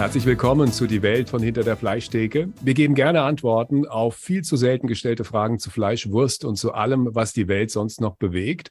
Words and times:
Herzlich 0.00 0.24
willkommen 0.24 0.72
zu 0.72 0.86
Die 0.86 1.02
Welt 1.02 1.28
von 1.28 1.42
hinter 1.42 1.62
der 1.62 1.76
Fleischtheke. 1.76 2.48
Wir 2.62 2.72
geben 2.72 2.94
gerne 2.94 3.20
Antworten 3.20 3.86
auf 3.86 4.16
viel 4.16 4.40
zu 4.40 4.56
selten 4.56 4.86
gestellte 4.86 5.24
Fragen 5.24 5.58
zu 5.58 5.68
Fleisch, 5.68 6.08
Wurst 6.08 6.46
und 6.46 6.56
zu 6.56 6.72
allem, 6.72 7.10
was 7.12 7.34
die 7.34 7.48
Welt 7.48 7.70
sonst 7.70 8.00
noch 8.00 8.16
bewegt. 8.16 8.70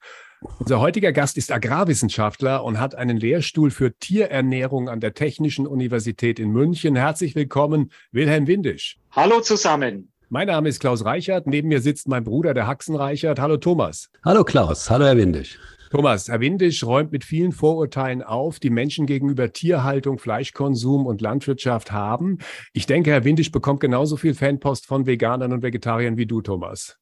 Unser 0.57 0.79
heutiger 0.79 1.11
Gast 1.11 1.37
ist 1.37 1.51
Agrarwissenschaftler 1.51 2.63
und 2.63 2.79
hat 2.79 2.95
einen 2.95 3.15
Lehrstuhl 3.15 3.69
für 3.69 3.95
Tierernährung 3.95 4.89
an 4.89 5.01
der 5.01 5.13
Technischen 5.13 5.67
Universität 5.67 6.39
in 6.39 6.49
München. 6.49 6.95
Herzlich 6.95 7.35
willkommen, 7.35 7.91
Wilhelm 8.11 8.47
Windisch. 8.47 8.97
Hallo 9.11 9.39
zusammen. 9.39 10.11
Mein 10.31 10.45
Name 10.45 10.69
ist 10.69 10.79
Klaus 10.79 11.03
Reichert. 11.05 11.47
Neben 11.47 11.69
mir 11.69 11.81
sitzt 11.81 12.07
mein 12.07 12.23
Bruder, 12.23 12.53
der 12.53 12.67
Haxen 12.67 12.95
Reichert. 12.95 13.39
Hallo 13.39 13.57
Thomas. 13.57 14.11
Hallo 14.23 14.43
Klaus. 14.43 14.87
Hallo 14.87 15.05
Herr 15.05 15.17
Windisch. 15.17 15.57
Thomas, 15.89 16.27
Herr 16.27 16.39
Windisch 16.39 16.83
räumt 16.83 17.11
mit 17.11 17.23
vielen 17.23 17.51
Vorurteilen 17.51 18.21
auf, 18.21 18.59
die 18.59 18.69
Menschen 18.69 19.07
gegenüber 19.07 19.51
Tierhaltung, 19.51 20.19
Fleischkonsum 20.19 21.07
und 21.07 21.21
Landwirtschaft 21.21 21.91
haben. 21.91 22.37
Ich 22.73 22.85
denke, 22.85 23.09
Herr 23.09 23.23
Windisch 23.23 23.51
bekommt 23.51 23.79
genauso 23.79 24.17
viel 24.17 24.35
Fanpost 24.35 24.85
von 24.85 25.07
Veganern 25.07 25.51
und 25.51 25.63
Vegetariern 25.63 26.15
wie 26.17 26.27
du, 26.27 26.43
Thomas. 26.43 26.99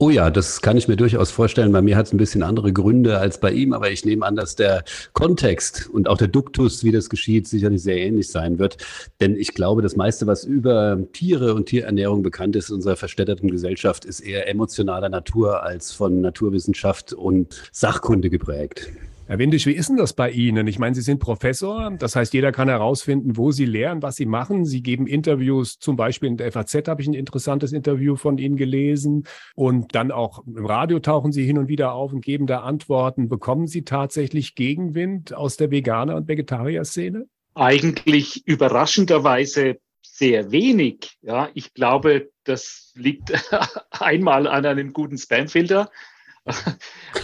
Oh 0.00 0.10
ja, 0.10 0.30
das 0.30 0.62
kann 0.62 0.76
ich 0.76 0.86
mir 0.86 0.94
durchaus 0.94 1.32
vorstellen. 1.32 1.72
Bei 1.72 1.82
mir 1.82 1.96
hat 1.96 2.06
es 2.06 2.12
ein 2.12 2.18
bisschen 2.18 2.44
andere 2.44 2.72
Gründe 2.72 3.18
als 3.18 3.40
bei 3.40 3.50
ihm, 3.50 3.72
aber 3.72 3.90
ich 3.90 4.04
nehme 4.04 4.24
an, 4.24 4.36
dass 4.36 4.54
der 4.54 4.84
Kontext 5.12 5.90
und 5.92 6.08
auch 6.08 6.16
der 6.16 6.28
Duktus, 6.28 6.84
wie 6.84 6.92
das 6.92 7.10
geschieht, 7.10 7.48
sicherlich 7.48 7.82
sehr 7.82 7.96
ähnlich 7.96 8.28
sein 8.30 8.60
wird. 8.60 8.76
Denn 9.20 9.34
ich 9.34 9.54
glaube, 9.54 9.82
das 9.82 9.96
meiste, 9.96 10.28
was 10.28 10.44
über 10.44 10.98
Tiere 11.12 11.52
und 11.52 11.66
Tierernährung 11.66 12.22
bekannt 12.22 12.54
ist 12.54 12.68
in 12.68 12.76
unserer 12.76 12.94
verstädterten 12.94 13.50
Gesellschaft, 13.50 14.04
ist 14.04 14.20
eher 14.20 14.48
emotionaler 14.48 15.08
Natur 15.08 15.64
als 15.64 15.90
von 15.90 16.20
Naturwissenschaft 16.20 17.12
und 17.12 17.68
Sachkunde 17.72 18.30
geprägt. 18.30 18.92
Herr 19.28 19.38
Windisch, 19.38 19.66
wie 19.66 19.74
ist 19.74 19.90
denn 19.90 19.98
das 19.98 20.14
bei 20.14 20.30
Ihnen? 20.30 20.66
Ich 20.68 20.78
meine, 20.78 20.94
Sie 20.94 21.02
sind 21.02 21.18
Professor, 21.18 21.90
das 21.98 22.16
heißt, 22.16 22.32
jeder 22.32 22.50
kann 22.50 22.70
herausfinden, 22.70 23.36
wo 23.36 23.50
Sie 23.50 23.66
lehren, 23.66 24.00
was 24.00 24.16
Sie 24.16 24.24
machen. 24.24 24.64
Sie 24.64 24.82
geben 24.82 25.06
Interviews, 25.06 25.78
zum 25.78 25.96
Beispiel 25.96 26.30
in 26.30 26.38
der 26.38 26.50
FAZ 26.50 26.88
habe 26.88 27.02
ich 27.02 27.08
ein 27.08 27.12
interessantes 27.12 27.74
Interview 27.74 28.16
von 28.16 28.38
Ihnen 28.38 28.56
gelesen 28.56 29.24
und 29.54 29.94
dann 29.94 30.12
auch 30.12 30.46
im 30.46 30.64
Radio 30.64 30.98
tauchen 31.00 31.30
Sie 31.30 31.44
hin 31.44 31.58
und 31.58 31.68
wieder 31.68 31.92
auf 31.92 32.14
und 32.14 32.24
geben 32.24 32.46
da 32.46 32.60
Antworten. 32.60 33.28
Bekommen 33.28 33.66
Sie 33.66 33.82
tatsächlich 33.82 34.54
Gegenwind 34.54 35.34
aus 35.34 35.58
der 35.58 35.70
Veganer- 35.70 36.16
und 36.16 36.26
Vegetarier-Szene? 36.26 37.26
Eigentlich 37.54 38.46
überraschenderweise 38.46 39.76
sehr 40.00 40.52
wenig. 40.52 41.18
Ja, 41.20 41.50
ich 41.52 41.74
glaube, 41.74 42.30
das 42.44 42.92
liegt 42.94 43.30
einmal 43.90 44.46
an 44.46 44.64
einem 44.64 44.94
guten 44.94 45.18
Spamfilter 45.18 45.90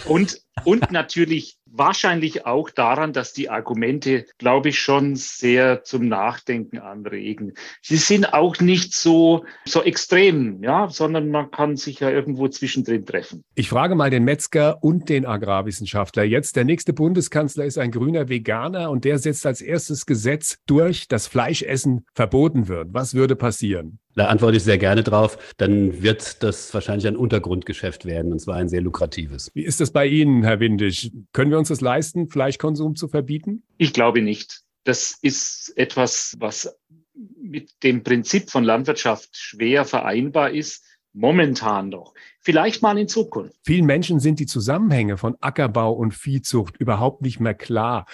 und, 0.07 0.44
und 0.63 0.91
natürlich 0.91 1.57
wahrscheinlich 1.65 2.45
auch 2.45 2.69
daran, 2.69 3.13
dass 3.13 3.33
die 3.33 3.49
Argumente, 3.49 4.25
glaube 4.37 4.69
ich, 4.69 4.79
schon 4.79 5.15
sehr 5.15 5.83
zum 5.83 6.07
Nachdenken 6.07 6.79
anregen. 6.79 7.53
Sie 7.81 7.97
sind 7.97 8.33
auch 8.33 8.59
nicht 8.59 8.93
so, 8.93 9.45
so 9.65 9.83
extrem, 9.83 10.63
ja, 10.63 10.87
sondern 10.89 11.29
man 11.29 11.51
kann 11.51 11.75
sich 11.75 11.99
ja 11.99 12.09
irgendwo 12.09 12.47
zwischendrin 12.47 13.05
treffen. 13.05 13.43
Ich 13.55 13.69
frage 13.69 13.95
mal 13.95 14.09
den 14.09 14.23
Metzger 14.23 14.83
und 14.83 15.09
den 15.09 15.25
Agrarwissenschaftler 15.25 16.23
jetzt. 16.23 16.55
Der 16.55 16.63
nächste 16.63 16.93
Bundeskanzler 16.93 17.65
ist 17.65 17.77
ein 17.77 17.91
grüner 17.91 18.29
Veganer 18.29 18.89
und 18.89 19.03
der 19.03 19.19
setzt 19.19 19.45
als 19.45 19.61
erstes 19.61 20.05
Gesetz 20.05 20.57
durch, 20.65 21.07
dass 21.07 21.27
Fleischessen 21.27 22.05
verboten 22.13 22.67
wird. 22.67 22.89
Was 22.93 23.13
würde 23.13 23.35
passieren? 23.35 23.99
Da 24.15 24.27
antworte 24.27 24.55
ich 24.55 24.63
sehr 24.63 24.77
gerne 24.77 25.03
drauf. 25.03 25.37
Dann 25.57 26.01
wird 26.01 26.41
das 26.41 26.73
wahrscheinlich 26.73 27.05
ein 27.05 27.17
Untergrundgeschäft 27.17 28.05
werden, 28.05 28.31
und 28.31 28.39
zwar 28.39 28.55
ein 28.55 28.69
sehr 28.69 28.79
lukratives. 28.79 29.51
Wie 29.53 29.65
ist 29.65 29.81
das 29.81 29.91
bei 29.91 30.05
Ihnen, 30.05 30.44
Herr 30.45 30.59
Windisch? 30.59 31.11
Können 31.33 31.51
wir 31.51 31.57
uns 31.57 31.67
das 31.69 31.81
leisten, 31.81 32.29
Fleischkonsum 32.29 32.95
zu 32.95 33.07
verbieten? 33.07 33.63
Ich 33.77 33.93
glaube 33.93 34.21
nicht. 34.21 34.61
Das 34.83 35.17
ist 35.21 35.73
etwas, 35.75 36.35
was 36.39 36.73
mit 37.41 37.71
dem 37.83 38.03
Prinzip 38.03 38.49
von 38.49 38.63
Landwirtschaft 38.63 39.29
schwer 39.35 39.85
vereinbar 39.85 40.51
ist. 40.51 40.85
Momentan 41.13 41.91
doch. 41.91 42.13
Vielleicht 42.41 42.81
mal 42.81 42.97
in 42.97 43.07
Zukunft. 43.07 43.55
Vielen 43.65 43.85
Menschen 43.85 44.19
sind 44.19 44.39
die 44.39 44.45
Zusammenhänge 44.45 45.17
von 45.17 45.35
Ackerbau 45.39 45.93
und 45.93 46.13
Viehzucht 46.13 46.75
überhaupt 46.77 47.21
nicht 47.21 47.39
mehr 47.39 47.53
klar. 47.53 48.05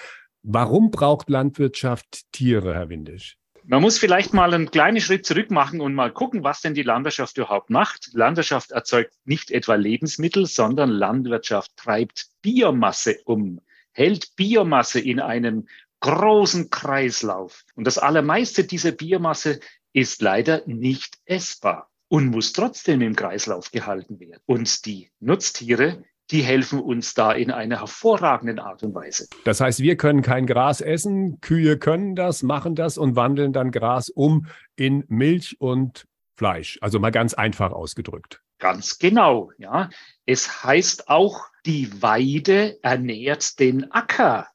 Warum 0.44 0.92
braucht 0.92 1.30
Landwirtschaft 1.30 2.32
Tiere, 2.32 2.76
Herr 2.76 2.90
Windisch? 2.90 3.38
Man 3.64 3.82
muss 3.82 4.00
vielleicht 4.00 4.34
mal 4.34 4.54
einen 4.54 4.72
kleinen 4.72 5.00
Schritt 5.00 5.26
zurück 5.26 5.52
machen 5.52 5.82
und 5.82 5.94
mal 5.94 6.12
gucken, 6.12 6.44
was 6.44 6.62
denn 6.62 6.74
die 6.74 6.84
Landwirtschaft 6.84 7.38
überhaupt 7.38 7.70
macht. 7.70 8.10
Landwirtschaft 8.14 8.72
erzeugt 8.72 9.14
nicht 9.24 9.52
etwa 9.52 9.76
Lebensmittel, 9.76 10.48
sondern 10.48 10.90
Landwirtschaft 10.90 11.72
treibt 11.78 12.28
Biomasse 12.42 13.20
um, 13.26 13.62
hält 13.92 14.36
Biomasse 14.36 15.00
in 15.00 15.20
einem 15.20 15.68
großen 16.00 16.70
Kreislauf. 16.72 17.64
Und 17.76 17.86
das 17.86 18.00
Allermeiste 18.00 18.64
dieser 18.64 18.92
Biomasse 18.92 19.60
ist 19.94 20.22
leider 20.22 20.64
nicht 20.66 21.20
essbar 21.26 21.92
und 22.08 22.28
muss 22.28 22.54
trotzdem 22.54 23.02
im 23.02 23.16
Kreislauf 23.16 23.72
gehalten 23.72 24.20
werden. 24.20 24.42
Und 24.46 24.86
die 24.86 25.12
Nutztiere 25.20 26.04
die 26.32 26.42
helfen 26.42 26.80
uns 26.80 27.14
da 27.14 27.32
in 27.32 27.52
einer 27.52 27.80
hervorragenden 27.80 28.60
Art 28.60 28.84
und 28.84 28.96
Weise. 28.96 29.28
Das 29.44 29.60
heißt, 29.60 29.80
wir 29.80 29.98
können 29.98 30.22
kein 30.22 30.48
Gras 30.48 30.82
essen, 30.82 31.42
Kühe 31.42 31.78
können 31.78 32.16
das, 32.16 32.42
machen 32.42 32.76
das 32.76 32.98
und 32.98 33.16
wandeln 33.16 33.54
dann 33.54 33.72
Gras 33.72 34.10
um 34.10 34.48
in 34.76 35.04
Milch 35.08 35.58
und 35.60 36.08
Fleisch. 36.36 36.80
Also 36.82 37.00
mal 37.00 37.12
ganz 37.12 37.34
einfach 37.34 37.72
ausgedrückt. 37.72 38.42
Ganz 38.60 39.00
genau, 39.00 39.52
ja. 39.58 39.90
Es 40.26 40.64
heißt 40.64 41.10
auch, 41.10 41.48
die 41.66 42.02
Weide 42.02 42.82
ernährt 42.84 43.60
den 43.60 43.92
Acker. 43.92 44.48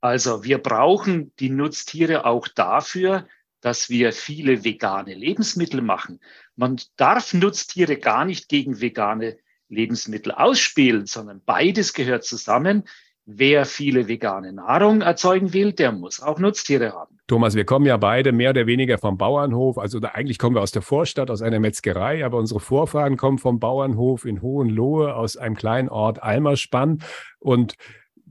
Also 0.00 0.44
wir 0.44 0.58
brauchen 0.58 1.32
die 1.38 1.50
Nutztiere 1.50 2.26
auch 2.26 2.46
dafür, 2.46 3.26
dass 3.60 3.88
wir 3.88 4.12
viele 4.12 4.62
vegane 4.62 5.14
Lebensmittel 5.14 5.80
machen. 5.80 6.20
Man 6.54 6.78
darf 6.96 7.32
Nutztiere 7.32 7.96
gar 7.96 8.26
nicht 8.26 8.50
gegen 8.50 8.80
vegane 8.82 9.38
Lebensmittel 9.74 10.32
ausspielen, 10.32 11.06
sondern 11.06 11.40
beides 11.44 11.92
gehört 11.92 12.24
zusammen. 12.24 12.84
Wer 13.26 13.64
viele 13.64 14.06
vegane 14.06 14.52
Nahrung 14.52 15.00
erzeugen 15.00 15.54
will, 15.54 15.72
der 15.72 15.92
muss 15.92 16.20
auch 16.20 16.38
Nutztiere 16.38 16.92
haben. 16.92 17.18
Thomas, 17.26 17.54
wir 17.54 17.64
kommen 17.64 17.86
ja 17.86 17.96
beide 17.96 18.32
mehr 18.32 18.50
oder 18.50 18.66
weniger 18.66 18.98
vom 18.98 19.16
Bauernhof. 19.16 19.78
Also 19.78 19.98
eigentlich 20.02 20.38
kommen 20.38 20.54
wir 20.54 20.60
aus 20.60 20.72
der 20.72 20.82
Vorstadt, 20.82 21.30
aus 21.30 21.40
einer 21.40 21.58
Metzgerei, 21.58 22.22
aber 22.22 22.36
unsere 22.36 22.60
Vorfahren 22.60 23.16
kommen 23.16 23.38
vom 23.38 23.60
Bauernhof 23.60 24.26
in 24.26 24.42
Hohenlohe 24.42 25.14
aus 25.14 25.38
einem 25.38 25.56
kleinen 25.56 25.88
Ort 25.88 26.22
Almerspann. 26.22 26.98
Und 27.38 27.76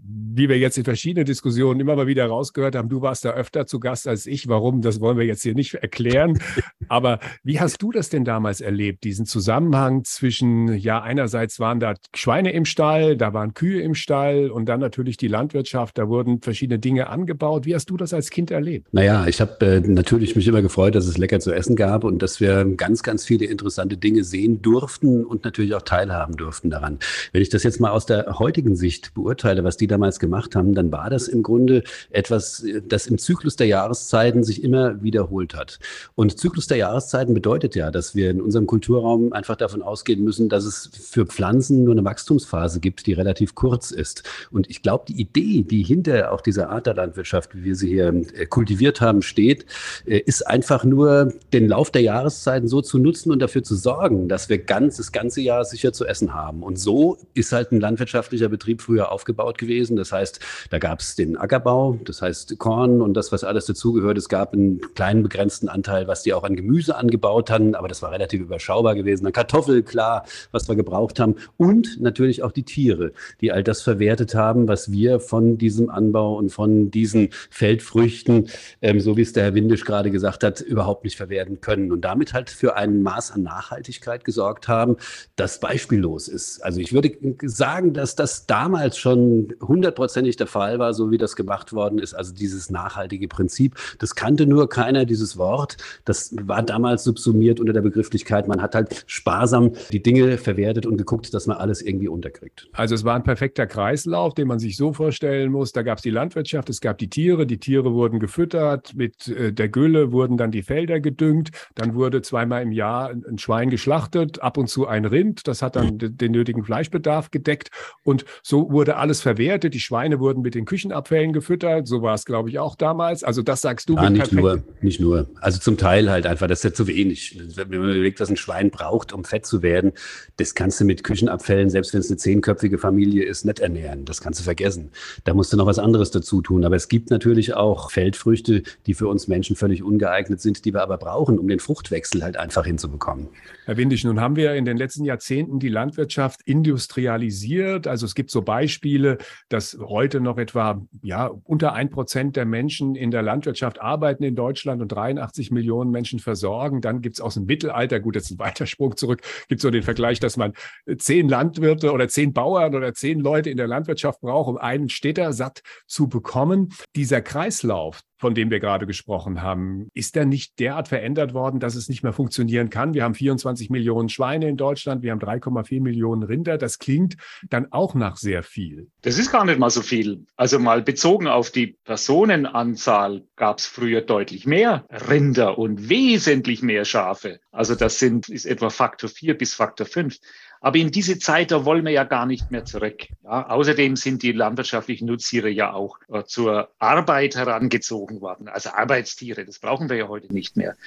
wie 0.06 0.50
wir 0.50 0.58
jetzt 0.58 0.78
in 0.78 0.84
verschiedenen 0.84 1.26
Diskussionen 1.26 1.80
immer 1.80 1.96
mal 1.96 2.08
wieder 2.08 2.26
rausgehört 2.26 2.76
haben, 2.76 2.90
du 2.90 3.02
warst 3.02 3.24
da 3.24 3.32
öfter 3.32 3.66
zu 3.68 3.80
Gast 3.80 4.08
als 4.08 4.26
ich. 4.26 4.48
Warum, 4.48 4.82
das 4.82 5.00
wollen 5.00 5.18
wir 5.18 5.26
jetzt 5.26 5.44
hier 5.44 5.54
nicht 5.54 5.76
erklären. 5.76 6.40
Aber 6.90 7.20
wie 7.44 7.60
hast 7.60 7.82
du 7.82 7.92
das 7.92 8.10
denn 8.10 8.26
damals 8.26 8.60
erlebt, 8.60 9.04
diesen 9.04 9.26
Zusammenhang 9.26 10.04
zwischen, 10.04 10.74
ja, 10.76 11.02
einerseits 11.02 11.60
waren 11.60 11.80
da 11.80 11.94
Schweine 12.16 12.52
im 12.52 12.66
Stall, 12.66 13.16
da 13.16 13.34
waren 13.34 13.54
Kühe 13.54 13.82
im 13.82 13.96
Stall 13.96 14.50
und 14.50 14.66
dann 14.66 14.80
natürlich 14.80 15.18
die 15.18 15.28
Landwirtschaft, 15.28 15.98
da 15.98 16.10
wurden 16.10 16.42
verschiedene 16.42 16.80
Dinge 16.80 17.08
angebaut. 17.08 17.66
Wie 17.66 17.76
hast 17.76 17.90
du 17.90 17.98
das 17.98 18.14
als 18.14 18.30
Kind 18.30 18.52
erlebt? 18.52 18.94
Naja, 18.94 19.28
ich 19.28 19.40
habe 19.40 19.66
äh, 19.66 19.80
natürlich 19.80 20.36
mich 20.36 20.48
immer 20.48 20.62
gefreut, 20.62 20.96
dass 20.96 21.08
es 21.08 21.18
lecker 21.18 21.40
zu 21.40 21.54
essen 21.54 21.76
gab 21.76 22.04
und 22.04 22.22
dass 22.22 22.40
wir 22.40 22.66
ganz, 22.76 23.04
ganz 23.04 23.24
viele 23.24 23.46
interessante 23.46 23.98
Dinge 23.98 24.24
sehen 24.24 24.62
durften 24.62 25.24
und 25.24 25.46
natürlich 25.46 25.76
auch 25.76 25.84
teilhaben 25.84 26.36
durften 26.36 26.70
daran. 26.70 27.00
Wenn 27.32 27.42
ich 27.42 27.50
das 27.50 27.64
jetzt 27.64 27.80
mal 27.80 27.92
aus 27.92 28.06
der 28.06 28.40
heutigen 28.40 28.76
Sicht 28.76 29.14
beurteile, 29.14 29.64
was 29.64 29.78
die 29.78 29.88
damals 29.94 30.20
gemacht 30.20 30.56
haben, 30.56 30.74
dann 30.74 30.92
war 30.92 31.10
das 31.10 31.28
im 31.28 31.44
Grunde 31.44 31.84
etwas, 32.10 32.66
das 32.88 33.08
im 33.08 33.18
Zyklus 33.18 33.56
der 33.56 33.68
Jahreszeiten 33.68 34.44
sich 34.44 34.64
immer 34.64 35.02
wiederholt 35.04 35.56
hat. 35.56 35.80
Und 36.16 36.38
Zyklus 36.38 36.68
der 36.68 36.78
Jahreszeiten 36.78 37.34
bedeutet 37.34 37.76
ja, 37.76 37.92
dass 37.92 38.16
wir 38.16 38.32
in 38.32 38.42
unserem 38.42 38.68
Kulturraum 38.68 39.34
einfach 39.34 39.56
davon 39.56 39.82
ausgehen 39.82 40.24
müssen, 40.24 40.50
dass 40.50 40.66
es 40.66 40.90
für 40.94 41.26
Pflanzen 41.26 41.84
nur 41.84 41.94
eine 41.94 42.04
Wachstumsphase 42.04 42.80
gibt, 42.80 43.06
die 43.06 43.14
relativ 43.14 43.56
kurz 43.56 43.92
ist. 43.92 44.24
Und 44.52 44.70
ich 44.70 44.82
glaube, 44.82 45.06
die 45.08 45.22
Idee, 45.22 45.64
die 45.64 45.84
hinter 45.84 46.32
auch 46.32 46.42
dieser 46.42 46.70
Art 46.70 46.88
der 46.88 46.96
Landwirtschaft, 46.96 47.56
wie 47.56 47.64
wir 47.64 47.76
sie 47.76 47.90
hier 47.90 48.08
äh, 48.08 48.46
kultiviert 48.46 49.00
haben, 49.02 49.22
steht, 49.22 49.66
äh, 50.06 50.18
ist 50.18 50.48
einfach 50.48 50.84
nur 50.84 51.34
den 51.54 51.68
Lauf 51.68 51.92
der 51.92 52.02
Jahreszeiten 52.02 52.68
so 52.68 52.82
zu 52.82 52.98
nutzen 52.98 53.32
und 53.32 53.40
dafür 53.40 53.64
zu 53.64 53.76
sorgen, 53.76 54.28
dass 54.28 54.50
wir 54.50 54.58
ganz 54.58 54.98
das 54.98 55.12
ganze 55.12 55.42
Jahr 55.42 55.66
sicher 55.66 55.94
zu 55.94 56.06
essen 56.06 56.34
haben. 56.34 56.64
Und 56.64 56.80
so 56.80 57.18
ist 57.34 57.52
halt 57.52 57.72
ein 57.72 57.80
landwirtschaftlicher 57.80 58.50
Betrieb 58.50 58.82
früher 58.82 59.12
aufgebaut 59.12 59.58
gewesen 59.58 59.83
gewesen. 59.84 59.96
Das 59.96 60.12
heißt, 60.12 60.40
da 60.70 60.80
gab 60.80 61.00
es 61.00 61.16
den 61.16 61.38
Ackerbau, 61.38 62.00
das 62.06 62.22
heißt 62.22 62.58
Korn 62.58 63.02
und 63.02 63.14
das, 63.14 63.32
was 63.32 63.44
alles 63.44 63.66
dazugehört. 63.66 64.18
Es 64.18 64.30
gab 64.30 64.54
einen 64.54 64.82
kleinen 64.96 65.24
begrenzten 65.24 65.70
Anteil, 65.70 66.08
was 66.08 66.24
die 66.24 66.34
auch 66.34 66.44
an 66.44 66.56
Gemüse 66.56 66.96
angebaut 66.96 67.50
hatten, 67.50 67.76
aber 67.76 67.88
das 67.88 68.02
war 68.02 68.12
relativ 68.12 68.42
überschaubar 68.42 68.96
gewesen. 68.96 69.24
Dann 69.26 69.34
Kartoffel, 69.34 69.84
klar, 69.84 70.26
was 70.52 70.68
wir 70.68 70.76
gebraucht 70.76 71.20
haben. 71.20 71.36
Und 71.58 72.02
natürlich 72.02 72.44
auch 72.44 72.52
die 72.52 72.64
Tiere, 72.64 73.12
die 73.42 73.52
all 73.52 73.64
das 73.64 73.82
verwertet 73.82 74.36
haben, 74.36 74.68
was 74.68 74.92
wir 74.92 75.20
von 75.20 75.58
diesem 75.58 75.90
Anbau 75.90 76.38
und 76.38 76.50
von 76.50 76.92
diesen 76.92 77.30
Feldfrüchten, 77.50 78.50
ähm, 78.82 79.00
so 79.00 79.18
wie 79.18 79.22
es 79.22 79.34
der 79.34 79.44
Herr 79.44 79.56
Windisch 79.56 79.86
gerade 79.86 80.12
gesagt 80.12 80.44
hat, 80.44 80.62
überhaupt 80.62 81.04
nicht 81.04 81.18
verwerten 81.18 81.62
können. 81.62 81.92
Und 81.92 82.02
damit 82.02 82.34
halt 82.34 82.50
für 82.50 82.76
ein 82.76 83.02
Maß 83.04 83.32
an 83.32 83.44
Nachhaltigkeit 83.44 84.24
gesorgt 84.24 84.68
haben, 84.68 84.98
das 85.36 85.60
beispiellos 85.60 86.28
ist. 86.28 86.64
Also 86.64 86.80
ich 86.80 86.94
würde 86.94 87.12
sagen, 87.44 87.94
dass 87.94 88.16
das 88.16 88.46
damals 88.46 88.98
schon 88.98 89.54
hundertprozentig 89.74 90.36
der 90.36 90.48
Fall 90.48 90.78
war, 90.78 90.94
so 90.94 91.10
wie 91.10 91.18
das 91.18 91.36
gemacht 91.36 91.74
worden 91.74 91.98
ist. 91.98 92.14
Also 92.14 92.32
dieses 92.32 92.70
nachhaltige 92.70 93.28
Prinzip, 93.28 93.76
das 93.98 94.14
kannte 94.14 94.46
nur 94.46 94.70
keiner, 94.70 95.06
dieses 95.06 95.38
Wort. 95.38 95.78
Das 96.06 96.36
war 96.44 96.62
damals 96.62 97.04
subsumiert 97.04 97.60
unter 97.60 97.74
der 97.74 97.82
Begrifflichkeit, 97.82 98.48
man 98.48 98.62
hat 98.62 98.76
halt 98.76 99.04
sparsam 99.08 99.72
die 99.92 100.04
Dinge 100.04 100.38
verwertet 100.38 100.86
und 100.86 100.98
geguckt, 100.98 101.34
dass 101.34 101.48
man 101.48 101.58
alles 101.58 101.82
irgendwie 101.82 102.08
unterkriegt. 102.08 102.70
Also 102.74 102.94
es 102.94 103.04
war 103.04 103.16
ein 103.16 103.24
perfekter 103.24 103.66
Kreislauf, 103.66 104.36
den 104.36 104.48
man 104.48 104.60
sich 104.60 104.78
so 104.78 104.94
vorstellen 104.94 105.52
muss. 105.52 105.72
Da 105.72 105.82
gab 105.82 105.98
es 105.98 106.04
die 106.04 106.12
Landwirtschaft, 106.12 106.70
es 106.70 106.82
gab 106.82 107.00
die 107.00 107.10
Tiere, 107.10 107.48
die 107.48 107.58
Tiere 107.58 107.94
wurden 107.94 108.20
gefüttert, 108.20 108.94
mit 108.96 109.28
äh, 109.28 109.52
der 109.52 109.70
Gülle 109.70 110.12
wurden 110.12 110.38
dann 110.38 110.52
die 110.52 110.62
Felder 110.62 111.00
gedüngt, 111.00 111.50
dann 111.76 111.96
wurde 111.96 112.22
zweimal 112.22 112.62
im 112.62 112.72
Jahr 112.72 113.10
ein 113.10 113.40
Schwein 113.40 113.70
geschlachtet, 113.70 114.42
ab 114.42 114.58
und 114.58 114.68
zu 114.68 114.88
ein 114.88 115.06
Rind, 115.06 115.48
das 115.48 115.62
hat 115.62 115.76
dann 115.76 115.98
den 115.98 116.32
nötigen 116.32 116.64
Fleischbedarf 116.64 117.32
gedeckt 117.32 117.70
und 118.04 118.26
so 118.44 118.72
wurde 118.72 118.98
alles 118.98 119.22
verwertet. 119.22 119.63
Die 119.70 119.80
Schweine 119.80 120.20
wurden 120.20 120.42
mit 120.42 120.56
den 120.56 120.66
Küchenabfällen 120.66 121.34
gefüttert, 121.34 121.88
so 121.88 122.02
war 122.02 122.14
es, 122.14 122.26
glaube 122.26 122.50
ich, 122.50 122.60
auch 122.60 122.76
damals. 122.76 123.24
Also 123.24 123.42
das 123.42 123.62
sagst 123.62 123.90
du. 123.90 123.96
Ja, 123.96 124.10
nicht 124.10 124.32
nur, 124.32 124.64
nicht 124.82 125.00
nur. 125.00 125.28
Also 125.42 125.60
zum 125.60 125.78
Teil 125.78 126.10
halt 126.10 126.26
einfach, 126.26 126.48
das 126.48 126.60
ist 126.60 126.64
ja 126.64 126.74
zu 126.74 126.88
wenig. 126.88 127.40
Wenn 127.56 127.70
man 127.70 127.90
überlegt, 127.90 128.20
was 128.20 128.30
ein 128.30 128.38
Schwein 128.38 128.70
braucht, 128.72 129.14
um 129.14 129.24
fett 129.24 129.46
zu 129.46 129.62
werden, 129.62 129.92
das 130.38 130.56
kannst 130.56 130.80
du 130.80 130.86
mit 130.86 131.04
Küchenabfällen, 131.04 131.70
selbst 131.70 131.94
wenn 131.94 132.00
es 132.00 132.10
eine 132.10 132.18
zehnköpfige 132.18 132.78
Familie 132.78 133.26
ist, 133.26 133.46
nicht 133.46 133.60
ernähren. 133.60 134.06
Das 134.06 134.22
kannst 134.22 134.40
du 134.40 134.44
vergessen. 134.44 134.92
Da 135.24 135.34
musst 135.34 135.54
du 135.54 135.58
noch 135.58 135.66
was 135.66 135.80
anderes 135.80 136.12
dazu 136.12 136.42
tun. 136.42 136.66
Aber 136.66 136.76
es 136.76 136.88
gibt 136.88 137.10
natürlich 137.10 137.54
auch 137.54 137.92
Feldfrüchte, 137.92 138.64
die 138.86 138.94
für 138.94 139.08
uns 139.08 139.28
Menschen 139.28 139.56
völlig 139.56 139.84
ungeeignet 139.84 140.42
sind, 140.42 140.66
die 140.66 140.74
wir 140.74 140.82
aber 140.82 140.98
brauchen, 140.98 141.40
um 141.40 141.48
den 141.48 141.60
Fruchtwechsel 141.60 142.24
halt 142.24 142.38
einfach 142.38 142.66
hinzubekommen. 142.66 143.28
Herr 143.66 143.78
Windisch, 143.78 144.04
nun 144.04 144.20
haben 144.20 144.36
wir 144.36 144.54
in 144.56 144.66
den 144.66 144.78
letzten 144.78 145.06
Jahrzehnten 145.06 145.60
die 145.60 145.70
Landwirtschaft 145.70 146.42
industrialisiert. 146.46 147.88
Also 147.88 148.06
es 148.06 148.16
gibt 148.16 148.32
so 148.32 148.42
Beispiele, 148.42 149.18
dass 149.54 149.78
heute 149.80 150.20
noch 150.20 150.40
etwa 150.40 150.82
ja, 151.04 151.30
unter 151.44 151.74
ein 151.74 151.92
Prozent 151.92 152.36
der 152.36 152.46
Menschen 152.46 152.96
in 152.96 153.12
der 153.12 153.22
Landwirtschaft 153.22 153.80
arbeiten 153.80 154.24
in 154.24 154.36
Deutschland 154.36 154.82
und 154.82 154.88
83 154.88 155.52
Millionen 155.52 155.92
Menschen 155.92 156.18
versorgen. 156.20 156.82
Dann 156.82 157.02
gibt 157.02 157.18
es 157.18 157.22
aus 157.22 157.36
dem 157.36 157.46
Mittelalter, 157.46 158.00
gut, 158.00 158.16
jetzt 158.16 158.32
ein 158.32 158.40
weiter 158.40 158.66
Sprung 158.66 158.98
zurück, 158.98 159.22
gibt 159.48 159.60
es 159.60 159.62
so 159.62 159.70
den 159.70 159.84
Vergleich, 159.84 160.20
dass 160.20 160.38
man 160.38 160.54
zehn 160.98 161.30
Landwirte 161.30 161.92
oder 161.94 162.08
zehn 162.08 162.34
Bauern 162.34 162.74
oder 162.74 162.94
zehn 162.96 163.20
Leute 163.20 163.52
in 163.52 163.58
der 163.58 163.68
Landwirtschaft 163.68 164.22
braucht, 164.22 164.50
um 164.50 164.58
einen 164.58 164.90
Städter 164.90 165.34
satt 165.34 165.62
zu 165.86 166.08
bekommen. 166.08 166.70
Dieser 166.96 167.22
Kreislauf, 167.22 168.02
von 168.24 168.36
dem 168.36 168.50
wir 168.52 168.62
gerade 168.62 168.88
gesprochen 168.88 169.42
haben, 169.42 169.90
ist 169.94 170.16
der 170.16 170.24
nicht 170.24 170.58
derart 170.60 170.88
verändert 170.88 171.34
worden, 171.34 171.60
dass 171.60 171.76
es 171.76 171.90
nicht 171.90 172.04
mehr 172.04 172.14
funktionieren 172.14 172.70
kann? 172.70 172.94
Wir 172.94 173.04
haben 173.04 173.16
24 173.16 173.70
Millionen 173.70 174.08
Schweine 174.08 174.48
in 174.48 174.56
Deutschland, 174.56 175.04
wir 175.04 175.12
haben 175.12 175.20
3,4 175.20 175.82
Millionen 175.82 176.24
Rinder. 176.24 176.58
Das 176.58 176.80
klingt 176.80 177.18
dann 177.50 177.74
auch 177.74 177.96
nach 177.96 178.16
sehr 178.16 178.42
viel. 178.42 178.88
Das 179.02 179.20
ist 179.20 179.30
gar 179.30 179.44
nicht 179.44 179.60
mal 179.60 179.70
so 179.70 179.82
viel. 179.82 180.26
Also 180.38 180.58
mal 180.58 180.82
bezogen 180.82 181.28
auf 181.28 181.52
die 181.52 181.76
Personenanzahl 181.84 183.26
gab 183.36 183.58
es 183.58 183.66
früher 183.66 184.00
deutlich 184.00 184.46
mehr 184.46 184.86
Rinder 184.90 185.58
und 185.58 185.90
wesentlich 185.90 186.62
mehr 186.62 186.86
Schafe. 186.86 187.42
Also 187.52 187.76
das 187.76 188.00
sind, 188.00 188.30
ist 188.30 188.46
etwa 188.46 188.70
Faktor 188.70 189.10
4 189.10 189.38
bis 189.38 189.54
Faktor 189.54 189.86
5. 189.86 190.18
Aber 190.64 190.78
in 190.78 190.92
diese 190.92 191.20
Zeit, 191.20 191.52
da 191.52 191.66
wollen 191.66 191.84
wir 191.84 191.92
ja 191.92 192.06
gar 192.06 192.26
nicht 192.26 192.50
mehr 192.50 192.64
zurück. 192.64 193.08
Ja, 193.26 193.50
außerdem 193.50 193.98
sind 193.98 194.24
die 194.24 194.32
landwirtschaftlichen 194.32 195.08
Nutztiere 195.08 195.50
ja 195.50 195.74
auch 195.74 196.00
äh, 196.08 196.24
zur 196.24 196.70
Arbeit 196.80 197.36
herangezogen 197.36 198.22
worden, 198.22 198.48
also 198.48 198.70
Arbeitstiere. 198.70 199.44
Das 199.44 199.60
brauchen 199.60 199.90
wir 199.90 199.98
ja 199.98 200.08
heute 200.08 200.34
nicht 200.34 200.56
mehr. 200.56 200.78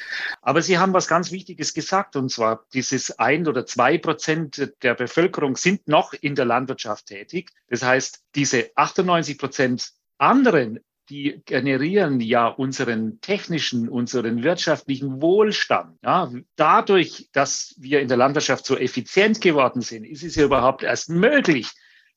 Aber 0.40 0.62
Sie 0.62 0.78
haben 0.78 0.94
was 0.94 1.08
ganz 1.08 1.30
Wichtiges 1.30 1.74
gesagt, 1.74 2.16
und 2.16 2.30
zwar 2.30 2.64
dieses 2.72 3.18
ein 3.18 3.46
oder 3.46 3.66
zwei 3.66 3.98
Prozent 3.98 4.72
der 4.82 4.94
Bevölkerung 4.94 5.58
sind 5.58 5.86
noch 5.88 6.14
in 6.14 6.34
der 6.36 6.46
Landwirtschaft 6.46 7.04
tätig. 7.04 7.50
Das 7.68 7.82
heißt, 7.82 8.22
diese 8.34 8.70
98 8.76 9.36
Prozent 9.36 9.92
anderen 10.16 10.80
die 11.08 11.42
generieren 11.44 12.20
ja 12.20 12.48
unseren 12.48 13.20
technischen, 13.20 13.88
unseren 13.88 14.42
wirtschaftlichen 14.42 15.20
Wohlstand. 15.22 15.98
Ja, 16.02 16.30
dadurch, 16.56 17.28
dass 17.32 17.74
wir 17.78 18.00
in 18.00 18.08
der 18.08 18.16
Landwirtschaft 18.16 18.66
so 18.66 18.76
effizient 18.76 19.40
geworden 19.40 19.82
sind, 19.82 20.04
ist 20.04 20.24
es 20.24 20.34
ja 20.34 20.44
überhaupt 20.44 20.82
erst 20.82 21.10
möglich, 21.10 21.70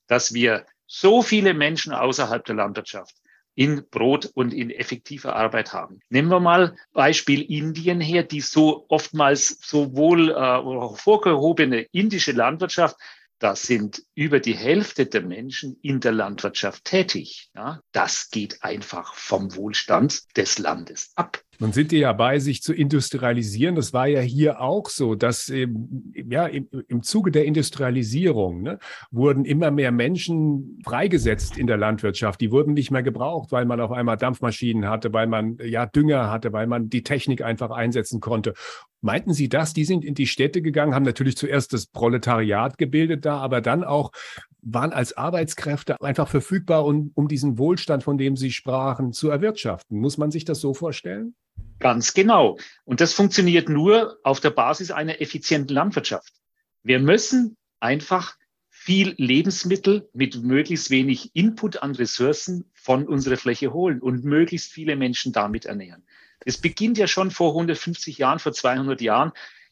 dass 0.08 0.34
wir 0.34 0.66
so 0.88 1.22
viele 1.22 1.54
Menschen 1.54 1.94
außerhalb 1.94 2.44
der 2.46 2.56
Landwirtschaft 2.56 3.16
in 3.56 3.84
Brot 3.90 4.26
und 4.26 4.54
in 4.54 4.70
effektiver 4.70 5.36
Arbeit 5.36 5.74
haben. 5.74 6.00
Nehmen 6.10 6.30
wir 6.30 6.40
mal 6.40 6.76
Beispiel 6.94 7.42
Indien 7.42 8.00
her, 8.00 8.24
die 8.24 8.42
so 8.42 8.86
oftmals 8.88 9.60
sowohl 9.62 10.32
äh, 10.32 10.98
vorgehobene 10.98 11.82
indische 11.92 12.32
Landwirtschaft 12.32 12.96
da 13.40 13.56
sind 13.56 14.04
über 14.16 14.40
die 14.40 14.56
Hälfte 14.56 15.06
der 15.06 15.22
Menschen 15.22 15.78
in 15.82 16.02
der 16.02 16.12
Landwirtschaft 16.12 16.86
tätig. 16.86 17.50
Ja, 17.56 17.80
das 17.94 18.30
geht 18.30 18.64
einfach 18.64 19.14
vom 19.16 19.56
Wohlstand 19.56 20.24
des 20.38 20.60
Landes 20.60 21.12
ab. 21.16 21.42
Nun 21.62 21.74
sind 21.74 21.92
die 21.92 21.98
ja 21.98 22.14
bei, 22.14 22.40
sich 22.40 22.62
zu 22.62 22.74
industrialisieren. 22.74 23.76
Das 23.76 23.92
war 23.92 24.08
ja 24.08 24.22
hier 24.22 24.62
auch 24.62 24.88
so, 24.88 25.16
dass 25.16 25.50
ähm, 25.50 26.14
ja, 26.30 26.48
im, 26.48 26.70
im 26.88 27.04
Zuge 27.04 27.32
der 27.32 27.44
Industrialisierung 27.44 28.62
ne, 28.62 28.80
wurden 29.12 29.44
immer 29.44 29.70
mehr 29.70 29.92
Menschen 29.92 30.80
freigesetzt 30.86 31.58
in 31.58 31.68
der 31.68 31.76
Landwirtschaft. 31.76 32.40
Die 32.40 32.52
wurden 32.52 32.74
nicht 32.74 32.92
mehr 32.92 33.04
gebraucht, 33.04 33.52
weil 33.52 33.66
man 33.66 33.82
auf 33.82 33.92
einmal 33.92 34.16
Dampfmaschinen 34.16 34.88
hatte, 34.88 35.12
weil 35.12 35.28
man 35.28 35.58
ja 35.62 35.86
Dünger 35.86 36.32
hatte, 36.32 36.54
weil 36.54 36.68
man 36.68 36.90
die 36.90 37.04
Technik 37.04 37.42
einfach 37.42 37.72
einsetzen 37.72 38.22
konnte. 38.22 38.54
Meinten 39.02 39.34
Sie 39.34 39.48
das? 39.48 39.74
Die 39.74 39.86
sind 39.86 40.04
in 40.04 40.14
die 40.14 40.28
Städte 40.28 40.62
gegangen, 40.62 40.94
haben 40.94 41.06
natürlich 41.06 41.38
zuerst 41.38 41.74
das 41.74 41.88
Proletariat 41.88 42.78
gebildet 42.78 43.26
da, 43.26 43.38
aber 43.38 43.62
dann 43.62 43.84
auch 43.84 44.12
waren 44.62 44.92
als 44.92 45.16
Arbeitskräfte 45.16 46.02
einfach 46.02 46.28
verfügbar, 46.28 46.86
um, 46.86 47.12
um 47.16 47.28
diesen 47.28 47.58
Wohlstand, 47.58 48.04
von 48.04 48.18
dem 48.18 48.36
Sie 48.36 48.52
sprachen, 48.52 49.14
zu 49.14 49.30
erwirtschaften. 49.30 50.00
Muss 50.00 50.18
man 50.18 50.32
sich 50.32 50.44
das 50.44 50.60
so 50.60 50.74
vorstellen? 50.74 51.36
Ganz 51.80 52.14
genau. 52.14 52.58
Und 52.84 53.00
das 53.00 53.14
funktioniert 53.14 53.70
nur 53.70 54.18
auf 54.24 54.42
der 54.42 54.50
Basis 54.50 54.92
einer 54.92 55.22
effizienten 55.22 55.74
Landwirtschaft. 55.74 56.34
Wir 56.84 57.00
müssen 57.00 57.56
einfach 57.80 58.36
viel 58.68 59.14
Lebensmittel 59.18 60.10
mit 60.14 60.42
möglichst 60.44 60.90
wenig 60.90 61.36
Input 61.36 61.82
an 61.84 61.96
Ressourcen 61.96 62.66
von 62.74 63.08
unserer 63.08 63.38
Fläche 63.38 63.72
holen 63.72 64.02
und 64.02 64.24
möglichst 64.24 64.72
viele 64.72 64.96
Menschen 64.96 65.32
damit 65.32 65.66
ernähren. 65.66 66.04
Es 66.46 66.58
beginnt 66.58 66.98
ja 66.98 67.08
schon 67.08 67.32
vor 67.32 67.50
150 67.52 68.18
Jahren, 68.18 68.40
vor 68.40 68.54
200 68.54 69.02
Jahren. 69.02 69.32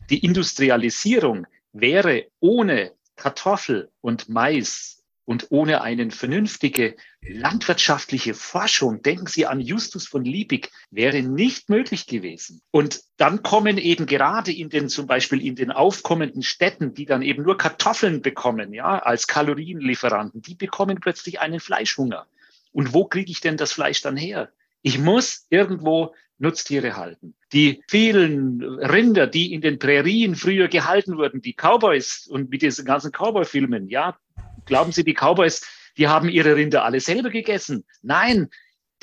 Die 0.09 0.19
Industrialisierung 0.19 1.47
wäre 1.73 2.27
ohne 2.39 2.93
Kartoffel 3.15 3.89
und 4.01 4.29
Mais 4.29 4.97
und 5.27 5.47
ohne 5.49 5.81
eine 5.81 6.09
vernünftige 6.09 6.95
landwirtschaftliche 7.21 8.33
Forschung, 8.33 9.01
denken 9.01 9.27
Sie 9.27 9.45
an 9.45 9.59
Justus 9.59 10.07
von 10.07 10.23
Liebig, 10.23 10.71
wäre 10.89 11.21
nicht 11.21 11.69
möglich 11.69 12.07
gewesen. 12.07 12.61
Und 12.71 13.01
dann 13.17 13.43
kommen 13.43 13.77
eben 13.77 14.05
gerade 14.05 14.53
in 14.53 14.69
den, 14.69 14.87
zum 14.87 15.05
Beispiel 15.05 15.45
in 15.45 15.55
den 15.55 15.71
aufkommenden 15.71 16.43
Städten, 16.43 16.93
die 16.93 17.05
dann 17.05 17.21
eben 17.21 17.43
nur 17.43 17.57
Kartoffeln 17.57 18.21
bekommen, 18.21 18.73
ja, 18.73 18.99
als 18.99 19.27
Kalorienlieferanten, 19.27 20.41
die 20.41 20.55
bekommen 20.55 21.01
plötzlich 21.01 21.41
einen 21.41 21.59
Fleischhunger. 21.59 22.25
Und 22.71 22.93
wo 22.93 23.03
kriege 23.03 23.29
ich 23.29 23.41
denn 23.41 23.57
das 23.57 23.73
Fleisch 23.73 24.01
dann 24.01 24.15
her? 24.15 24.49
Ich 24.81 24.97
muss 24.97 25.45
irgendwo 25.49 26.15
Nutztiere 26.39 26.95
halten. 26.95 27.35
Die 27.53 27.83
vielen 27.87 28.61
Rinder, 28.61 29.27
die 29.27 29.53
in 29.53 29.61
den 29.61 29.79
Prärien 29.79 30.35
früher 30.35 30.67
gehalten 30.67 31.17
wurden, 31.17 31.41
die 31.41 31.53
Cowboys 31.53 32.27
und 32.27 32.49
mit 32.49 32.61
diesen 32.61 32.85
ganzen 32.85 33.11
Cowboy-Filmen, 33.11 33.87
ja, 33.87 34.17
glauben 34.65 34.91
Sie, 34.91 35.03
die 35.03 35.13
Cowboys, 35.13 35.65
die 35.97 36.07
haben 36.07 36.29
ihre 36.29 36.55
Rinder 36.55 36.83
alle 36.83 36.99
selber 36.99 37.29
gegessen? 37.29 37.85
Nein, 38.01 38.49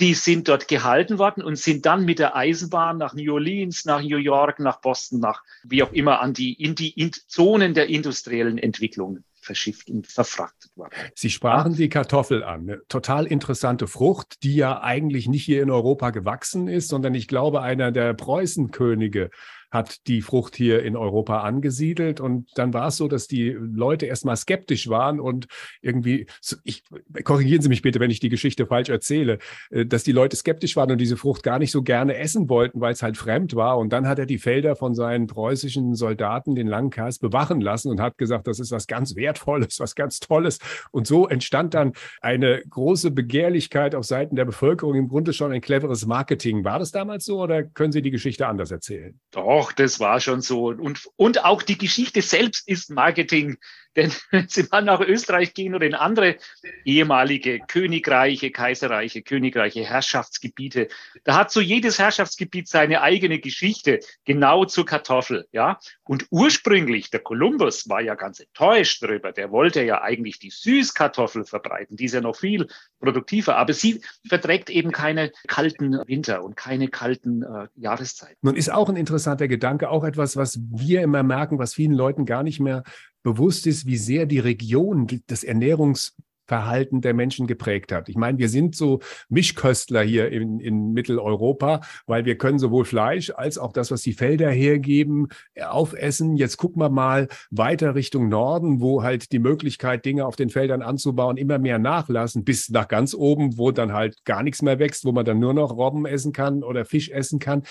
die 0.01 0.15
sind 0.15 0.49
dort 0.49 0.69
gehalten 0.69 1.19
worden 1.19 1.43
und 1.43 1.57
sind 1.57 1.87
dann 1.87 2.05
mit 2.05 2.19
der 2.19 2.35
Eisenbahn 2.37 2.99
nach 2.99 3.15
New 3.15 3.33
Orleans, 3.33 3.85
nach 3.85 4.03
New 4.03 4.17
York, 4.17 4.59
nach 4.59 4.81
Boston, 4.81 5.21
nach 5.21 5.43
wie 5.63 5.83
auch 5.83 5.93
immer 5.93 6.21
an 6.21 6.35
die, 6.35 6.53
in 6.53 6.75
die 6.75 6.91
in 6.91 7.13
Zonen 7.13 7.75
der 7.75 7.89
industriellen 7.89 8.59
Entwicklung 8.59 9.25
verschifft 9.45 9.91
und 9.91 10.07
verfrachtet 10.07 10.71
worden. 10.77 10.95
Sie 11.15 11.31
sprachen 11.31 11.75
die 11.77 11.89
Kartoffel 11.89 12.43
an, 12.43 12.63
eine 12.63 12.81
total 12.89 13.27
interessante 13.27 13.87
Frucht, 13.87 14.43
die 14.43 14.57
ja 14.57 14.83
eigentlich 14.83 15.29
nicht 15.29 15.45
hier 15.45 15.63
in 15.63 15.71
Europa 15.71 16.11
gewachsen 16.11 16.67
ist, 16.67 16.89
sondern 16.89 17.15
ich 17.15 17.29
glaube, 17.29 17.63
einer 17.63 17.93
der 17.93 18.15
Preußenkönige 18.15 19.31
hat 19.75 20.07
die 20.07 20.23
Frucht 20.23 20.57
hier 20.57 20.83
in 20.83 20.97
Europa 20.97 21.41
angesiedelt. 21.41 22.21
Und 22.21 22.49
dann 22.55 22.73
war 22.73 22.89
es 22.89 22.97
so, 22.97 23.09
dass 23.09 23.27
die 23.27 23.51
Leute 23.51 24.07
erstmal 24.07 24.37
skeptisch 24.37 24.89
waren 24.89 25.21
und 25.21 25.47
irgendwie, 25.83 26.27
ich, 26.63 26.85
korrigieren 27.25 27.61
Sie 27.61 27.69
mich 27.69 27.83
bitte, 27.83 28.01
wenn 28.01 28.11
ich 28.11 28.21
die 28.21 28.29
Geschichte 28.29 28.67
falsch 28.67 28.89
erzähle, 28.89 29.39
äh, 29.71 29.85
dass 29.85 30.05
die 30.05 30.13
Leute 30.13 30.37
skeptisch 30.37 30.77
waren 30.77 30.93
und 30.93 30.99
diese 30.99 31.17
Frucht 31.17 31.43
gar 31.43 31.59
nicht 31.59 31.73
so 31.73 31.83
gerne 31.83 32.17
essen 32.17 32.49
wollten, 32.49 32.81
weil 32.81 32.93
es 32.93 33.03
halt 33.03 33.17
fremd 33.17 33.57
war. 33.57 33.77
Und 33.79 33.93
dann 33.93 34.07
hat 34.07 34.19
er 34.19 34.27
die 34.27 34.39
Felder 34.39 34.77
von 34.77 34.95
seinen 34.95 35.27
preußischen 35.27 35.95
Soldaten, 35.95 36.55
den 36.55 36.69
Langkers, 36.69 37.19
bewachen 37.19 37.61
lassen 37.61 37.91
und 37.91 38.01
hat 38.01 38.17
gesagt, 38.17 38.47
das 38.47 38.61
ist 38.61 38.71
was 38.71 38.87
ganz 38.87 39.17
Wertvolles, 39.17 39.81
was 39.81 39.95
ganz 39.97 40.21
Tolles. 40.21 40.61
Und 40.93 41.07
so 41.07 41.27
entstand 41.27 41.75
dann 41.75 41.93
eine 42.21 42.63
große 42.71 43.11
Begehrlichkeit 43.11 43.97
auf 43.97 44.05
Seiten 44.05 44.37
der 44.37 44.45
Bevölkerung, 44.45 44.95
im 44.95 45.09
Grunde 45.09 45.33
schon 45.33 45.53
ein 45.53 45.61
cleveres 45.61 46.07
Marketing. 46.07 46.65
War 46.65 46.79
das 46.79 46.93
damals 46.93 47.25
so 47.25 47.43
oder 47.43 47.65
können 47.65 47.91
Sie 47.91 48.03
die 48.03 48.13
Geschichte 48.13 48.47
anders 48.47 48.71
erzählen? 48.71 49.19
Doch, 49.33 49.64
doch, 49.65 49.73
das 49.73 50.01
war 50.01 50.21
schon 50.21 50.43
so. 50.43 50.67
Und, 50.67 51.09
und 51.17 51.45
auch 51.45 51.63
die 51.63 51.79
Geschichte 51.79 52.21
selbst 52.23 52.69
ist 52.69 52.91
Marketing. 52.91 53.57
Denn 53.97 54.13
wenn 54.31 54.49
Sie 54.49 54.65
mal 54.71 54.83
nach 54.83 55.01
Österreich 55.01 55.55
gehen 55.55 55.75
oder 55.75 55.87
in 55.87 55.95
andere 55.95 56.37
ehemalige 56.85 57.61
Königreiche, 57.61 58.51
Kaiserreiche, 58.51 59.23
Königreiche, 59.23 59.85
Herrschaftsgebiete, 59.85 60.89
da 61.25 61.37
hat 61.37 61.51
so 61.51 61.61
jedes 61.61 61.99
Herrschaftsgebiet 61.99 62.69
seine 62.69 63.03
eigene 63.03 63.39
Geschichte, 63.39 64.01
genau 64.25 64.65
zur 64.65 64.87
Kartoffel. 64.87 65.47
Ja? 65.53 65.79
Und 66.05 66.27
ursprünglich, 66.31 67.11
der 67.11 67.21
Kolumbus 67.21 67.89
war 67.89 68.01
ja 68.01 68.15
ganz 68.15 68.41
enttäuscht 68.41 69.03
darüber. 69.03 69.33
Der 69.33 69.51
wollte 69.51 69.83
ja 69.83 70.03
eigentlich 70.03 70.39
die 70.39 70.51
Süßkartoffel 70.51 71.45
verbreiten. 71.45 71.97
Die 71.97 72.05
ist 72.05 72.15
ja 72.15 72.21
noch 72.21 72.37
viel 72.37 72.69
produktiver. 73.01 73.57
Aber 73.57 73.73
sie 73.73 74.01
verträgt 74.27 74.71
eben 74.71 74.93
keine 74.93 75.33
kalten 75.47 76.01
Winter 76.07 76.43
und 76.43 76.57
keine 76.57 76.89
kalten 76.89 77.43
äh, 77.43 77.69
Jahreszeiten. 77.75 78.37
Nun 78.43 78.57
ist 78.57 78.71
auch 78.71 78.89
ein 78.89 78.97
interessanter 78.97 79.49
Gedanke, 79.49 79.89
auch 79.89 80.05
etwas, 80.05 80.37
was 80.37 80.59
wir 80.71 81.03
immer 81.03 81.23
merken, 81.23 81.59
was 81.59 81.75
vielen 81.75 81.93
Leuten 81.93 82.27
gar 82.27 82.43
nicht 82.43 82.61
mehr 82.61 82.83
bewusst 83.25 83.67
ist, 83.67 83.87
wie 83.87 83.97
sehr 83.97 84.27
die 84.27 84.39
Region 84.39 85.09
das 85.27 85.43
Ernährungsverhalten 85.43 87.01
der 87.01 87.15
Menschen 87.15 87.47
geprägt 87.49 87.91
hat. 87.91 88.09
Ich 88.09 88.17
meine, 88.17 88.39
wir 88.39 88.51
sind 88.51 88.77
so 88.77 89.01
Mischköstler 89.31 90.03
hier 90.03 90.31
in, 90.31 90.61
in 90.61 90.93
Mitteleuropa, 90.93 91.81
weil 92.07 92.27
wir 92.27 92.37
können 92.37 92.59
sowohl 92.59 92.85
Fleisch 92.85 93.31
als 93.31 93.57
auch 93.57 93.73
das, 93.73 93.91
was 93.91 94.03
die 94.03 94.13
Felder 94.13 94.51
hergeben, 94.51 95.29
aufessen. 95.59 96.37
Jetzt 96.37 96.59
gucken 96.59 96.83
wir 96.83 96.91
mal 96.91 97.29
weiter 97.51 97.95
Richtung 97.95 98.29
Norden, 98.29 98.81
wo 98.81 99.03
halt 99.03 99.33
die 99.33 99.39
Möglichkeit, 99.39 100.05
Dinge 100.05 100.27
auf 100.27 100.37
den 100.37 100.51
Feldern 100.51 100.83
anzubauen, 100.83 101.39
immer 101.39 101.59
mehr 101.59 101.79
nachlassen, 101.79 102.45
bis 102.45 102.69
nach 102.69 102.89
ganz 102.89 103.15
oben, 103.15 103.57
wo 103.57 103.71
dann 103.71 103.95
halt 103.95 104.23
gar 104.25 104.43
nichts 104.43 104.61
mehr 104.61 104.79
wächst, 104.79 105.07
wo 105.07 105.13
man 105.13 105.25
dann 105.25 105.39
nur 105.39 105.55
noch 105.55 105.73
Robben 105.73 106.05
essen 106.05 106.33
kann 106.33 106.63
oder 106.63 106.85
Fisch 106.85 107.09
essen 107.09 107.39
kann. 107.39 107.63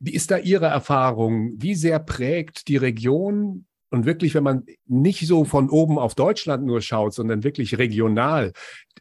Wie 0.00 0.12
ist 0.12 0.32
da 0.32 0.38
Ihre 0.38 0.66
Erfahrung? 0.66 1.52
Wie 1.58 1.76
sehr 1.76 2.00
prägt 2.00 2.66
die 2.66 2.76
Region 2.76 3.66
und 3.92 4.06
wirklich, 4.06 4.34
wenn 4.34 4.42
man 4.42 4.64
nicht 4.86 5.26
so 5.26 5.44
von 5.44 5.68
oben 5.68 5.98
auf 5.98 6.14
Deutschland 6.14 6.64
nur 6.64 6.80
schaut, 6.80 7.12
sondern 7.12 7.44
wirklich 7.44 7.76
regional, 7.76 8.52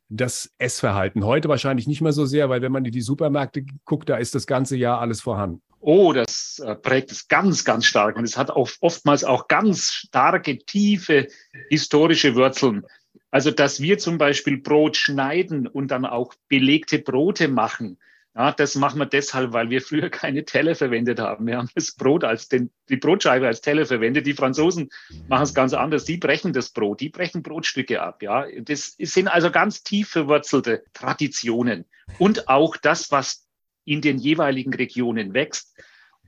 das 0.10 0.52
Essverhalten. 0.58 1.26
Heute 1.26 1.48
wahrscheinlich 1.48 1.88
nicht 1.88 2.02
mehr 2.02 2.12
so 2.12 2.26
sehr, 2.26 2.50
weil 2.50 2.62
wenn 2.62 2.74
man 2.74 2.84
in 2.84 2.92
die 2.92 3.02
Supermärkte 3.02 3.66
guckt, 3.86 4.10
da 4.10 4.18
ist 4.18 4.36
das 4.36 4.46
ganze 4.46 4.76
Jahr 4.76 5.00
alles 5.00 5.22
vorhanden. 5.22 5.62
Oh, 5.80 6.12
das 6.12 6.62
äh, 6.64 6.76
prägt 6.76 7.12
es 7.12 7.30
ganz, 7.30 7.64
ganz 7.64 7.86
stark. 7.86 8.18
Und 8.18 8.26
es 8.26 8.38
hat 8.38 8.52
auch 8.52 8.70
oftmals 8.82 9.24
auch 9.24 9.48
ganz 9.48 9.92
starke, 9.92 10.58
tiefe 10.60 11.28
historische 11.70 12.36
Wurzeln. 12.36 12.84
Also, 13.32 13.50
dass 13.50 13.80
wir 13.80 13.98
zum 13.98 14.18
Beispiel 14.18 14.58
Brot 14.58 14.98
schneiden 14.98 15.68
und 15.68 15.90
dann 15.90 16.06
auch 16.06 16.34
belegte 16.50 17.00
Brote 17.00 17.48
machen, 17.48 17.98
ja, 18.34 18.54
das 18.54 18.76
machen 18.76 19.00
wir 19.00 19.06
deshalb, 19.06 19.52
weil 19.52 19.70
wir 19.70 19.82
früher 19.82 20.10
keine 20.10 20.46
Teller 20.46 20.74
verwendet 20.76 21.20
haben. 21.20 21.48
Wir 21.48 21.58
haben 21.58 21.70
das 21.76 21.92
Brot 21.92 22.24
als 22.24 22.48
den, 22.48 22.72
die 22.88 22.96
Brotscheibe 22.96 23.46
als 23.46 23.60
Teller 23.60 23.86
verwendet. 23.86 24.26
Die 24.26 24.34
Franzosen 24.34 24.90
machen 25.28 25.44
es 25.44 25.54
ganz 25.54 25.74
anders. 25.74 26.06
Die 26.06 26.18
brechen 26.18 26.54
das 26.54 26.70
Brot, 26.70 27.02
die 27.02 27.10
brechen 27.10 27.44
Brotstücke 27.44 28.02
ab. 28.02 28.24
Ja, 28.24 28.46
das 28.62 28.96
sind 28.98 29.28
also 29.28 29.52
ganz 29.52 29.84
tief 29.84 30.10
verwurzelte 30.10 30.84
Traditionen 30.94 31.86
und 32.20 32.48
auch 32.48 32.78
das, 32.78 33.12
was 33.12 33.48
in 33.84 34.02
den 34.02 34.18
jeweiligen 34.18 34.74
Regionen 34.74 35.34
wächst. 35.34 35.76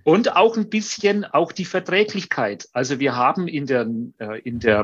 Und 0.05 0.35
auch 0.35 0.57
ein 0.57 0.69
bisschen 0.69 1.23
auch 1.23 1.53
die 1.53 1.63
Verträglichkeit. 1.63 2.67
Also 2.73 2.99
wir 2.99 3.15
haben 3.15 3.47
in 3.47 3.65
der, 3.65 3.87
äh, 4.17 4.41
in 4.41 4.59
der 4.59 4.83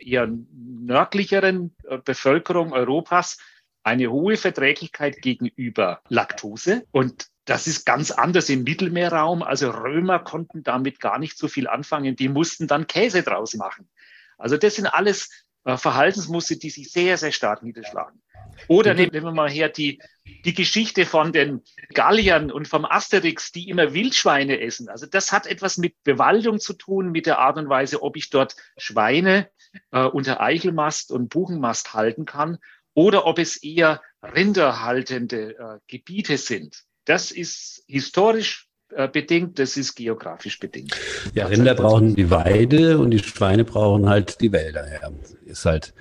eher 0.00 0.28
nördlicheren 0.52 1.72
äh, 1.84 1.98
Bevölkerung 1.98 2.72
Europas 2.72 3.38
eine 3.82 4.10
hohe 4.10 4.36
Verträglichkeit 4.36 5.22
gegenüber 5.22 6.00
Laktose. 6.08 6.84
Und 6.90 7.28
das 7.44 7.66
ist 7.66 7.84
ganz 7.86 8.10
anders 8.10 8.48
im 8.48 8.62
Mittelmeerraum. 8.62 9.42
Also 9.42 9.70
Römer 9.70 10.18
konnten 10.18 10.62
damit 10.62 11.00
gar 11.00 11.18
nicht 11.18 11.38
so 11.38 11.48
viel 11.48 11.66
anfangen. 11.66 12.16
Die 12.16 12.28
mussten 12.28 12.66
dann 12.66 12.86
Käse 12.86 13.22
draus 13.22 13.54
machen. 13.54 13.88
Also 14.38 14.56
das 14.56 14.76
sind 14.76 14.86
alles 14.86 15.46
äh, 15.64 15.76
Verhaltensmuster, 15.76 16.56
die 16.56 16.70
sich 16.70 16.90
sehr, 16.92 17.16
sehr 17.16 17.32
stark 17.32 17.62
niederschlagen. 17.62 18.22
Oder 18.68 18.94
nehmen 18.94 19.12
wir 19.12 19.32
mal 19.32 19.50
her 19.50 19.68
die, 19.68 20.00
die 20.44 20.54
Geschichte 20.54 21.06
von 21.06 21.32
den 21.32 21.62
Galliern 21.94 22.50
und 22.50 22.68
vom 22.68 22.84
Asterix, 22.84 23.52
die 23.52 23.68
immer 23.68 23.94
Wildschweine 23.94 24.60
essen. 24.60 24.88
Also 24.88 25.06
das 25.06 25.32
hat 25.32 25.46
etwas 25.46 25.78
mit 25.78 26.02
Bewaldung 26.04 26.60
zu 26.60 26.74
tun, 26.74 27.10
mit 27.10 27.26
der 27.26 27.38
Art 27.38 27.56
und 27.56 27.68
Weise, 27.68 28.02
ob 28.02 28.16
ich 28.16 28.30
dort 28.30 28.56
Schweine 28.76 29.48
äh, 29.92 30.04
unter 30.04 30.40
Eichelmast 30.40 31.10
und 31.10 31.28
Buchenmast 31.30 31.94
halten 31.94 32.26
kann 32.26 32.58
oder 32.94 33.26
ob 33.26 33.38
es 33.38 33.62
eher 33.62 34.00
rinderhaltende 34.22 35.56
äh, 35.58 35.78
Gebiete 35.86 36.36
sind. 36.36 36.84
Das 37.04 37.30
ist 37.30 37.84
historisch 37.86 38.68
äh, 38.90 39.08
bedingt, 39.08 39.58
das 39.58 39.76
ist 39.76 39.94
geografisch 39.94 40.58
bedingt. 40.58 40.94
Ja, 41.34 41.46
Rinder 41.46 41.74
brauchen 41.74 42.14
die 42.14 42.30
Weide 42.30 42.98
und 42.98 43.10
die 43.10 43.18
Schweine 43.18 43.64
brauchen 43.64 44.08
halt 44.08 44.40
die 44.40 44.52
Wälder. 44.52 44.86
Ja, 44.92 45.10
ist 45.44 45.64
halt 45.64 45.94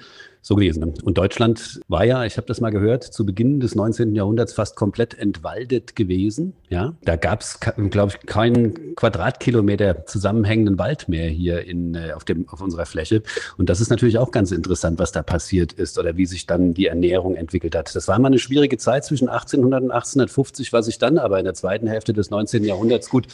so 0.50 0.56
gewesen. 0.56 0.80
Ne? 0.80 0.94
Und 1.04 1.20
Deutschland 1.20 1.80
war 1.88 2.04
ja, 2.04 2.26
ich 2.26 2.38
habe 2.38 2.48
das 2.48 2.60
mal 2.60 2.72
gehört, 2.72 3.04
zu 3.04 3.24
Beginn 3.24 3.60
des 3.60 3.76
19. 3.76 4.16
Jahrhunderts 4.16 4.54
fast 4.54 4.76
komplett 4.76 5.18
entwaldet 5.18 5.96
gewesen. 5.96 6.54
Ja, 6.70 6.96
da 7.04 7.18
gab 7.18 7.42
es, 7.42 7.60
glaube 7.60 8.14
ich, 8.14 8.26
keinen 8.26 8.96
Quadratkilometer 8.96 10.08
zusammenhängenden 10.08 10.80
Wald 10.80 11.08
mehr 11.08 11.30
hier 11.30 11.66
in, 11.66 11.94
äh, 11.94 12.14
auf, 12.16 12.26
dem, 12.26 12.50
auf 12.50 12.62
unserer 12.62 12.88
Fläche. 12.88 13.22
Und 13.58 13.70
das 13.70 13.80
ist 13.80 13.92
natürlich 13.92 14.18
auch 14.18 14.32
ganz 14.32 14.52
interessant, 14.52 14.98
was 14.98 15.12
da 15.12 15.22
passiert 15.22 15.72
ist 15.74 16.00
oder 16.00 16.18
wie 16.18 16.26
sich 16.26 16.48
dann 16.48 16.74
die 16.74 16.88
Ernährung 16.88 17.36
entwickelt 17.36 17.76
hat. 17.76 17.96
Das 17.96 18.08
war 18.08 18.18
mal 18.18 18.28
eine 18.30 18.40
schwierige 18.40 18.78
Zeit 18.78 19.06
zwischen 19.06 19.30
1800 19.30 19.84
und 19.84 19.92
1850, 19.92 20.74
was 20.74 20.88
sich 20.88 20.98
dann 20.98 21.20
aber 21.20 21.38
in 21.38 21.46
der 21.46 21.54
zweiten 21.54 21.86
Hälfte 21.86 22.12
des 22.14 22.32
19. 22.32 22.64
Jahrhunderts 22.64 23.12
gut 23.12 23.28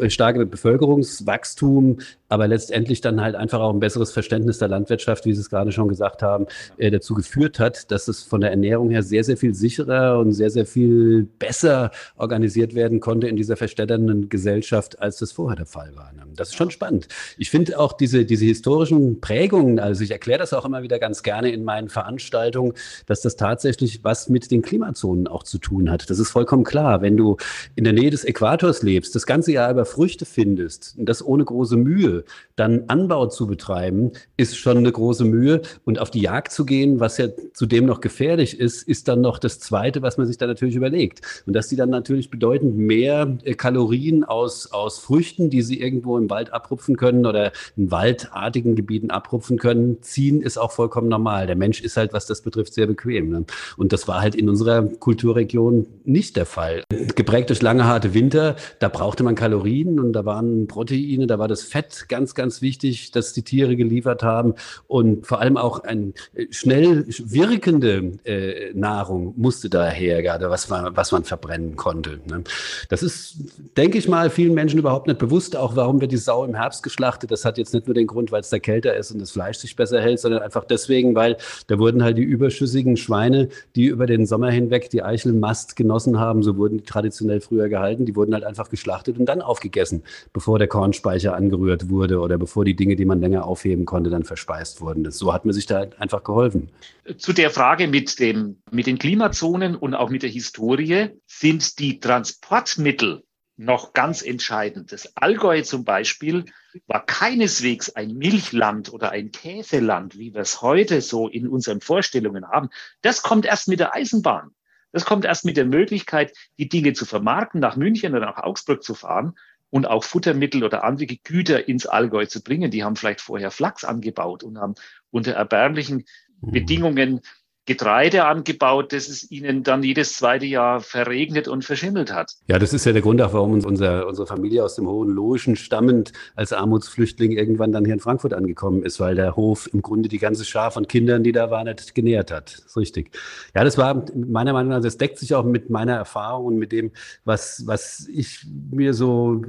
äh, 0.00 0.08
starke 0.08 0.46
Bevölkerungswachstum, 0.46 1.98
aber 2.30 2.48
letztendlich 2.48 3.02
dann 3.02 3.20
halt 3.20 3.34
einfach 3.34 3.60
auch 3.60 3.72
ein 3.72 3.80
besseres 3.80 4.12
Verständnis 4.12 4.58
der 4.58 4.68
Landwirtschaft, 4.68 5.26
wie 5.26 5.34
Sie 5.34 5.40
es 5.40 5.50
gerade 5.50 5.70
schon 5.70 5.88
gesagt 5.88 6.22
haben, 6.22 6.46
äh, 6.78 6.90
dazu 6.90 7.14
geführt 7.14 7.58
hat, 7.58 7.90
dass 7.90 8.08
es 8.08 8.22
von 8.22 8.40
der 8.40 8.50
Ernährung 8.50 8.90
her 8.90 9.02
sehr, 9.02 9.24
sehr 9.24 9.36
viel 9.36 9.54
sicherer 9.54 10.18
und 10.18 10.32
sehr, 10.32 10.50
sehr 10.50 10.66
viel 10.66 11.28
besser 11.38 11.90
organisiert 12.16 12.74
werden 12.74 13.00
konnte 13.00 13.28
in 13.28 13.36
dieser 13.36 13.56
verstädternden 13.56 14.28
Gesellschaft, 14.28 15.00
als 15.00 15.18
das 15.18 15.32
vorher 15.32 15.56
der 15.56 15.66
Fall 15.66 15.94
war. 15.96 16.12
Das 16.36 16.48
ist 16.48 16.56
schon 16.56 16.70
spannend. 16.70 17.08
Ich 17.38 17.50
finde 17.50 17.78
auch 17.78 17.92
diese, 17.92 18.24
diese 18.24 18.44
historischen 18.44 19.20
Prägungen, 19.20 19.78
also 19.78 20.02
ich 20.02 20.10
erkläre 20.10 20.38
das 20.38 20.52
auch 20.52 20.64
immer 20.64 20.82
wieder 20.82 20.98
ganz 20.98 21.22
gerne 21.22 21.50
in 21.50 21.64
meinen 21.64 21.88
Veranstaltungen, 21.88 22.72
dass 23.06 23.20
das 23.20 23.36
tatsächlich 23.36 24.04
was 24.04 24.28
mit 24.28 24.50
den 24.50 24.62
Klimazonen 24.62 25.28
auch 25.28 25.42
zu 25.42 25.58
tun 25.58 25.90
hat. 25.90 26.10
Das 26.10 26.18
ist 26.18 26.30
vollkommen 26.30 26.64
klar. 26.64 27.02
Wenn 27.02 27.16
du 27.16 27.36
in 27.76 27.84
der 27.84 27.92
Nähe 27.92 28.10
des 28.10 28.24
Äquators 28.24 28.82
lebst, 28.82 29.14
das 29.14 29.26
ganze 29.26 29.52
Jahr 29.52 29.70
über 29.70 29.84
Früchte 29.84 30.24
findest, 30.24 30.94
und 30.98 31.08
das 31.08 31.24
ohne 31.24 31.44
große 31.44 31.76
Mühe, 31.76 32.24
dann 32.56 32.84
Anbau 32.88 33.26
zu 33.26 33.46
betreiben, 33.46 34.12
ist 34.36 34.56
schon 34.56 34.78
eine 34.78 34.92
große 34.92 35.24
Mühe. 35.24 35.62
Und 35.84 35.98
auf 35.98 36.10
die 36.10 36.20
Jagd 36.34 36.50
zu 36.50 36.66
gehen, 36.66 36.98
was 36.98 37.16
ja 37.18 37.28
zudem 37.52 37.86
noch 37.86 38.00
gefährlich 38.00 38.58
ist, 38.58 38.82
ist 38.82 39.06
dann 39.06 39.20
noch 39.20 39.38
das 39.38 39.60
Zweite, 39.60 40.02
was 40.02 40.18
man 40.18 40.26
sich 40.26 40.36
da 40.36 40.48
natürlich 40.48 40.74
überlegt. 40.74 41.20
Und 41.46 41.52
dass 41.52 41.68
die 41.68 41.76
dann 41.76 41.90
natürlich 41.90 42.28
bedeutend 42.28 42.76
mehr 42.76 43.38
äh, 43.44 43.54
Kalorien 43.54 44.24
aus, 44.24 44.72
aus 44.72 44.98
Früchten, 44.98 45.48
die 45.48 45.62
sie 45.62 45.80
irgendwo 45.80 46.18
im 46.18 46.28
Wald 46.30 46.52
abrupfen 46.52 46.96
können 46.96 47.24
oder 47.24 47.52
in 47.76 47.92
waldartigen 47.92 48.74
Gebieten 48.74 49.12
abrupfen 49.12 49.60
können, 49.60 50.02
ziehen, 50.02 50.42
ist 50.42 50.58
auch 50.58 50.72
vollkommen 50.72 51.06
normal. 51.06 51.46
Der 51.46 51.54
Mensch 51.54 51.80
ist 51.80 51.96
halt, 51.96 52.12
was 52.12 52.26
das 52.26 52.42
betrifft, 52.42 52.74
sehr 52.74 52.88
bequem. 52.88 53.28
Ne? 53.28 53.44
Und 53.76 53.92
das 53.92 54.08
war 54.08 54.20
halt 54.20 54.34
in 54.34 54.48
unserer 54.48 54.82
Kulturregion 54.82 55.86
nicht 56.02 56.34
der 56.34 56.46
Fall. 56.46 56.82
Geprägt 57.14 57.50
durch 57.50 57.62
lange, 57.62 57.84
harte 57.84 58.12
Winter, 58.12 58.56
da 58.80 58.88
brauchte 58.88 59.22
man 59.22 59.36
Kalorien 59.36 60.00
und 60.00 60.12
da 60.12 60.24
waren 60.24 60.66
Proteine, 60.66 61.28
da 61.28 61.38
war 61.38 61.46
das 61.46 61.62
Fett 61.62 62.06
ganz, 62.08 62.34
ganz 62.34 62.60
wichtig, 62.60 63.12
dass 63.12 63.32
die 63.32 63.42
Tiere 63.42 63.76
geliefert 63.76 64.24
haben 64.24 64.54
und 64.88 65.28
vor 65.28 65.40
allem 65.40 65.56
auch 65.56 65.84
ein 65.84 66.12
schnell 66.50 67.04
wirkende 67.06 68.12
äh, 68.24 68.72
Nahrung 68.74 69.34
musste 69.36 69.68
daher, 69.68 70.22
gerade 70.22 70.50
was 70.50 70.68
man, 70.68 70.96
was 70.96 71.12
man 71.12 71.24
verbrennen 71.24 71.76
konnte. 71.76 72.20
Ne? 72.26 72.44
Das 72.88 73.02
ist, 73.02 73.36
denke 73.76 73.98
ich 73.98 74.08
mal, 74.08 74.30
vielen 74.30 74.54
Menschen 74.54 74.78
überhaupt 74.78 75.06
nicht 75.06 75.18
bewusst, 75.18 75.56
auch 75.56 75.76
warum 75.76 76.00
wir 76.00 76.08
die 76.08 76.16
Sau 76.16 76.44
im 76.44 76.54
Herbst 76.54 76.82
geschlachtet. 76.82 77.30
Das 77.30 77.44
hat 77.44 77.58
jetzt 77.58 77.74
nicht 77.74 77.86
nur 77.86 77.94
den 77.94 78.06
Grund, 78.06 78.32
weil 78.32 78.40
es 78.40 78.50
da 78.50 78.58
kälter 78.58 78.96
ist 78.96 79.10
und 79.10 79.20
das 79.20 79.30
Fleisch 79.30 79.58
sich 79.58 79.76
besser 79.76 80.00
hält, 80.00 80.20
sondern 80.20 80.42
einfach 80.42 80.64
deswegen, 80.64 81.14
weil 81.14 81.36
da 81.66 81.78
wurden 81.78 82.02
halt 82.02 82.18
die 82.18 82.22
überschüssigen 82.22 82.96
Schweine, 82.96 83.48
die 83.76 83.86
über 83.86 84.06
den 84.06 84.26
Sommer 84.26 84.50
hinweg 84.50 84.90
die 84.90 85.02
Eichelmast 85.02 85.76
genossen 85.76 86.18
haben, 86.18 86.42
so 86.42 86.56
wurden 86.56 86.78
die 86.78 86.84
traditionell 86.84 87.40
früher 87.40 87.68
gehalten, 87.68 88.06
die 88.06 88.16
wurden 88.16 88.34
halt 88.34 88.44
einfach 88.44 88.68
geschlachtet 88.68 89.18
und 89.18 89.26
dann 89.26 89.40
aufgegessen, 89.40 90.02
bevor 90.32 90.58
der 90.58 90.68
Kornspeicher 90.68 91.34
angerührt 91.34 91.90
wurde 91.90 92.20
oder 92.20 92.38
bevor 92.38 92.64
die 92.64 92.76
Dinge, 92.76 92.96
die 92.96 93.04
man 93.04 93.20
länger 93.20 93.46
aufheben 93.46 93.84
konnte, 93.84 94.10
dann 94.10 94.24
verspeist 94.24 94.80
wurden. 94.80 95.04
Das, 95.04 95.18
so 95.18 95.32
hat 95.32 95.44
man 95.44 95.52
sich 95.52 95.66
da 95.66 95.86
einfach 95.98 96.13
geholfen. 96.22 96.70
Zu 97.18 97.32
der 97.32 97.50
Frage 97.50 97.88
mit, 97.88 98.18
dem, 98.20 98.62
mit 98.70 98.86
den 98.86 98.98
Klimazonen 98.98 99.74
und 99.74 99.94
auch 99.94 100.10
mit 100.10 100.22
der 100.22 100.30
Historie 100.30 101.10
sind 101.26 101.78
die 101.78 101.98
Transportmittel 101.98 103.24
noch 103.56 103.92
ganz 103.92 104.22
entscheidend. 104.22 104.92
Das 104.92 105.16
Allgäu 105.16 105.62
zum 105.62 105.84
Beispiel 105.84 106.44
war 106.86 107.04
keineswegs 107.06 107.90
ein 107.90 108.14
Milchland 108.14 108.92
oder 108.92 109.10
ein 109.10 109.30
Käseland, 109.30 110.18
wie 110.18 110.34
wir 110.34 110.40
es 110.40 110.60
heute 110.60 111.00
so 111.00 111.28
in 111.28 111.46
unseren 111.48 111.80
Vorstellungen 111.80 112.48
haben. 112.48 112.68
Das 113.02 113.22
kommt 113.22 113.46
erst 113.46 113.68
mit 113.68 113.80
der 113.80 113.94
Eisenbahn. 113.94 114.50
Das 114.92 115.04
kommt 115.04 115.24
erst 115.24 115.44
mit 115.44 115.56
der 115.56 115.66
Möglichkeit, 115.66 116.36
die 116.58 116.68
Dinge 116.68 116.92
zu 116.92 117.04
vermarkten, 117.04 117.60
nach 117.60 117.76
München 117.76 118.14
oder 118.14 118.26
nach 118.26 118.38
Augsburg 118.38 118.82
zu 118.82 118.94
fahren 118.94 119.34
und 119.74 119.86
auch 119.88 120.04
Futtermittel 120.04 120.62
oder 120.62 120.84
andere 120.84 121.16
Güter 121.24 121.66
ins 121.66 121.84
Allgäu 121.84 122.26
zu 122.26 122.44
bringen. 122.44 122.70
Die 122.70 122.84
haben 122.84 122.94
vielleicht 122.94 123.20
vorher 123.20 123.50
Flachs 123.50 123.82
angebaut 123.82 124.44
und 124.44 124.56
haben 124.56 124.76
unter 125.10 125.32
erbärmlichen 125.32 126.04
mhm. 126.40 126.52
Bedingungen 126.52 127.20
Getreide 127.66 128.26
angebaut, 128.26 128.92
das 128.92 129.08
es 129.08 129.30
ihnen 129.30 129.62
dann 129.62 129.82
jedes 129.82 130.18
zweite 130.18 130.44
Jahr 130.44 130.80
verregnet 130.80 131.48
und 131.48 131.64
verschimmelt 131.64 132.12
hat. 132.12 132.32
Ja, 132.46 132.58
das 132.58 132.74
ist 132.74 132.84
ja 132.84 132.92
der 132.92 133.00
Grund 133.00 133.22
auch, 133.22 133.32
warum 133.32 133.52
uns 133.52 133.64
unser, 133.64 134.06
unsere 134.06 134.26
Familie 134.26 134.62
aus 134.62 134.74
dem 134.74 134.86
Hohen 134.86 135.08
Logen 135.08 135.56
stammend 135.56 136.12
als 136.36 136.52
Armutsflüchtling 136.52 137.32
irgendwann 137.32 137.72
dann 137.72 137.84
hier 137.86 137.94
in 137.94 138.00
Frankfurt 138.00 138.34
angekommen 138.34 138.82
ist, 138.82 139.00
weil 139.00 139.14
der 139.14 139.36
Hof 139.36 139.68
im 139.72 139.80
Grunde 139.80 140.10
die 140.10 140.18
ganze 140.18 140.44
Schar 140.44 140.70
von 140.70 140.86
Kindern, 140.86 141.24
die 141.24 141.32
da 141.32 141.50
waren, 141.50 141.66
nicht 141.66 141.94
genährt 141.94 142.30
hat. 142.30 142.54
Das 142.54 142.66
ist 142.66 142.76
richtig. 142.76 143.10
Ja, 143.54 143.64
das 143.64 143.78
war 143.78 144.04
meiner 144.14 144.52
Meinung 144.52 144.72
nach, 144.72 144.82
das 144.82 144.98
deckt 144.98 145.18
sich 145.18 145.34
auch 145.34 145.44
mit 145.44 145.70
meiner 145.70 145.94
Erfahrung 145.94 146.46
und 146.46 146.56
mit 146.56 146.70
dem, 146.70 146.92
was, 147.24 147.62
was 147.66 148.06
ich 148.12 148.46
mir 148.70 148.92
so, 148.92 149.42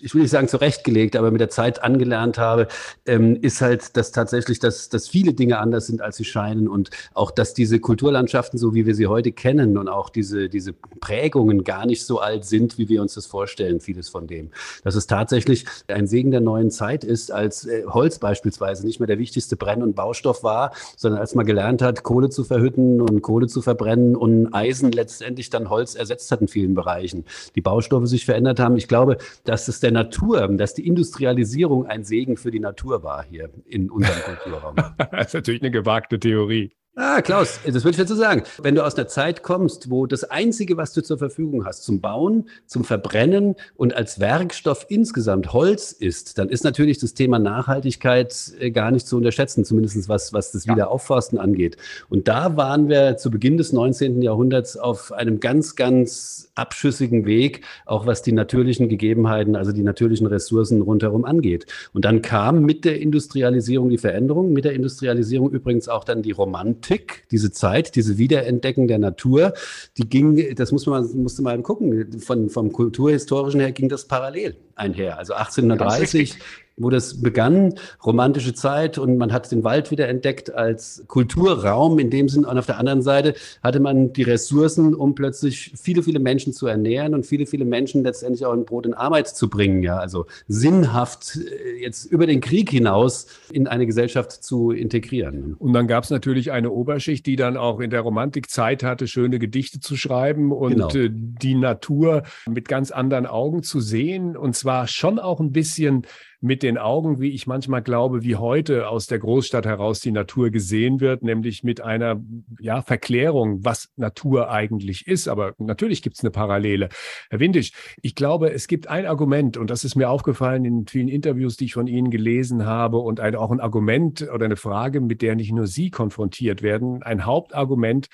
ich 0.00 0.14
will 0.14 0.22
nicht 0.22 0.30
sagen 0.32 0.48
zurechtgelegt, 0.48 1.14
aber 1.14 1.30
mit 1.30 1.40
der 1.40 1.50
Zeit 1.50 1.82
angelernt 1.84 2.38
habe, 2.38 2.66
ähm, 3.06 3.36
ist 3.40 3.60
halt, 3.60 3.96
dass 3.96 4.10
tatsächlich, 4.10 4.58
dass, 4.58 4.88
dass 4.88 5.08
viele 5.08 5.32
Dinge 5.32 5.58
anders 5.58 5.86
sind, 5.86 6.02
als 6.02 6.16
sie 6.16 6.24
scheinen 6.24 6.66
und 6.66 6.90
auch 7.14 7.30
dass 7.38 7.54
diese 7.54 7.80
Kulturlandschaften, 7.80 8.58
so 8.58 8.74
wie 8.74 8.86
wir 8.86 8.94
sie 8.94 9.06
heute 9.06 9.32
kennen 9.32 9.78
und 9.78 9.88
auch 9.88 10.10
diese, 10.10 10.48
diese 10.48 10.72
Prägungen 10.72 11.64
gar 11.64 11.86
nicht 11.86 12.04
so 12.04 12.18
alt 12.18 12.44
sind, 12.44 12.78
wie 12.78 12.88
wir 12.88 13.02
uns 13.02 13.14
das 13.14 13.26
vorstellen, 13.26 13.80
vieles 13.80 14.08
von 14.08 14.26
dem. 14.26 14.50
Dass 14.84 14.94
es 14.94 15.06
tatsächlich 15.06 15.66
ein 15.88 16.06
Segen 16.06 16.30
der 16.30 16.40
neuen 16.40 16.70
Zeit 16.70 17.04
ist, 17.04 17.30
als 17.30 17.66
äh, 17.66 17.84
Holz 17.86 18.18
beispielsweise 18.18 18.86
nicht 18.86 19.00
mehr 19.00 19.06
der 19.06 19.18
wichtigste 19.18 19.56
Brenn- 19.56 19.82
und 19.82 19.94
Baustoff 19.94 20.42
war, 20.42 20.72
sondern 20.96 21.20
als 21.20 21.34
man 21.34 21.46
gelernt 21.46 21.82
hat, 21.82 22.02
Kohle 22.02 22.30
zu 22.30 22.44
verhütten 22.44 23.00
und 23.00 23.22
Kohle 23.22 23.46
zu 23.46 23.62
verbrennen 23.62 24.16
und 24.16 24.52
Eisen 24.54 24.92
letztendlich 24.92 25.50
dann 25.50 25.70
Holz 25.70 25.94
ersetzt 25.94 26.30
hat 26.32 26.40
in 26.40 26.48
vielen 26.48 26.74
Bereichen. 26.74 27.24
Die 27.54 27.60
Baustoffe 27.60 28.06
sich 28.06 28.24
verändert 28.24 28.60
haben. 28.60 28.76
Ich 28.76 28.88
glaube, 28.88 29.18
dass 29.44 29.68
es 29.68 29.80
der 29.80 29.92
Natur, 29.92 30.48
dass 30.48 30.74
die 30.74 30.86
Industrialisierung 30.86 31.86
ein 31.86 32.04
Segen 32.04 32.36
für 32.36 32.50
die 32.50 32.60
Natur 32.60 33.02
war 33.02 33.24
hier 33.24 33.50
in 33.66 33.90
unserem 33.90 34.20
Kulturraum. 34.22 34.76
das 35.10 35.28
ist 35.28 35.34
natürlich 35.34 35.62
eine 35.62 35.70
gewagte 35.70 36.18
Theorie. 36.18 36.72
Ah, 36.98 37.20
Klaus, 37.20 37.60
das 37.62 37.84
würde 37.84 37.90
ich 37.90 37.96
dazu 37.98 38.14
sagen. 38.14 38.42
Wenn 38.62 38.74
du 38.74 38.82
aus 38.82 38.94
einer 38.94 39.06
Zeit 39.06 39.42
kommst, 39.42 39.90
wo 39.90 40.06
das 40.06 40.24
Einzige, 40.24 40.78
was 40.78 40.94
du 40.94 41.02
zur 41.02 41.18
Verfügung 41.18 41.66
hast 41.66 41.84
zum 41.84 42.00
Bauen, 42.00 42.48
zum 42.64 42.84
Verbrennen 42.84 43.54
und 43.76 43.94
als 43.94 44.18
Werkstoff 44.18 44.86
insgesamt 44.88 45.52
Holz 45.52 45.92
ist, 45.92 46.38
dann 46.38 46.48
ist 46.48 46.64
natürlich 46.64 46.96
das 46.96 47.12
Thema 47.12 47.38
Nachhaltigkeit 47.38 48.34
äh, 48.58 48.70
gar 48.70 48.92
nicht 48.92 49.06
zu 49.06 49.18
unterschätzen, 49.18 49.66
zumindest 49.66 50.08
was, 50.08 50.32
was 50.32 50.52
das 50.52 50.66
Wiederaufforsten 50.66 51.38
angeht. 51.38 51.76
Und 52.08 52.28
da 52.28 52.56
waren 52.56 52.88
wir 52.88 53.18
zu 53.18 53.30
Beginn 53.30 53.58
des 53.58 53.74
19. 53.74 54.22
Jahrhunderts 54.22 54.78
auf 54.78 55.12
einem 55.12 55.38
ganz, 55.38 55.76
ganz 55.76 56.50
abschüssigen 56.54 57.26
Weg, 57.26 57.60
auch 57.84 58.06
was 58.06 58.22
die 58.22 58.32
natürlichen 58.32 58.88
Gegebenheiten, 58.88 59.54
also 59.54 59.72
die 59.72 59.82
natürlichen 59.82 60.28
Ressourcen 60.28 60.80
rundherum 60.80 61.26
angeht. 61.26 61.66
Und 61.92 62.06
dann 62.06 62.22
kam 62.22 62.62
mit 62.62 62.86
der 62.86 63.02
Industrialisierung 63.02 63.90
die 63.90 63.98
Veränderung, 63.98 64.54
mit 64.54 64.64
der 64.64 64.72
Industrialisierung 64.72 65.50
übrigens 65.50 65.90
auch 65.90 66.02
dann 66.02 66.22
die 66.22 66.32
Romantik 66.32 66.85
Romantik, 66.86 67.24
diese 67.30 67.50
Zeit, 67.50 67.96
diese 67.96 68.18
Wiederentdecken 68.18 68.88
der 68.88 68.98
Natur, 68.98 69.54
die 69.96 70.08
ging, 70.08 70.54
das 70.54 70.72
muss 70.72 70.86
man, 70.86 71.04
musste 71.16 71.42
man 71.42 71.62
gucken, 71.62 72.20
von, 72.20 72.48
vom 72.48 72.72
kulturhistorischen 72.72 73.60
her 73.60 73.72
ging 73.72 73.88
das 73.88 74.06
parallel 74.06 74.56
einher. 74.76 75.18
Also 75.18 75.34
1830 75.34 76.38
wo 76.76 76.90
das 76.90 77.22
begann, 77.22 77.74
romantische 78.04 78.54
Zeit 78.54 78.98
und 78.98 79.16
man 79.16 79.32
hat 79.32 79.50
den 79.50 79.64
Wald 79.64 79.90
wieder 79.90 80.08
entdeckt 80.08 80.52
als 80.52 81.04
Kulturraum 81.06 81.98
in 81.98 82.10
dem 82.10 82.28
Sinn. 82.28 82.44
Und 82.44 82.58
auf 82.58 82.66
der 82.66 82.78
anderen 82.78 83.02
Seite 83.02 83.34
hatte 83.62 83.80
man 83.80 84.12
die 84.12 84.22
Ressourcen, 84.22 84.94
um 84.94 85.14
plötzlich 85.14 85.72
viele, 85.80 86.02
viele 86.02 86.18
Menschen 86.18 86.52
zu 86.52 86.66
ernähren 86.66 87.14
und 87.14 87.24
viele, 87.24 87.46
viele 87.46 87.64
Menschen 87.64 88.02
letztendlich 88.02 88.44
auch 88.44 88.52
in 88.52 88.64
Brot 88.64 88.86
und 88.86 88.94
Arbeit 88.94 89.28
zu 89.28 89.48
bringen. 89.48 89.82
Ja, 89.82 89.98
also 89.98 90.26
sinnhaft 90.48 91.36
äh, 91.36 91.82
jetzt 91.82 92.04
über 92.04 92.26
den 92.26 92.40
Krieg 92.40 92.70
hinaus 92.70 93.26
in 93.50 93.66
eine 93.66 93.86
Gesellschaft 93.86 94.32
zu 94.32 94.70
integrieren. 94.70 95.54
Und 95.58 95.72
dann 95.72 95.86
gab 95.86 96.04
es 96.04 96.10
natürlich 96.10 96.52
eine 96.52 96.70
Oberschicht, 96.70 97.24
die 97.24 97.36
dann 97.36 97.56
auch 97.56 97.80
in 97.80 97.90
der 97.90 98.02
Romantik 98.02 98.50
Zeit 98.50 98.82
hatte, 98.82 99.06
schöne 99.06 99.38
Gedichte 99.38 99.80
zu 99.80 99.96
schreiben 99.96 100.52
und 100.52 100.72
genau. 100.72 100.88
Äh, 100.90 101.08
die 101.10 101.54
Natur 101.54 102.24
mit 102.48 102.68
ganz 102.68 102.90
anderen 102.90 103.26
Augen 103.26 103.62
zu 103.62 103.80
sehen. 103.80 104.36
Und 104.36 104.54
zwar 104.54 104.65
schon 104.86 105.18
auch 105.18 105.40
ein 105.40 105.52
bisschen 105.52 106.06
mit 106.40 106.62
den 106.62 106.78
Augen, 106.78 107.20
wie 107.20 107.30
ich 107.30 107.46
manchmal 107.46 107.82
glaube, 107.82 108.22
wie 108.22 108.36
heute 108.36 108.88
aus 108.88 109.06
der 109.06 109.18
Großstadt 109.18 109.66
heraus 109.66 110.00
die 110.00 110.12
Natur 110.12 110.50
gesehen 110.50 111.00
wird, 111.00 111.22
nämlich 111.22 111.62
mit 111.62 111.80
einer 111.80 112.22
ja, 112.60 112.82
Verklärung, 112.82 113.64
was 113.64 113.88
Natur 113.96 114.50
eigentlich 114.50 115.06
ist. 115.06 115.28
Aber 115.28 115.54
natürlich 115.58 116.02
gibt 116.02 116.16
es 116.16 116.22
eine 116.22 116.30
Parallele. 116.30 116.88
Herr 117.30 117.40
Windisch, 117.40 117.72
ich 118.02 118.14
glaube, 118.14 118.52
es 118.52 118.68
gibt 118.68 118.88
ein 118.88 119.06
Argument, 119.06 119.56
und 119.56 119.70
das 119.70 119.84
ist 119.84 119.96
mir 119.96 120.10
aufgefallen 120.10 120.64
in 120.64 120.86
vielen 120.86 121.08
Interviews, 121.08 121.56
die 121.56 121.66
ich 121.66 121.74
von 121.74 121.86
Ihnen 121.86 122.10
gelesen 122.10 122.66
habe, 122.66 122.98
und 122.98 123.20
ein, 123.20 123.34
auch 123.34 123.50
ein 123.50 123.60
Argument 123.60 124.28
oder 124.32 124.44
eine 124.44 124.56
Frage, 124.56 125.00
mit 125.00 125.22
der 125.22 125.36
nicht 125.36 125.52
nur 125.52 125.66
Sie 125.66 125.90
konfrontiert 125.90 126.62
werden. 126.62 127.02
Ein 127.02 127.24
Hauptargument, 127.24 128.08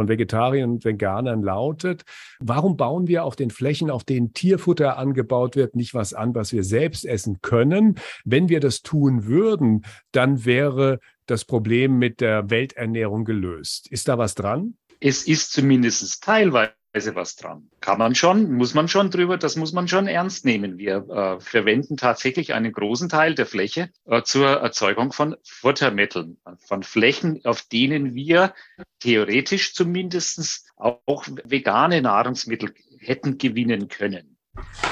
von 0.00 0.08
Vegetariern 0.08 0.70
und 0.70 0.84
Veganern 0.86 1.42
lautet, 1.42 2.04
warum 2.38 2.78
bauen 2.78 3.06
wir 3.06 3.22
auf 3.22 3.36
den 3.36 3.50
Flächen, 3.50 3.90
auf 3.90 4.02
denen 4.02 4.32
Tierfutter 4.32 4.96
angebaut 4.96 5.56
wird, 5.56 5.76
nicht 5.76 5.92
was 5.92 6.14
an, 6.14 6.34
was 6.34 6.54
wir 6.54 6.64
selbst 6.64 7.04
essen 7.04 7.42
können? 7.42 7.96
Wenn 8.24 8.48
wir 8.48 8.60
das 8.60 8.80
tun 8.80 9.26
würden, 9.26 9.84
dann 10.10 10.46
wäre 10.46 11.00
das 11.26 11.44
Problem 11.44 11.98
mit 11.98 12.22
der 12.22 12.48
Welternährung 12.48 13.26
gelöst. 13.26 13.88
Ist 13.88 14.08
da 14.08 14.16
was 14.16 14.34
dran? 14.34 14.78
Es 15.00 15.26
ist 15.26 15.52
zumindest 15.52 16.24
teilweise 16.24 16.72
was 16.92 17.36
dran. 17.36 17.70
Kann 17.80 17.98
man 17.98 18.14
schon, 18.14 18.52
muss 18.52 18.74
man 18.74 18.88
schon 18.88 19.10
drüber, 19.10 19.38
das 19.38 19.56
muss 19.56 19.72
man 19.72 19.88
schon 19.88 20.06
ernst 20.06 20.44
nehmen. 20.44 20.78
Wir 20.78 21.08
äh, 21.08 21.40
verwenden 21.40 21.96
tatsächlich 21.96 22.52
einen 22.52 22.72
großen 22.72 23.08
Teil 23.08 23.34
der 23.34 23.46
Fläche 23.46 23.90
äh, 24.06 24.22
zur 24.22 24.48
Erzeugung 24.48 25.12
von 25.12 25.36
Futtermitteln, 25.44 26.38
von 26.58 26.82
Flächen, 26.82 27.44
auf 27.44 27.62
denen 27.62 28.14
wir 28.14 28.54
theoretisch 28.98 29.74
zumindestens 29.74 30.66
auch 30.76 31.26
vegane 31.44 32.02
Nahrungsmittel 32.02 32.74
hätten 32.98 33.38
gewinnen 33.38 33.88
können. 33.88 34.36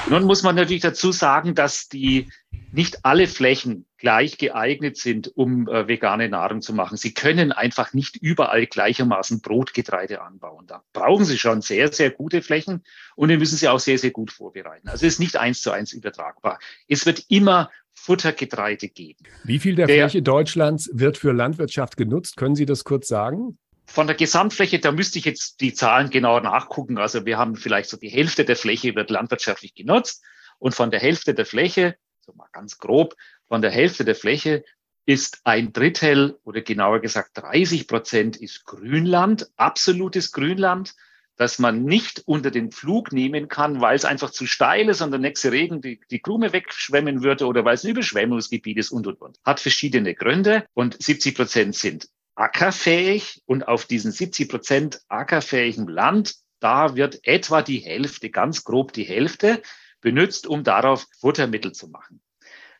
Nun 0.09 0.23
muss 0.23 0.43
man 0.43 0.55
natürlich 0.55 0.81
dazu 0.81 1.11
sagen, 1.11 1.53
dass 1.53 1.89
die 1.89 2.31
nicht 2.71 3.05
alle 3.05 3.27
Flächen 3.27 3.85
gleich 3.97 4.37
geeignet 4.37 4.97
sind, 4.97 5.35
um 5.35 5.67
äh, 5.67 5.87
vegane 5.87 6.29
Nahrung 6.29 6.61
zu 6.61 6.73
machen. 6.73 6.97
Sie 6.97 7.13
können 7.13 7.51
einfach 7.51 7.93
nicht 7.93 8.15
überall 8.17 8.65
gleichermaßen 8.65 9.41
Brotgetreide 9.41 10.21
anbauen. 10.21 10.65
Da 10.67 10.83
brauchen 10.93 11.25
Sie 11.25 11.37
schon 11.37 11.61
sehr, 11.61 11.91
sehr 11.91 12.11
gute 12.11 12.41
Flächen 12.41 12.83
und 13.15 13.29
die 13.29 13.37
müssen 13.37 13.57
Sie 13.57 13.67
auch 13.67 13.79
sehr, 13.79 13.97
sehr 13.97 14.11
gut 14.11 14.31
vorbereiten. 14.31 14.87
Also 14.87 15.05
es 15.05 15.13
ist 15.13 15.19
nicht 15.19 15.37
eins 15.37 15.61
zu 15.61 15.71
eins 15.71 15.93
übertragbar. 15.93 16.59
Es 16.87 17.05
wird 17.05 17.25
immer 17.29 17.69
Futtergetreide 17.93 18.87
geben. 18.87 19.25
Wie 19.43 19.59
viel 19.59 19.75
der, 19.75 19.87
der 19.87 20.09
Fläche 20.09 20.21
Deutschlands 20.21 20.89
wird 20.93 21.17
für 21.17 21.33
Landwirtschaft 21.33 21.97
genutzt? 21.97 22.37
Können 22.37 22.55
Sie 22.55 22.65
das 22.65 22.83
kurz 22.83 23.07
sagen? 23.07 23.57
Von 23.85 24.07
der 24.07 24.15
Gesamtfläche, 24.15 24.79
da 24.79 24.91
müsste 24.91 25.19
ich 25.19 25.25
jetzt 25.25 25.61
die 25.61 25.73
Zahlen 25.73 26.09
genauer 26.09 26.41
nachgucken. 26.41 26.97
Also 26.97 27.25
wir 27.25 27.37
haben 27.37 27.55
vielleicht 27.55 27.89
so 27.89 27.97
die 27.97 28.09
Hälfte 28.09 28.45
der 28.45 28.55
Fläche 28.55 28.95
wird 28.95 29.09
landwirtschaftlich 29.09 29.73
genutzt 29.73 30.23
und 30.59 30.75
von 30.75 30.91
der 30.91 30.99
Hälfte 30.99 31.33
der 31.33 31.45
Fläche, 31.45 31.95
so 32.29 32.37
mal 32.37 32.49
ganz 32.51 32.77
grob, 32.77 33.15
von 33.47 33.61
der 33.61 33.71
Hälfte 33.71 34.05
der 34.05 34.15
Fläche 34.15 34.63
ist 35.05 35.41
ein 35.43 35.73
Drittel 35.73 36.37
oder 36.43 36.61
genauer 36.61 36.99
gesagt 36.99 37.31
30 37.33 37.87
Prozent 37.87 38.37
ist 38.37 38.65
Grünland, 38.65 39.49
absolutes 39.55 40.31
Grünland, 40.31 40.95
das 41.35 41.57
man 41.57 41.85
nicht 41.85 42.21
unter 42.25 42.51
den 42.51 42.71
Flug 42.71 43.11
nehmen 43.11 43.47
kann, 43.47 43.81
weil 43.81 43.95
es 43.95 44.05
einfach 44.05 44.29
zu 44.29 44.45
steil 44.45 44.89
ist 44.89 45.01
und 45.01 45.11
der 45.11 45.19
nächste 45.19 45.51
Regen 45.51 45.81
die, 45.81 45.99
die 46.11 46.19
Krume 46.19 46.53
wegschwemmen 46.53 47.23
würde 47.23 47.47
oder 47.47 47.65
weil 47.65 47.75
es 47.75 47.83
ein 47.83 47.91
Überschwemmungsgebiet 47.91 48.77
ist 48.77 48.91
und, 48.91 49.07
und, 49.07 49.21
und. 49.21 49.39
Hat 49.43 49.59
verschiedene 49.59 50.13
Gründe 50.13 50.65
und 50.73 51.01
70 51.01 51.35
Prozent 51.35 51.75
sind 51.75 52.09
ackerfähig 52.35 53.41
und 53.45 53.67
auf 53.67 53.85
diesen 53.85 54.11
70 54.11 54.49
Prozent 54.49 55.01
ackerfähigen 55.07 55.87
Land, 55.87 56.35
da 56.59 56.95
wird 56.95 57.21
etwa 57.23 57.61
die 57.61 57.79
Hälfte, 57.79 58.29
ganz 58.29 58.63
grob 58.63 58.93
die 58.93 59.05
Hälfte, 59.05 59.61
benutzt, 60.01 60.47
um 60.47 60.63
darauf 60.63 61.07
Futtermittel 61.19 61.71
zu 61.71 61.87
machen. 61.87 62.21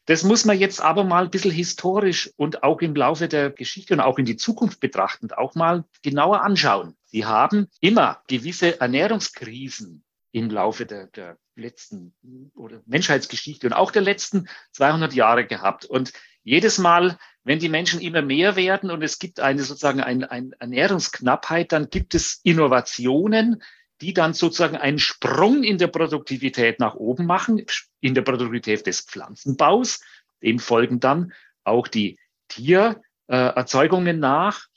Das 0.05 0.23
muss 0.23 0.43
man 0.43 0.57
jetzt 0.57 0.81
aber 0.81 1.03
mal 1.03 1.25
ein 1.25 1.29
bisschen 1.29 1.51
historisch 1.51 2.31
und 2.35 2.63
auch 2.63 2.81
im 2.81 2.95
Laufe 2.95 3.27
der 3.27 3.51
Geschichte 3.51 3.93
und 3.93 3.99
auch 3.99 4.17
in 4.17 4.25
die 4.25 4.37
Zukunft 4.37 4.79
betrachtend 4.79 5.37
auch 5.37 5.53
mal 5.53 5.83
genauer 6.01 6.41
anschauen. 6.41 6.95
Sie 7.05 7.25
haben 7.25 7.67
immer 7.79 8.21
gewisse 8.27 8.81
Ernährungskrisen 8.81 10.03
im 10.31 10.49
Laufe 10.49 10.85
der, 10.85 11.07
der 11.07 11.37
letzten 11.55 12.13
oder 12.55 12.81
Menschheitsgeschichte 12.85 13.67
und 13.67 13.73
auch 13.73 13.91
der 13.91 14.01
letzten 14.01 14.47
200 14.71 15.13
Jahre 15.13 15.45
gehabt. 15.45 15.85
Und 15.85 16.13
jedes 16.43 16.79
Mal, 16.79 17.17
wenn 17.43 17.59
die 17.59 17.69
Menschen 17.69 18.01
immer 18.01 18.21
mehr 18.21 18.55
werden 18.55 18.89
und 18.89 19.03
es 19.03 19.19
gibt 19.19 19.39
eine 19.39 19.61
sozusagen 19.61 20.01
eine, 20.01 20.31
eine 20.31 20.51
Ernährungsknappheit, 20.59 21.71
dann 21.71 21.89
gibt 21.89 22.15
es 22.15 22.39
Innovationen, 22.43 23.61
die 24.01 24.13
dann 24.13 24.33
sozusagen 24.33 24.77
einen 24.77 24.99
Sprung 24.99 25.63
in 25.63 25.77
der 25.77 25.87
Produktivität 25.87 26.79
nach 26.79 26.95
oben 26.95 27.25
machen, 27.25 27.65
in 27.99 28.13
der 28.13 28.21
Produktivität 28.21 28.87
des 28.87 29.01
Pflanzenbaus. 29.01 30.01
Dem 30.41 30.59
folgen 30.59 30.99
dann 30.99 31.33
auch 31.63 31.87
die 31.87 32.17
Tiererzeugungen 32.47 34.19
nach. 34.19 34.67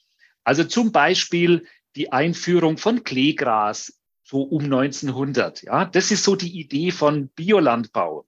Also 0.44 0.64
zum 0.64 0.90
Beispiel 0.90 1.66
die 1.94 2.10
Einführung 2.10 2.78
von 2.78 3.04
Kleegras 3.04 3.98
so 4.24 4.42
um 4.42 4.64
1900. 4.64 5.62
Ja, 5.62 5.84
das 5.84 6.10
ist 6.10 6.24
so 6.24 6.36
die 6.36 6.58
Idee 6.58 6.90
von 6.90 7.28
Biolandbau. 7.28 8.26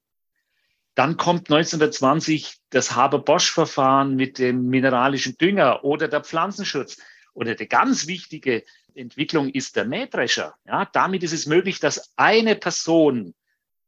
Dann 0.94 1.16
kommt 1.16 1.50
1920 1.50 2.58
das 2.70 2.94
Haber-Bosch-Verfahren 2.94 4.14
mit 4.14 4.38
dem 4.38 4.68
mineralischen 4.68 5.36
Dünger 5.38 5.82
oder 5.82 6.06
der 6.06 6.22
Pflanzenschutz. 6.22 6.98
Oder 7.32 7.56
die 7.56 7.66
ganz 7.66 8.06
wichtige 8.06 8.62
Entwicklung 8.94 9.48
ist 9.48 9.76
der 9.76 9.84
Mähdrescher. 9.84 10.54
Ja, 10.66 10.84
damit 10.92 11.22
ist 11.22 11.32
es 11.32 11.46
möglich, 11.46 11.80
dass 11.80 12.12
eine 12.16 12.54
Person, 12.56 13.34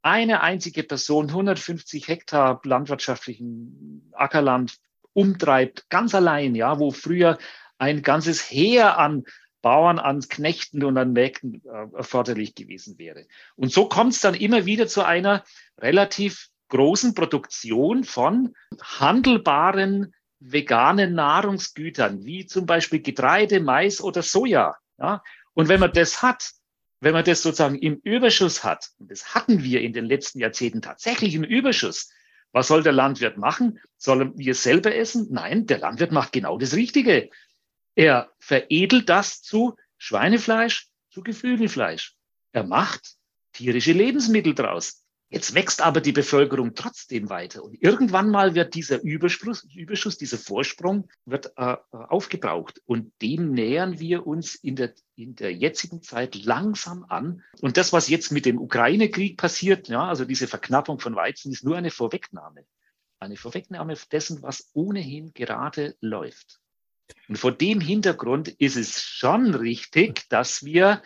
eine 0.02 0.40
einzige 0.42 0.82
Person 0.82 1.28
150 1.28 2.08
Hektar 2.08 2.60
landwirtschaftlichen 2.64 4.10
Ackerland 4.12 4.76
umtreibt, 5.12 5.88
ganz 5.88 6.14
allein, 6.14 6.54
ja, 6.54 6.78
wo 6.78 6.90
früher 6.90 7.38
ein 7.78 8.02
ganzes 8.02 8.50
Heer 8.50 8.98
an 8.98 9.24
Bauern, 9.62 9.98
an 9.98 10.20
Knechten 10.20 10.84
und 10.84 10.96
an 10.96 11.12
Mägden 11.12 11.62
äh, 11.64 11.96
erforderlich 11.96 12.54
gewesen 12.54 12.98
wäre. 12.98 13.26
Und 13.56 13.72
so 13.72 13.88
kommt 13.88 14.12
es 14.12 14.20
dann 14.20 14.34
immer 14.34 14.64
wieder 14.64 14.86
zu 14.86 15.02
einer 15.02 15.42
relativ 15.78 16.50
großen 16.68 17.14
Produktion 17.14 18.04
von 18.04 18.54
handelbaren 18.80 20.14
veganen 20.38 21.14
Nahrungsgütern, 21.14 22.24
wie 22.24 22.46
zum 22.46 22.66
Beispiel 22.66 23.00
Getreide, 23.00 23.60
Mais 23.60 24.00
oder 24.00 24.22
Soja. 24.22 24.76
Ja? 24.98 25.22
Und 25.54 25.68
wenn 25.68 25.80
man 25.80 25.92
das 25.92 26.22
hat, 26.22 26.52
wenn 27.00 27.12
man 27.12 27.24
das 27.24 27.42
sozusagen 27.42 27.78
im 27.78 28.00
Überschuss 28.02 28.64
hat, 28.64 28.90
und 28.98 29.10
das 29.10 29.34
hatten 29.34 29.62
wir 29.62 29.80
in 29.80 29.92
den 29.92 30.04
letzten 30.04 30.40
Jahrzehnten 30.40 30.82
tatsächlich 30.82 31.34
im 31.34 31.44
Überschuss, 31.44 32.10
was 32.52 32.68
soll 32.68 32.82
der 32.82 32.92
Landwirt 32.92 33.36
machen? 33.36 33.80
Sollen 33.98 34.36
wir 34.38 34.54
selber 34.54 34.94
essen? 34.94 35.28
Nein, 35.30 35.66
der 35.66 35.78
Landwirt 35.78 36.12
macht 36.12 36.32
genau 36.32 36.56
das 36.58 36.74
Richtige. 36.74 37.30
Er 37.94 38.30
veredelt 38.38 39.08
das 39.08 39.42
zu 39.42 39.76
Schweinefleisch, 39.98 40.88
zu 41.10 41.22
Geflügelfleisch. 41.22 42.14
Er 42.52 42.64
macht 42.64 43.16
tierische 43.52 43.92
Lebensmittel 43.92 44.54
draus. 44.54 45.05
Jetzt 45.28 45.54
wächst 45.54 45.82
aber 45.82 46.00
die 46.00 46.12
Bevölkerung 46.12 46.74
trotzdem 46.74 47.28
weiter. 47.28 47.64
Und 47.64 47.74
irgendwann 47.82 48.30
mal 48.30 48.54
wird 48.54 48.74
dieser 48.74 49.02
Überschuss, 49.02 49.66
Überschuss 49.74 50.18
dieser 50.18 50.38
Vorsprung 50.38 51.08
wird 51.24 51.52
äh, 51.56 51.76
aufgebraucht. 51.90 52.80
Und 52.86 53.12
dem 53.20 53.50
nähern 53.50 53.98
wir 53.98 54.24
uns 54.26 54.54
in 54.54 54.76
der, 54.76 54.94
in 55.16 55.34
der 55.34 55.52
jetzigen 55.52 56.00
Zeit 56.00 56.36
langsam 56.36 57.04
an. 57.08 57.42
Und 57.60 57.76
das, 57.76 57.92
was 57.92 58.08
jetzt 58.08 58.30
mit 58.30 58.46
dem 58.46 58.60
Ukraine-Krieg 58.60 59.36
passiert, 59.36 59.88
ja, 59.88 60.06
also 60.06 60.24
diese 60.24 60.46
Verknappung 60.46 61.00
von 61.00 61.16
Weizen, 61.16 61.50
ist 61.50 61.64
nur 61.64 61.76
eine 61.76 61.90
Vorwegnahme. 61.90 62.64
Eine 63.18 63.36
Vorwegnahme 63.36 63.96
dessen, 64.12 64.42
was 64.42 64.70
ohnehin 64.74 65.32
gerade 65.34 65.96
läuft. 66.00 66.60
Und 67.28 67.36
vor 67.36 67.50
dem 67.50 67.80
Hintergrund 67.80 68.48
ist 68.48 68.76
es 68.76 69.02
schon 69.02 69.54
richtig, 69.54 70.28
dass 70.28 70.64
wir 70.64 71.02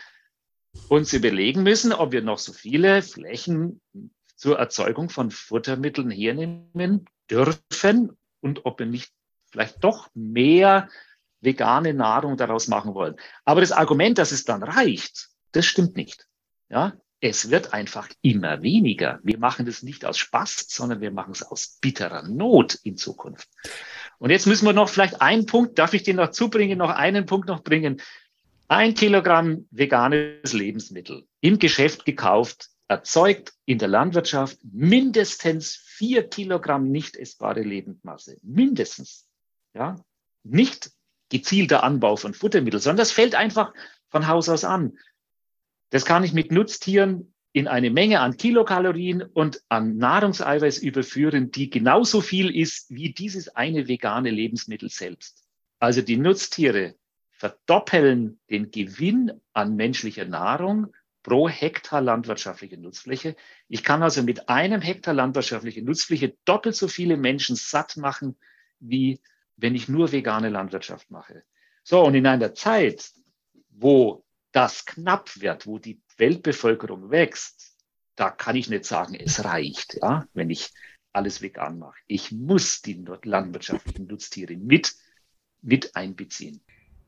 uns 0.88 1.12
überlegen 1.12 1.62
müssen, 1.62 1.92
ob 1.92 2.12
wir 2.12 2.22
noch 2.22 2.38
so 2.38 2.52
viele 2.52 3.02
Flächen 3.02 3.80
zur 4.36 4.58
Erzeugung 4.58 5.08
von 5.10 5.30
Futtermitteln 5.30 6.10
hernehmen 6.10 7.04
dürfen 7.30 8.16
und 8.40 8.64
ob 8.64 8.78
wir 8.78 8.86
nicht 8.86 9.12
vielleicht 9.50 9.82
doch 9.84 10.08
mehr 10.14 10.88
vegane 11.40 11.94
Nahrung 11.94 12.36
daraus 12.36 12.68
machen 12.68 12.94
wollen. 12.94 13.16
Aber 13.44 13.60
das 13.60 13.72
Argument, 13.72 14.18
dass 14.18 14.32
es 14.32 14.44
dann 14.44 14.62
reicht, 14.62 15.30
das 15.52 15.66
stimmt 15.66 15.96
nicht. 15.96 16.26
Ja, 16.68 16.94
es 17.20 17.50
wird 17.50 17.74
einfach 17.74 18.08
immer 18.22 18.62
weniger. 18.62 19.20
Wir 19.22 19.38
machen 19.38 19.66
das 19.66 19.82
nicht 19.82 20.04
aus 20.04 20.18
Spaß, 20.18 20.66
sondern 20.68 21.00
wir 21.00 21.10
machen 21.10 21.32
es 21.32 21.42
aus 21.42 21.78
bitterer 21.80 22.22
Not 22.22 22.78
in 22.82 22.96
Zukunft. 22.96 23.48
Und 24.18 24.30
jetzt 24.30 24.46
müssen 24.46 24.66
wir 24.66 24.72
noch 24.72 24.88
vielleicht 24.88 25.20
einen 25.20 25.46
Punkt, 25.46 25.78
darf 25.78 25.92
ich 25.92 26.02
den 26.02 26.16
noch 26.16 26.30
zubringen, 26.30 26.78
noch 26.78 26.90
einen 26.90 27.26
Punkt 27.26 27.48
noch 27.48 27.62
bringen. 27.62 28.00
Ein 28.72 28.94
Kilogramm 28.94 29.66
veganes 29.72 30.52
Lebensmittel 30.52 31.26
im 31.40 31.58
Geschäft 31.58 32.04
gekauft, 32.04 32.68
erzeugt 32.86 33.52
in 33.64 33.78
der 33.78 33.88
Landwirtschaft 33.88 34.58
mindestens 34.62 35.74
vier 35.74 36.28
Kilogramm 36.28 36.88
nicht 36.88 37.16
essbare 37.16 37.62
Lebendmasse. 37.62 38.36
Mindestens. 38.44 39.26
Ja, 39.74 39.96
nicht 40.44 40.92
gezielter 41.30 41.82
Anbau 41.82 42.14
von 42.14 42.32
Futtermitteln, 42.32 42.80
sondern 42.80 42.98
das 42.98 43.10
fällt 43.10 43.34
einfach 43.34 43.74
von 44.08 44.28
Haus 44.28 44.48
aus 44.48 44.62
an. 44.62 44.96
Das 45.88 46.04
kann 46.04 46.22
ich 46.22 46.32
mit 46.32 46.52
Nutztieren 46.52 47.34
in 47.52 47.66
eine 47.66 47.90
Menge 47.90 48.20
an 48.20 48.36
Kilokalorien 48.36 49.22
und 49.22 49.64
an 49.68 49.96
Nahrungseiweiß 49.96 50.78
überführen, 50.78 51.50
die 51.50 51.70
genauso 51.70 52.20
viel 52.20 52.54
ist 52.54 52.88
wie 52.88 53.12
dieses 53.12 53.48
eine 53.48 53.88
vegane 53.88 54.30
Lebensmittel 54.30 54.90
selbst. 54.90 55.42
Also 55.80 56.02
die 56.02 56.18
Nutztiere 56.18 56.94
verdoppeln 57.40 58.38
den 58.50 58.70
Gewinn 58.70 59.32
an 59.54 59.74
menschlicher 59.74 60.26
Nahrung 60.26 60.92
pro 61.22 61.48
Hektar 61.48 62.02
landwirtschaftliche 62.02 62.76
Nutzfläche. 62.76 63.34
Ich 63.66 63.82
kann 63.82 64.02
also 64.02 64.22
mit 64.22 64.50
einem 64.50 64.82
Hektar 64.82 65.14
landwirtschaftliche 65.14 65.82
Nutzfläche 65.82 66.36
doppelt 66.44 66.76
so 66.76 66.86
viele 66.86 67.16
Menschen 67.16 67.56
satt 67.56 67.96
machen, 67.96 68.36
wie 68.78 69.20
wenn 69.56 69.74
ich 69.74 69.88
nur 69.88 70.12
vegane 70.12 70.50
Landwirtschaft 70.50 71.10
mache. 71.10 71.42
So, 71.82 72.04
und 72.04 72.14
in 72.14 72.26
einer 72.26 72.52
Zeit, 72.52 73.10
wo 73.70 74.22
das 74.52 74.84
knapp 74.84 75.40
wird, 75.40 75.66
wo 75.66 75.78
die 75.78 75.98
Weltbevölkerung 76.18 77.10
wächst, 77.10 77.74
da 78.16 78.28
kann 78.28 78.54
ich 78.54 78.68
nicht 78.68 78.84
sagen, 78.84 79.14
es 79.14 79.46
reicht, 79.46 79.98
ja, 80.02 80.26
wenn 80.34 80.50
ich 80.50 80.72
alles 81.14 81.40
vegan 81.40 81.78
mache. 81.78 81.98
Ich 82.06 82.32
muss 82.32 82.82
die 82.82 83.02
landwirtschaftlichen 83.22 84.08
Nutztiere 84.08 84.58
mit, 84.58 84.94
mit 85.62 85.96
einbeziehen. 85.96 86.60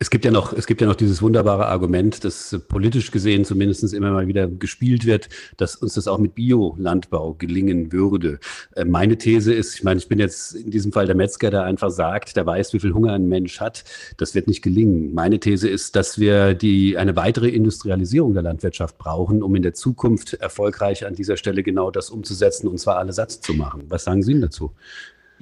Es 0.03 0.11
gibt 0.11 0.25
ja 0.25 0.33
noch, 0.33 0.53
es 0.53 0.67
gibt 0.67 0.81
ja 0.81 0.89
noch 0.89 0.97
dieses 0.97 1.23
wunderbare 1.23 1.67
Argument, 1.67 2.25
das 2.25 2.59
politisch 2.67 3.13
gesehen 3.13 3.45
zumindest 3.45 3.95
immer 3.95 4.11
mal 4.11 4.27
wieder 4.27 4.49
gespielt 4.49 5.07
wird, 5.07 5.29
dass 5.59 5.77
uns 5.77 5.95
das 5.95 6.09
auch 6.09 6.19
mit 6.19 6.35
Biolandbau 6.35 7.35
gelingen 7.35 7.93
würde. 7.93 8.41
Äh, 8.75 8.85
meine 8.85 9.17
These 9.17 9.55
ist, 9.55 9.77
ich 9.77 9.85
meine, 9.85 10.01
ich 10.01 10.09
bin 10.09 10.19
jetzt 10.19 10.57
in 10.57 10.73
diesem 10.73 10.91
Fall 10.91 11.07
der 11.07 11.15
Metzger, 11.15 11.53
der 11.53 11.63
einfach 11.63 11.93
sagt, 11.93 12.35
der 12.35 12.45
weiß, 12.45 12.73
wie 12.73 12.81
viel 12.81 12.95
Hunger 12.95 13.13
ein 13.13 13.29
Mensch 13.29 13.61
hat. 13.61 13.85
Das 14.17 14.35
wird 14.35 14.49
nicht 14.49 14.61
gelingen. 14.61 15.15
Meine 15.15 15.39
These 15.39 15.69
ist, 15.69 15.95
dass 15.95 16.19
wir 16.19 16.55
die, 16.55 16.99
eine 16.99 17.15
weitere 17.15 17.51
Industrialisierung 17.51 18.35
der 18.35 18.43
Landwirtschaft 18.43 18.99
brauchen, 18.99 19.41
um 19.41 19.55
in 19.55 19.63
der 19.63 19.75
Zukunft 19.75 20.35
erfolgreich 20.35 21.07
an 21.07 21.15
dieser 21.15 21.37
Stelle 21.37 21.63
genau 21.63 21.93
das 21.93 22.11
umzusetzen 22.11 22.67
und 22.67 22.79
zwar 22.79 22.97
alle 22.97 23.13
Satz 23.13 23.41
zu 23.41 23.55
machen. 23.55 23.85
Was 23.89 24.03
sagen 24.03 24.25
Sie 24.25 24.41
dazu? 24.41 24.73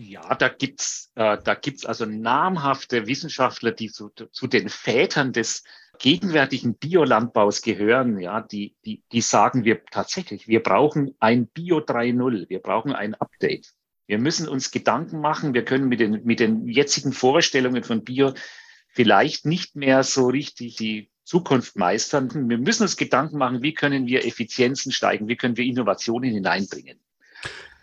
Ja, 0.03 0.35
da 0.35 0.49
gibt's, 0.49 1.13
äh, 1.15 1.37
da 1.45 1.55
gibt's 1.55 1.85
also 1.85 2.07
namhafte 2.07 3.07
Wissenschaftler, 3.07 3.73
die 3.73 3.91
zu, 3.91 4.09
zu 4.09 4.47
den 4.47 4.71
Vätern 4.71 5.33
des 5.35 5.63
gegenwärtigen 5.99 6.75
Biolandbaus 6.75 7.61
gehören, 7.61 8.19
ja, 8.19 8.41
die, 8.41 8.75
die, 8.87 9.03
die 9.13 9.21
sagen 9.21 9.65
wir 9.65 9.85
tatsächlich, 9.85 10.49
wir 10.49 10.63
brauchen 10.63 11.15
ein 11.21 11.49
Bio 11.49 11.79
3.0, 11.79 12.49
wir 12.49 12.61
brauchen 12.61 12.95
ein 12.95 13.15
Update. 13.15 13.75
Wir 14.07 14.19
müssen 14.19 14.49
uns 14.49 14.71
Gedanken 14.71 15.21
machen, 15.21 15.53
wir 15.53 15.67
können 15.67 15.89
mit 15.89 16.01
den, 16.01 16.25
mit 16.25 16.41
den 16.41 16.67
jetzigen 16.67 17.13
Vorstellungen 17.13 17.85
von 17.85 18.03
Bio 18.03 18.33
vielleicht 18.89 19.45
nicht 19.45 19.77
mehr 19.77 20.03
so 20.03 20.29
richtig 20.29 20.77
die 20.77 21.11
Zukunft 21.25 21.77
meistern. 21.77 22.49
Wir 22.49 22.59
müssen 22.59 22.85
uns 22.85 22.97
Gedanken 22.97 23.37
machen, 23.37 23.63
wie 23.63 23.75
können 23.75 24.07
wir 24.07 24.25
Effizienzen 24.25 24.93
steigen, 24.93 25.29
wie 25.29 25.37
können 25.37 25.59
wir 25.59 25.65
Innovationen 25.67 26.33
hineinbringen. 26.33 26.99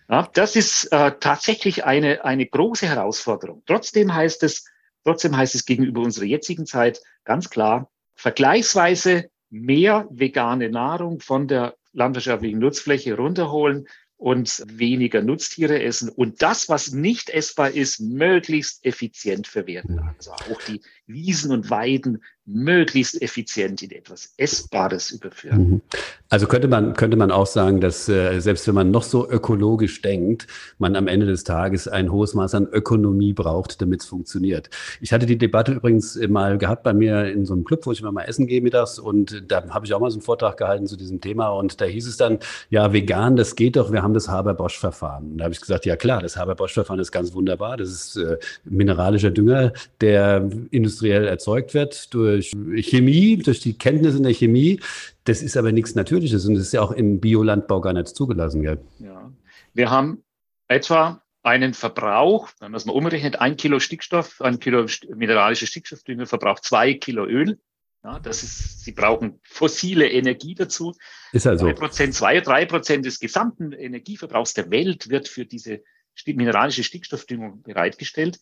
Ja, 0.09 0.29
das 0.33 0.55
ist 0.55 0.85
äh, 0.91 1.13
tatsächlich 1.19 1.83
eine, 1.83 2.23
eine 2.23 2.45
große 2.45 2.87
Herausforderung. 2.87 3.63
Trotzdem 3.65 4.13
heißt 4.13 4.43
es, 4.43 4.65
trotzdem 5.03 5.35
heißt 5.35 5.55
es 5.55 5.65
gegenüber 5.65 6.01
unserer 6.01 6.25
jetzigen 6.25 6.65
Zeit 6.65 7.01
ganz 7.25 7.49
klar, 7.49 7.91
vergleichsweise 8.15 9.29
mehr 9.49 10.07
vegane 10.09 10.69
Nahrung 10.69 11.19
von 11.19 11.47
der 11.47 11.75
landwirtschaftlichen 11.91 12.59
Nutzfläche 12.59 13.15
runterholen 13.15 13.87
und 14.17 14.63
weniger 14.67 15.21
Nutztiere 15.21 15.81
essen 15.83 16.09
und 16.09 16.41
das, 16.41 16.69
was 16.69 16.91
nicht 16.91 17.29
essbar 17.29 17.71
ist, 17.71 17.99
möglichst 17.99 18.83
effizient 18.83 19.45
verwerten. 19.45 19.99
Also 20.17 20.31
auch 20.31 20.61
die 20.67 20.81
Wiesen 21.05 21.51
und 21.51 21.69
Weiden 21.69 22.23
möglichst 22.47 23.21
effizient 23.21 23.83
in 23.83 23.91
etwas 23.91 24.33
Essbares 24.37 25.11
überführen. 25.11 25.69
Mhm. 25.69 25.81
Also 26.29 26.47
könnte 26.47 26.69
man, 26.69 26.93
könnte 26.93 27.17
man 27.17 27.29
auch 27.29 27.45
sagen, 27.45 27.81
dass 27.81 28.07
äh, 28.07 28.39
selbst 28.39 28.67
wenn 28.67 28.75
man 28.75 28.89
noch 28.89 29.03
so 29.03 29.29
ökologisch 29.29 30.01
denkt, 30.01 30.47
man 30.77 30.95
am 30.95 31.07
Ende 31.07 31.25
des 31.25 31.43
Tages 31.43 31.89
ein 31.89 32.09
hohes 32.09 32.33
Maß 32.33 32.55
an 32.55 32.67
Ökonomie 32.71 33.33
braucht, 33.33 33.81
damit 33.81 34.01
es 34.01 34.07
funktioniert. 34.07 34.69
Ich 35.01 35.11
hatte 35.11 35.25
die 35.25 35.37
Debatte 35.37 35.73
übrigens 35.73 36.17
mal 36.29 36.57
gehabt 36.57 36.83
bei 36.83 36.93
mir 36.93 37.25
in 37.25 37.45
so 37.45 37.53
einem 37.53 37.65
Club, 37.65 37.85
wo 37.85 37.91
ich 37.91 37.99
immer 37.99 38.13
mal 38.13 38.23
essen 38.23 38.47
gehe 38.47 38.61
mittags 38.61 38.97
und 38.97 39.43
da 39.49 39.69
habe 39.69 39.85
ich 39.85 39.93
auch 39.93 39.99
mal 39.99 40.09
so 40.09 40.15
einen 40.15 40.23
Vortrag 40.23 40.55
gehalten 40.55 40.87
zu 40.87 40.95
diesem 40.95 41.19
Thema 41.19 41.49
und 41.49 41.81
da 41.81 41.85
hieß 41.85 42.07
es 42.07 42.15
dann, 42.15 42.39
ja, 42.69 42.93
vegan, 42.93 43.35
das 43.35 43.57
geht 43.57 43.75
doch, 43.75 43.91
wir 43.91 44.03
haben 44.03 44.13
das 44.13 44.29
Haber-Bosch-Verfahren. 44.29 45.37
Da 45.37 45.45
habe 45.45 45.53
ich 45.53 45.59
gesagt, 45.59 45.85
ja 45.85 45.97
klar, 45.97 46.21
das 46.21 46.37
Haber-Bosch-Verfahren 46.37 46.99
ist 46.99 47.11
ganz 47.11 47.33
wunderbar, 47.33 47.75
das 47.75 47.89
ist 47.89 48.15
äh, 48.15 48.37
mineralischer 48.63 49.31
Dünger, 49.31 49.73
der 49.99 50.49
industriell 50.71 51.27
erzeugt 51.27 51.73
wird 51.73 52.13
durch 52.13 52.36
Chemie, 52.41 53.37
durch 53.37 53.59
die 53.59 53.77
Kenntnis 53.77 54.15
in 54.15 54.23
der 54.23 54.33
Chemie. 54.33 54.79
Das 55.23 55.41
ist 55.41 55.57
aber 55.57 55.71
nichts 55.71 55.95
Natürliches 55.95 56.45
und 56.45 56.55
das 56.55 56.63
ist 56.63 56.73
ja 56.73 56.81
auch 56.81 56.91
im 56.91 57.19
Biolandbau 57.19 57.81
gar 57.81 57.93
nicht 57.93 58.07
zugelassen. 58.09 58.61
Gell? 58.61 58.79
Ja. 58.99 59.31
Wir 59.73 59.89
haben 59.89 60.23
etwa 60.67 61.21
einen 61.43 61.73
Verbrauch, 61.73 62.49
wenn 62.59 62.71
man 62.71 62.77
es 62.77 62.85
mal 62.85 62.93
umrechnet, 62.93 63.39
ein 63.39 63.55
Kilo 63.55 63.79
Stickstoff, 63.79 64.41
ein 64.41 64.59
Kilo 64.59 64.85
mineralische 65.15 65.65
Stickstoffdünger 65.65 66.25
verbraucht 66.25 66.63
zwei 66.63 66.93
Kilo 66.93 67.25
Öl. 67.25 67.57
Ja, 68.03 68.19
das 68.19 68.43
ist, 68.43 68.83
sie 68.83 68.91
brauchen 68.91 69.39
fossile 69.43 70.09
Energie 70.09 70.55
dazu. 70.55 70.93
Ist 71.31 71.47
also. 71.47 71.65
Zwei 71.65 71.73
Prozent, 71.73 72.13
zwei, 72.13 72.41
drei 72.41 72.65
Prozent 72.65 73.05
des 73.05 73.19
gesamten 73.19 73.71
Energieverbrauchs 73.71 74.53
der 74.53 74.69
Welt 74.71 75.09
wird 75.09 75.27
für 75.27 75.45
diese 75.45 75.81
mineralische 76.25 76.83
Stickstoffdüngung 76.83 77.63
bereitgestellt. 77.63 78.39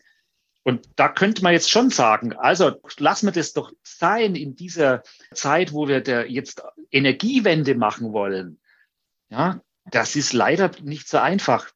Und 0.67 0.89
da 0.95 1.10
könnte 1.10 1.43
man 1.43 1.54
jetzt 1.54 1.69
schon 1.69 1.91
sagen, 1.91 2.34
also 2.34 2.71
lassen 2.97 3.28
wir 3.28 3.34
das 3.34 3.54
doch 3.54 3.71
sein 3.84 4.34
in 4.34 4.56
dieser 4.56 5.04
Zeit, 5.32 5.73
wo 5.73 5.88
wir 5.88 6.01
der 6.01 6.32
jetzt 6.32 6.63
Energiewende 6.89 7.75
machen 7.75 8.13
wollen. 8.13 8.60
Ja, 9.30 9.62
das 9.91 10.15
ist 10.15 10.34
leider 10.34 10.71
nicht 10.82 11.08
so 11.08 11.19
einfach. 11.19 11.69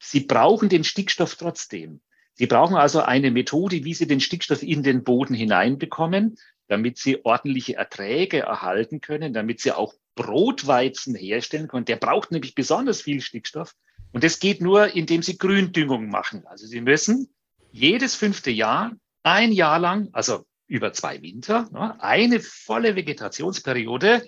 Sie 0.00 0.18
brauchen 0.20 0.68
den 0.68 0.82
Stickstoff 0.82 1.36
trotzdem. 1.36 2.00
Sie 2.34 2.48
brauchen 2.48 2.74
also 2.74 3.00
eine 3.00 3.30
Methode, 3.30 3.84
wie 3.84 3.94
Sie 3.94 4.08
den 4.08 4.20
Stickstoff 4.20 4.64
in 4.64 4.82
den 4.82 5.04
Boden 5.04 5.34
hineinbekommen, 5.34 6.36
damit 6.66 6.98
Sie 6.98 7.24
ordentliche 7.24 7.76
Erträge 7.76 8.40
erhalten 8.40 9.00
können, 9.00 9.34
damit 9.34 9.60
Sie 9.60 9.70
auch 9.70 9.94
Brotweizen 10.16 11.14
herstellen 11.14 11.68
können. 11.68 11.84
Der 11.84 11.94
braucht 11.94 12.32
nämlich 12.32 12.56
besonders 12.56 13.02
viel 13.02 13.20
Stickstoff. 13.20 13.76
Und 14.10 14.24
das 14.24 14.40
geht 14.40 14.60
nur, 14.60 14.96
indem 14.96 15.22
Sie 15.22 15.38
Gründüngung 15.38 16.08
machen. 16.08 16.44
Also 16.48 16.66
Sie 16.66 16.80
müssen 16.80 17.28
jedes 17.70 18.14
fünfte 18.14 18.50
Jahr, 18.50 18.92
ein 19.22 19.52
Jahr 19.52 19.78
lang, 19.78 20.08
also 20.12 20.46
über 20.66 20.92
zwei 20.92 21.22
Winter, 21.22 21.68
ne, 21.72 22.00
eine 22.02 22.40
volle 22.40 22.96
Vegetationsperiode, 22.96 24.26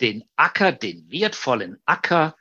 den 0.00 0.24
Acker, 0.36 0.72
den 0.72 1.10
wertvollen 1.10 1.78
Acker 1.84 2.36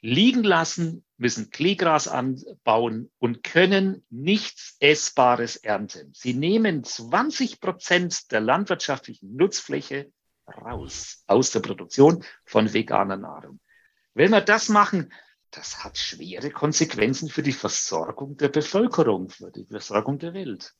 liegen 0.00 0.44
lassen, 0.44 1.04
müssen 1.16 1.50
Kleegras 1.50 2.06
anbauen 2.06 3.10
und 3.18 3.42
können 3.42 4.04
nichts 4.10 4.76
Essbares 4.78 5.56
ernten. 5.56 6.12
Sie 6.14 6.34
nehmen 6.34 6.84
20 6.84 7.60
Prozent 7.60 8.30
der 8.30 8.40
landwirtschaftlichen 8.40 9.34
Nutzfläche 9.34 10.12
raus 10.46 11.24
aus 11.26 11.50
der 11.50 11.60
Produktion 11.60 12.24
von 12.44 12.72
veganer 12.72 13.16
Nahrung. 13.16 13.58
Wenn 14.14 14.30
wir 14.30 14.40
das 14.40 14.68
machen, 14.68 15.12
das 15.50 15.84
hat 15.84 15.98
schwere 15.98 16.50
Konsequenzen 16.50 17.28
für 17.28 17.42
die 17.42 17.52
Versorgung 17.52 18.36
der 18.36 18.48
Bevölkerung, 18.48 19.28
für 19.28 19.50
die 19.50 19.66
Versorgung 19.66 20.18
der 20.18 20.34
Welt. 20.34 20.74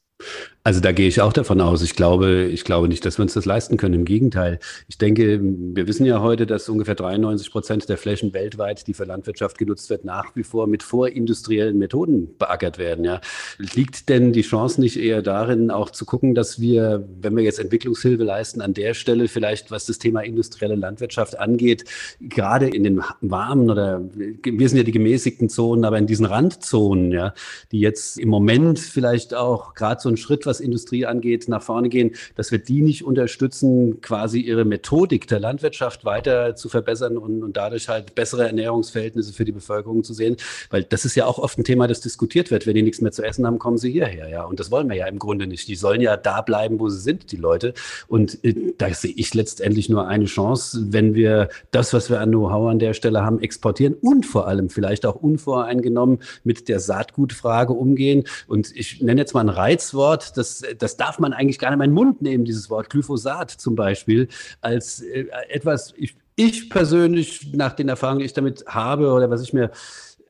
Also 0.68 0.80
da 0.80 0.92
gehe 0.92 1.08
ich 1.08 1.22
auch 1.22 1.32
davon 1.32 1.62
aus. 1.62 1.80
Ich 1.80 1.94
glaube, 1.96 2.42
ich 2.42 2.62
glaube 2.62 2.88
nicht, 2.88 3.02
dass 3.06 3.16
wir 3.18 3.22
uns 3.22 3.32
das 3.32 3.46
leisten 3.46 3.78
können. 3.78 3.94
Im 3.94 4.04
Gegenteil. 4.04 4.58
Ich 4.86 4.98
denke, 4.98 5.40
wir 5.42 5.86
wissen 5.86 6.04
ja 6.04 6.20
heute, 6.20 6.44
dass 6.44 6.68
ungefähr 6.68 6.94
93 6.94 7.50
Prozent 7.50 7.88
der 7.88 7.96
Flächen 7.96 8.34
weltweit, 8.34 8.86
die 8.86 8.92
für 8.92 9.04
Landwirtschaft 9.04 9.56
genutzt 9.56 9.88
wird, 9.88 10.04
nach 10.04 10.36
wie 10.36 10.42
vor 10.42 10.66
mit 10.66 10.82
vorindustriellen 10.82 11.78
Methoden 11.78 12.36
beackert 12.36 12.76
werden. 12.76 13.06
Ja. 13.06 13.22
Liegt 13.56 14.10
denn 14.10 14.34
die 14.34 14.42
Chance 14.42 14.82
nicht 14.82 14.98
eher 14.98 15.22
darin, 15.22 15.70
auch 15.70 15.88
zu 15.88 16.04
gucken, 16.04 16.34
dass 16.34 16.60
wir, 16.60 17.08
wenn 17.18 17.34
wir 17.34 17.44
jetzt 17.44 17.60
Entwicklungshilfe 17.60 18.24
leisten, 18.24 18.60
an 18.60 18.74
der 18.74 18.92
Stelle 18.92 19.28
vielleicht, 19.28 19.70
was 19.70 19.86
das 19.86 19.98
Thema 19.98 20.20
industrielle 20.20 20.74
Landwirtschaft 20.74 21.38
angeht, 21.38 21.84
gerade 22.20 22.68
in 22.68 22.84
den 22.84 23.00
warmen 23.22 23.70
oder 23.70 24.02
wir 24.12 24.68
sind 24.68 24.76
ja 24.76 24.84
die 24.84 24.92
gemäßigten 24.92 25.48
Zonen, 25.48 25.86
aber 25.86 25.96
in 25.96 26.06
diesen 26.06 26.26
Randzonen, 26.26 27.10
ja, 27.10 27.32
die 27.72 27.80
jetzt 27.80 28.18
im 28.18 28.28
Moment 28.28 28.78
vielleicht 28.78 29.32
auch 29.32 29.72
gerade 29.72 30.02
so 30.02 30.07
so 30.08 30.10
einen 30.10 30.16
Schritt, 30.16 30.46
was 30.46 30.60
Industrie 30.60 31.04
angeht, 31.04 31.48
nach 31.48 31.62
vorne 31.62 31.88
gehen, 31.90 32.12
dass 32.34 32.50
wir 32.50 32.58
die 32.58 32.80
nicht 32.80 33.04
unterstützen, 33.04 34.00
quasi 34.00 34.40
ihre 34.40 34.64
Methodik 34.64 35.26
der 35.28 35.38
Landwirtschaft 35.38 36.04
weiter 36.04 36.56
zu 36.56 36.68
verbessern 36.68 37.18
und, 37.18 37.42
und 37.42 37.56
dadurch 37.56 37.88
halt 37.88 38.14
bessere 38.14 38.46
Ernährungsverhältnisse 38.46 39.32
für 39.32 39.44
die 39.44 39.52
Bevölkerung 39.52 40.02
zu 40.04 40.14
sehen. 40.14 40.36
Weil 40.70 40.84
das 40.84 41.04
ist 41.04 41.14
ja 41.14 41.26
auch 41.26 41.38
oft 41.38 41.58
ein 41.58 41.64
Thema, 41.64 41.86
das 41.86 42.00
diskutiert 42.00 42.50
wird. 42.50 42.66
Wenn 42.66 42.74
die 42.74 42.82
nichts 42.82 43.00
mehr 43.00 43.12
zu 43.12 43.22
essen 43.22 43.46
haben, 43.46 43.58
kommen 43.58 43.76
sie 43.76 43.92
hierher. 43.92 44.28
Ja, 44.28 44.44
und 44.44 44.60
das 44.60 44.70
wollen 44.70 44.88
wir 44.88 44.96
ja 44.96 45.06
im 45.06 45.18
Grunde 45.18 45.46
nicht. 45.46 45.68
Die 45.68 45.76
sollen 45.76 46.00
ja 46.00 46.16
da 46.16 46.40
bleiben, 46.40 46.80
wo 46.80 46.88
sie 46.88 47.00
sind, 47.00 47.30
die 47.32 47.36
Leute. 47.36 47.74
Und 48.06 48.42
äh, 48.44 48.72
da 48.78 48.92
sehe 48.94 49.12
ich 49.14 49.34
letztendlich 49.34 49.90
nur 49.90 50.08
eine 50.08 50.24
Chance, 50.24 50.86
wenn 50.90 51.14
wir 51.14 51.50
das, 51.70 51.92
was 51.92 52.08
wir 52.08 52.20
an 52.20 52.30
Know-how 52.30 52.70
an 52.70 52.78
der 52.78 52.94
Stelle 52.94 53.24
haben, 53.24 53.40
exportieren 53.40 53.94
und 53.94 54.24
vor 54.24 54.48
allem 54.48 54.70
vielleicht 54.70 55.04
auch 55.04 55.16
unvoreingenommen 55.16 56.20
mit 56.44 56.68
der 56.68 56.80
Saatgutfrage 56.80 57.74
umgehen. 57.74 58.24
Und 58.46 58.74
ich 58.74 59.02
nenne 59.02 59.20
jetzt 59.20 59.34
mal 59.34 59.40
einen 59.40 59.50
Reiz, 59.50 59.94
Wort, 59.98 60.38
das, 60.38 60.62
das 60.78 60.96
darf 60.96 61.18
man 61.18 61.34
eigentlich 61.34 61.58
gar 61.58 61.68
nicht 61.68 61.74
in 61.74 61.78
meinen 61.80 61.92
Mund 61.92 62.22
nehmen, 62.22 62.46
dieses 62.46 62.70
Wort 62.70 62.88
Glyphosat 62.88 63.50
zum 63.50 63.76
Beispiel, 63.76 64.28
als 64.62 65.02
äh, 65.02 65.26
etwas, 65.50 65.92
ich, 65.98 66.16
ich 66.36 66.70
persönlich, 66.70 67.52
nach 67.52 67.74
den 67.74 67.90
Erfahrungen, 67.90 68.20
die 68.20 68.24
ich 68.24 68.32
damit 68.32 68.64
habe 68.66 69.12
oder 69.12 69.28
was 69.28 69.42
ich 69.42 69.52
mir 69.52 69.70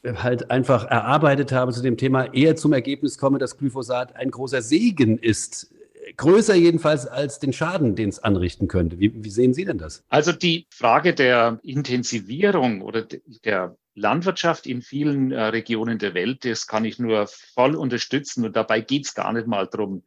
halt 0.04 0.50
einfach 0.50 0.84
erarbeitet 0.84 1.52
habe 1.52 1.72
zu 1.72 1.82
dem 1.82 1.96
Thema, 1.96 2.32
eher 2.34 2.56
zum 2.56 2.72
Ergebnis 2.72 3.18
komme, 3.18 3.38
dass 3.38 3.58
Glyphosat 3.58 4.16
ein 4.16 4.30
großer 4.30 4.62
Segen 4.62 5.18
ist. 5.18 5.72
Größer 6.16 6.54
jedenfalls 6.54 7.06
als 7.06 7.38
den 7.38 7.52
Schaden, 7.52 7.94
den 7.94 8.08
es 8.08 8.18
anrichten 8.18 8.66
könnte. 8.66 8.98
Wie, 8.98 9.12
wie 9.22 9.30
sehen 9.30 9.52
Sie 9.52 9.66
denn 9.66 9.76
das? 9.76 10.04
Also 10.08 10.32
die 10.32 10.66
Frage 10.70 11.14
der 11.14 11.60
Intensivierung 11.62 12.80
oder 12.80 13.06
der 13.44 13.76
Landwirtschaft 13.98 14.66
in 14.66 14.82
vielen 14.82 15.32
äh, 15.32 15.42
Regionen 15.44 15.98
der 15.98 16.14
Welt, 16.14 16.44
das 16.44 16.66
kann 16.66 16.84
ich 16.84 16.98
nur 16.98 17.26
voll 17.26 17.74
unterstützen. 17.74 18.44
Und 18.44 18.56
dabei 18.56 18.80
geht 18.80 19.06
es 19.06 19.14
gar 19.14 19.32
nicht 19.32 19.46
mal 19.46 19.66
darum, 19.66 20.02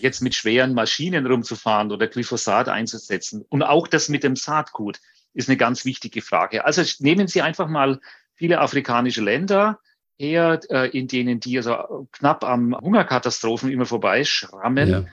jetzt 0.00 0.20
mit 0.20 0.34
schweren 0.34 0.74
Maschinen 0.74 1.26
rumzufahren 1.26 1.90
oder 1.90 2.06
Glyphosat 2.06 2.68
einzusetzen. 2.68 3.44
Und 3.48 3.62
auch 3.62 3.88
das 3.88 4.08
mit 4.08 4.24
dem 4.24 4.36
Saatgut 4.36 5.00
ist 5.34 5.48
eine 5.48 5.56
ganz 5.56 5.84
wichtige 5.84 6.22
Frage. 6.22 6.64
Also 6.64 6.82
nehmen 6.98 7.26
Sie 7.26 7.42
einfach 7.42 7.68
mal 7.68 8.00
viele 8.34 8.60
afrikanische 8.60 9.22
Länder 9.22 9.80
her, 10.18 10.60
äh, 10.70 10.90
in 10.96 11.08
denen 11.08 11.40
die 11.40 11.56
also 11.56 12.08
knapp 12.12 12.44
am 12.44 12.76
Hungerkatastrophen 12.76 13.70
immer 13.70 13.86
vorbeischrammen. 13.86 14.88
Ja. 14.88 15.04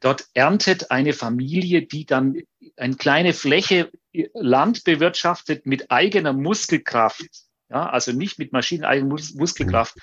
Dort 0.00 0.26
erntet 0.34 0.90
eine 0.90 1.12
Familie, 1.12 1.82
die 1.82 2.06
dann 2.06 2.42
eine 2.76 2.96
kleine 2.96 3.32
Fläche 3.32 3.90
Land 4.34 4.84
bewirtschaftet 4.84 5.66
mit 5.66 5.90
eigener 5.90 6.32
Muskelkraft 6.32 7.45
ja, 7.68 7.88
also 7.88 8.12
nicht 8.12 8.38
mit 8.38 8.52
maschineneigener 8.52 9.08
Mus 9.08 9.34
Muskelkraft, 9.34 9.96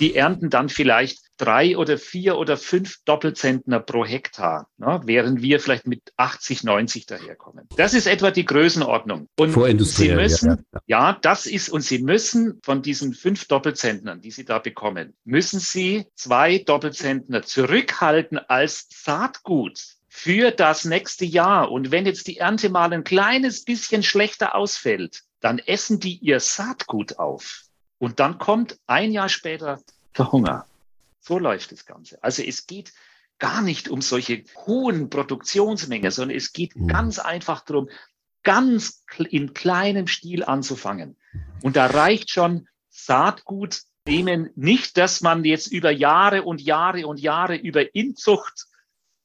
die 0.00 0.14
ernten 0.14 0.50
dann 0.50 0.68
vielleicht 0.68 1.20
drei 1.38 1.76
oder 1.76 1.96
vier 1.96 2.36
oder 2.36 2.56
fünf 2.56 2.98
Doppelzentner 3.04 3.80
pro 3.80 4.04
Hektar, 4.04 4.68
ja, 4.78 5.00
während 5.06 5.40
wir 5.40 5.60
vielleicht 5.60 5.86
mit 5.86 6.12
80, 6.16 6.64
90 6.64 7.06
daherkommen. 7.06 7.66
Das 7.76 7.94
ist 7.94 8.06
etwa 8.06 8.30
die 8.30 8.44
Größenordnung. 8.44 9.28
Und 9.38 9.52
Sie 9.86 10.12
müssen, 10.12 10.48
ja, 10.50 10.56
ja. 10.72 10.80
ja, 10.86 11.18
das 11.22 11.46
ist, 11.46 11.70
und 11.70 11.82
Sie 11.82 12.00
müssen 12.00 12.60
von 12.62 12.82
diesen 12.82 13.14
fünf 13.14 13.46
Doppelzentnern, 13.46 14.20
die 14.20 14.30
Sie 14.30 14.44
da 14.44 14.58
bekommen, 14.58 15.14
müssen 15.24 15.60
Sie 15.60 16.06
zwei 16.14 16.58
Doppelzentner 16.58 17.42
zurückhalten 17.42 18.38
als 18.38 18.88
Saatgut 18.90 19.98
für 20.08 20.50
das 20.50 20.84
nächste 20.84 21.24
Jahr. 21.24 21.70
Und 21.70 21.92
wenn 21.92 22.04
jetzt 22.04 22.26
die 22.26 22.38
Ernte 22.38 22.70
mal 22.70 22.92
ein 22.92 23.04
kleines 23.04 23.64
bisschen 23.64 24.02
schlechter 24.02 24.56
ausfällt, 24.56 25.22
dann 25.40 25.58
essen 25.58 26.00
die 26.00 26.16
ihr 26.16 26.40
Saatgut 26.40 27.18
auf. 27.18 27.64
Und 27.98 28.20
dann 28.20 28.38
kommt 28.38 28.78
ein 28.86 29.12
Jahr 29.12 29.28
später 29.28 29.80
der 30.16 30.32
Hunger. 30.32 30.66
So 31.20 31.38
läuft 31.38 31.72
das 31.72 31.84
Ganze. 31.84 32.22
Also 32.22 32.42
es 32.42 32.66
geht 32.66 32.92
gar 33.38 33.62
nicht 33.62 33.88
um 33.88 34.00
solche 34.00 34.44
hohen 34.66 35.10
Produktionsmengen, 35.10 36.10
sondern 36.10 36.36
es 36.36 36.52
geht 36.52 36.76
mhm. 36.76 36.88
ganz 36.88 37.18
einfach 37.18 37.64
darum, 37.64 37.88
ganz 38.42 39.04
in 39.28 39.54
kleinem 39.54 40.06
Stil 40.06 40.44
anzufangen. 40.44 41.16
Und 41.62 41.76
da 41.76 41.86
reicht 41.86 42.30
schon 42.30 42.68
Saatgut 42.88 43.82
nehmen, 44.06 44.50
nicht, 44.56 44.96
dass 44.96 45.20
man 45.20 45.44
jetzt 45.44 45.66
über 45.68 45.90
Jahre 45.90 46.42
und 46.42 46.60
Jahre 46.60 47.06
und 47.06 47.20
Jahre 47.20 47.56
über 47.56 47.94
Inzucht 47.94 48.66